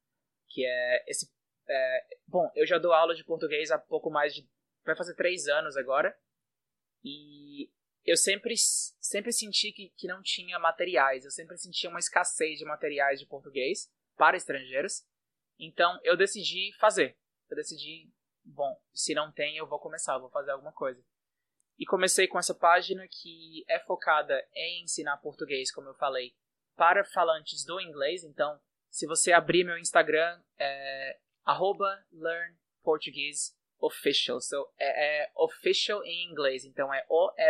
que 0.48 0.64
é 0.64 1.04
esse 1.06 1.26
é, 1.68 2.06
bom, 2.26 2.50
eu 2.54 2.66
já 2.66 2.78
dou 2.78 2.92
aula 2.92 3.14
de 3.14 3.24
português 3.24 3.70
há 3.70 3.78
pouco 3.78 4.10
mais 4.10 4.34
de. 4.34 4.48
vai 4.84 4.96
fazer 4.96 5.14
três 5.14 5.46
anos 5.46 5.76
agora. 5.76 6.16
E 7.04 7.70
eu 8.04 8.16
sempre, 8.16 8.54
sempre 8.56 9.32
senti 9.32 9.70
que, 9.72 9.90
que 9.90 10.08
não 10.08 10.22
tinha 10.22 10.58
materiais. 10.58 11.24
Eu 11.24 11.30
sempre 11.30 11.56
sentia 11.58 11.90
uma 11.90 11.98
escassez 11.98 12.58
de 12.58 12.64
materiais 12.64 13.20
de 13.20 13.26
português 13.26 13.90
para 14.16 14.36
estrangeiros. 14.36 15.04
Então 15.58 16.00
eu 16.02 16.16
decidi 16.16 16.72
fazer. 16.78 17.16
Eu 17.50 17.56
decidi, 17.56 18.10
bom, 18.44 18.80
se 18.92 19.14
não 19.14 19.30
tem, 19.30 19.56
eu 19.56 19.66
vou 19.66 19.78
começar, 19.78 20.14
eu 20.14 20.20
vou 20.20 20.30
fazer 20.30 20.50
alguma 20.50 20.72
coisa. 20.72 21.02
E 21.78 21.86
comecei 21.86 22.26
com 22.26 22.38
essa 22.38 22.54
página 22.54 23.06
que 23.08 23.64
é 23.68 23.78
focada 23.78 24.34
em 24.54 24.82
ensinar 24.82 25.18
português, 25.18 25.70
como 25.70 25.88
eu 25.88 25.94
falei, 25.94 26.34
para 26.76 27.04
falantes 27.04 27.64
do 27.64 27.80
inglês. 27.80 28.24
Então, 28.24 28.60
se 28.90 29.06
você 29.06 29.32
abrir 29.32 29.64
meu 29.64 29.78
Instagram, 29.78 30.40
é, 30.58 31.18
arroba 31.44 31.98
learn 32.12 32.56
Portuguese 32.82 33.52
official. 33.80 34.40
So, 34.40 34.66
é, 34.78 35.22
é, 35.24 35.30
official 35.36 36.02
em 36.04 36.30
inglês, 36.30 36.64
então 36.64 36.92
é 36.92 37.04
O-F-F-I-C-I-A-L. 37.08 37.44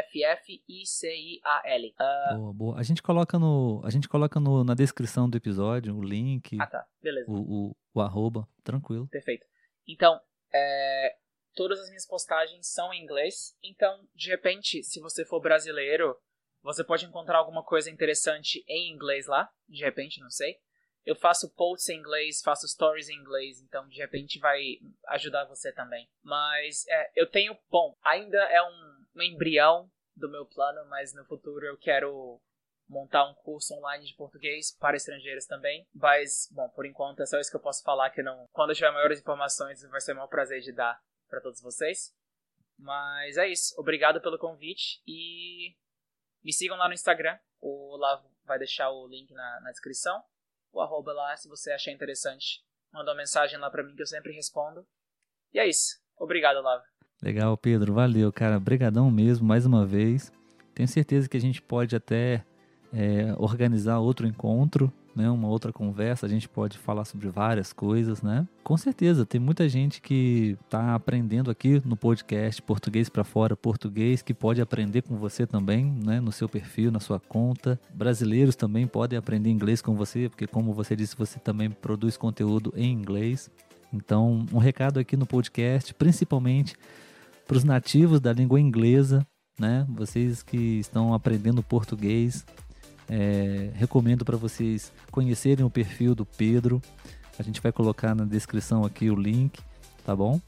Uh... 1.98 2.36
Boa, 2.36 2.52
boa. 2.52 2.78
A 2.78 2.82
gente 2.82 3.02
coloca, 3.02 3.38
no, 3.38 3.80
a 3.84 3.90
gente 3.90 4.08
coloca 4.08 4.38
no, 4.38 4.62
na 4.64 4.74
descrição 4.74 5.28
do 5.28 5.36
episódio 5.36 5.96
o 5.96 6.02
link. 6.02 6.56
Ah, 6.60 6.66
tá. 6.66 6.86
Beleza. 7.02 7.30
O, 7.30 7.70
o, 7.70 7.76
o 7.94 8.00
arroba, 8.00 8.48
tranquilo. 8.62 9.08
Perfeito. 9.08 9.46
Então, 9.86 10.20
é, 10.52 11.16
todas 11.54 11.80
as 11.80 11.88
minhas 11.88 12.06
postagens 12.06 12.70
são 12.70 12.92
em 12.92 13.02
inglês, 13.02 13.56
então, 13.62 14.06
de 14.14 14.28
repente, 14.28 14.82
se 14.82 15.00
você 15.00 15.24
for 15.24 15.40
brasileiro, 15.40 16.14
você 16.62 16.84
pode 16.84 17.06
encontrar 17.06 17.38
alguma 17.38 17.64
coisa 17.64 17.90
interessante 17.90 18.62
em 18.68 18.92
inglês 18.92 19.26
lá, 19.26 19.48
de 19.66 19.82
repente, 19.82 20.20
não 20.20 20.28
sei 20.30 20.58
eu 21.08 21.16
faço 21.16 21.48
posts 21.54 21.88
em 21.88 21.96
inglês, 21.96 22.42
faço 22.42 22.68
stories 22.68 23.08
em 23.08 23.16
inglês, 23.16 23.62
então 23.62 23.88
de 23.88 23.96
repente 23.96 24.38
vai 24.38 24.78
ajudar 25.06 25.46
você 25.46 25.72
também. 25.72 26.06
Mas 26.22 26.86
é, 26.86 27.10
eu 27.16 27.26
tenho, 27.26 27.56
bom, 27.70 27.96
ainda 28.04 28.36
é 28.36 28.62
um, 28.62 29.06
um 29.16 29.22
embrião 29.22 29.90
do 30.14 30.28
meu 30.28 30.44
plano, 30.44 30.84
mas 30.90 31.14
no 31.14 31.24
futuro 31.24 31.64
eu 31.64 31.78
quero 31.78 32.38
montar 32.86 33.24
um 33.24 33.32
curso 33.36 33.72
online 33.74 34.04
de 34.04 34.14
português 34.16 34.76
para 34.78 34.98
estrangeiros 34.98 35.46
também. 35.46 35.88
Mas, 35.94 36.46
bom, 36.52 36.68
por 36.68 36.84
enquanto 36.84 37.22
é 37.22 37.26
só 37.26 37.40
isso 37.40 37.50
que 37.50 37.56
eu 37.56 37.62
posso 37.62 37.82
falar, 37.82 38.10
que 38.10 38.22
não. 38.22 38.46
Quando 38.52 38.70
eu 38.70 38.76
tiver 38.76 38.90
maiores 38.90 39.18
informações, 39.18 39.80
vai 39.84 40.02
ser 40.02 40.12
o 40.12 40.16
maior 40.16 40.28
prazer 40.28 40.60
de 40.60 40.72
dar 40.72 41.00
para 41.26 41.40
todos 41.40 41.62
vocês. 41.62 42.14
Mas 42.78 43.38
é 43.38 43.48
isso. 43.48 43.74
Obrigado 43.80 44.20
pelo 44.20 44.38
convite 44.38 45.00
e 45.06 45.74
me 46.44 46.52
sigam 46.52 46.76
lá 46.76 46.86
no 46.86 46.92
Instagram. 46.92 47.38
O 47.62 47.94
Olavo 47.94 48.30
vai 48.44 48.58
deixar 48.58 48.90
o 48.90 49.08
link 49.08 49.32
na, 49.32 49.60
na 49.60 49.70
descrição 49.70 50.22
o 50.72 50.80
arroba 50.80 51.12
lá, 51.12 51.36
se 51.36 51.48
você 51.48 51.72
achar 51.72 51.92
interessante. 51.92 52.62
Manda 52.92 53.10
uma 53.10 53.16
mensagem 53.16 53.58
lá 53.58 53.70
pra 53.70 53.82
mim 53.82 53.94
que 53.94 54.02
eu 54.02 54.06
sempre 54.06 54.32
respondo. 54.32 54.86
E 55.52 55.58
é 55.58 55.68
isso. 55.68 55.98
Obrigado, 56.18 56.62
Lava. 56.62 56.82
Legal, 57.22 57.56
Pedro. 57.56 57.94
Valeu, 57.94 58.32
cara. 58.32 58.58
Brigadão 58.58 59.10
mesmo, 59.10 59.46
mais 59.46 59.66
uma 59.66 59.84
vez. 59.84 60.32
Tenho 60.74 60.88
certeza 60.88 61.28
que 61.28 61.36
a 61.36 61.40
gente 61.40 61.60
pode 61.60 61.96
até 61.96 62.44
é, 62.92 63.34
organizar 63.38 63.98
outro 63.98 64.26
encontro 64.26 64.92
né, 65.18 65.28
uma 65.28 65.48
outra 65.48 65.72
conversa, 65.72 66.26
a 66.26 66.28
gente 66.28 66.48
pode 66.48 66.78
falar 66.78 67.04
sobre 67.04 67.28
várias 67.28 67.72
coisas, 67.72 68.22
né? 68.22 68.46
Com 68.62 68.76
certeza, 68.76 69.26
tem 69.26 69.40
muita 69.40 69.68
gente 69.68 70.00
que 70.00 70.56
está 70.64 70.94
aprendendo 70.94 71.50
aqui 71.50 71.82
no 71.84 71.96
podcast 71.96 72.62
Português 72.62 73.08
para 73.08 73.24
Fora 73.24 73.56
Português, 73.56 74.22
que 74.22 74.32
pode 74.32 74.60
aprender 74.60 75.02
com 75.02 75.16
você 75.16 75.44
também, 75.44 75.84
né, 75.84 76.20
no 76.20 76.30
seu 76.30 76.48
perfil, 76.48 76.92
na 76.92 77.00
sua 77.00 77.18
conta. 77.18 77.80
Brasileiros 77.92 78.54
também 78.54 78.86
podem 78.86 79.18
aprender 79.18 79.50
inglês 79.50 79.82
com 79.82 79.96
você, 79.96 80.28
porque 80.28 80.46
como 80.46 80.72
você 80.72 80.94
disse, 80.94 81.16
você 81.16 81.40
também 81.40 81.68
produz 81.68 82.16
conteúdo 82.16 82.72
em 82.76 82.92
inglês. 82.92 83.50
Então, 83.92 84.46
um 84.52 84.58
recado 84.58 85.00
aqui 85.00 85.16
no 85.16 85.26
podcast, 85.26 85.92
principalmente 85.94 86.76
para 87.44 87.56
os 87.56 87.64
nativos 87.64 88.20
da 88.20 88.32
língua 88.32 88.60
inglesa, 88.60 89.26
né? 89.58 89.84
Vocês 89.88 90.44
que 90.44 90.78
estão 90.78 91.12
aprendendo 91.12 91.60
português, 91.60 92.46
é, 93.08 93.70
recomendo 93.74 94.24
para 94.24 94.36
vocês 94.36 94.92
conhecerem 95.10 95.64
o 95.64 95.70
perfil 95.70 96.14
do 96.14 96.26
Pedro. 96.26 96.80
A 97.38 97.42
gente 97.42 97.60
vai 97.60 97.72
colocar 97.72 98.14
na 98.14 98.24
descrição 98.24 98.84
aqui 98.84 99.10
o 99.10 99.14
link, 99.14 99.60
tá 100.04 100.14
bom? 100.14 100.40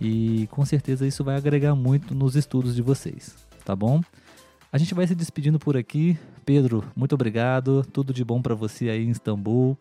E 0.00 0.48
com 0.50 0.64
certeza 0.64 1.06
isso 1.06 1.22
vai 1.22 1.36
agregar 1.36 1.74
muito 1.74 2.14
nos 2.14 2.34
estudos 2.34 2.74
de 2.74 2.82
vocês, 2.82 3.36
tá 3.64 3.76
bom? 3.76 4.02
A 4.72 4.78
gente 4.78 4.94
vai 4.94 5.06
se 5.06 5.14
despedindo 5.14 5.58
por 5.58 5.76
aqui. 5.76 6.18
Pedro, 6.44 6.84
muito 6.96 7.14
obrigado. 7.14 7.86
Tudo 7.92 8.12
de 8.12 8.24
bom 8.24 8.40
para 8.40 8.54
você 8.54 8.88
aí 8.88 9.04
em 9.04 9.10
Istambul. 9.10 9.78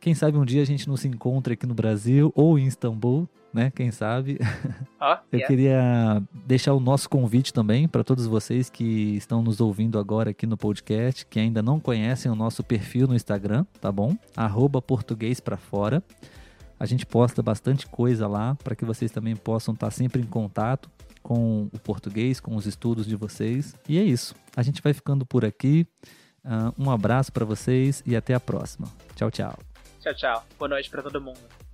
Quem 0.00 0.14
sabe 0.14 0.38
um 0.38 0.44
dia 0.44 0.62
a 0.62 0.66
gente 0.66 0.88
não 0.88 0.96
se 0.96 1.08
encontra 1.08 1.54
aqui 1.54 1.66
no 1.66 1.74
Brasil 1.74 2.32
ou 2.34 2.58
em 2.58 2.66
Istambul, 2.66 3.28
né? 3.52 3.70
Quem 3.74 3.90
sabe? 3.90 4.38
Oh, 5.00 5.16
Eu 5.32 5.38
yeah. 5.38 5.46
queria 5.46 6.22
deixar 6.46 6.74
o 6.74 6.80
nosso 6.80 7.08
convite 7.08 7.52
também 7.52 7.88
para 7.88 8.04
todos 8.04 8.26
vocês 8.26 8.70
que 8.70 9.16
estão 9.16 9.42
nos 9.42 9.60
ouvindo 9.60 9.98
agora 9.98 10.30
aqui 10.30 10.46
no 10.46 10.56
podcast, 10.56 11.26
que 11.26 11.38
ainda 11.38 11.62
não 11.62 11.80
conhecem 11.80 12.30
o 12.30 12.34
nosso 12.34 12.62
perfil 12.62 13.06
no 13.06 13.14
Instagram, 13.14 13.64
tá 13.80 13.90
bom? 13.90 14.16
Arroba 14.36 14.80
português 14.80 15.40
para 15.40 15.56
fora. 15.56 16.02
A 16.78 16.86
gente 16.86 17.04
posta 17.04 17.42
bastante 17.42 17.86
coisa 17.86 18.26
lá 18.26 18.54
para 18.64 18.74
que 18.74 18.84
vocês 18.84 19.10
também 19.10 19.36
possam 19.36 19.74
estar 19.74 19.90
sempre 19.90 20.22
em 20.22 20.26
contato 20.26 20.90
com 21.22 21.68
o 21.72 21.78
português, 21.78 22.40
com 22.40 22.56
os 22.56 22.66
estudos 22.66 23.06
de 23.06 23.16
vocês. 23.16 23.74
E 23.88 23.98
é 23.98 24.02
isso. 24.02 24.34
A 24.56 24.62
gente 24.62 24.80
vai 24.82 24.94
ficando 24.94 25.26
por 25.26 25.44
aqui. 25.44 25.86
Uh, 26.42 26.82
um 26.82 26.90
abraço 26.90 27.30
para 27.32 27.44
vocês 27.44 28.02
e 28.06 28.16
até 28.16 28.32
a 28.32 28.40
próxima. 28.40 28.88
Tchau, 29.14 29.30
tchau. 29.30 29.58
Tchau, 30.00 30.14
tchau. 30.14 30.46
Boa 30.58 30.68
noite 30.68 30.88
para 30.88 31.02
todo 31.02 31.20
mundo. 31.20 31.69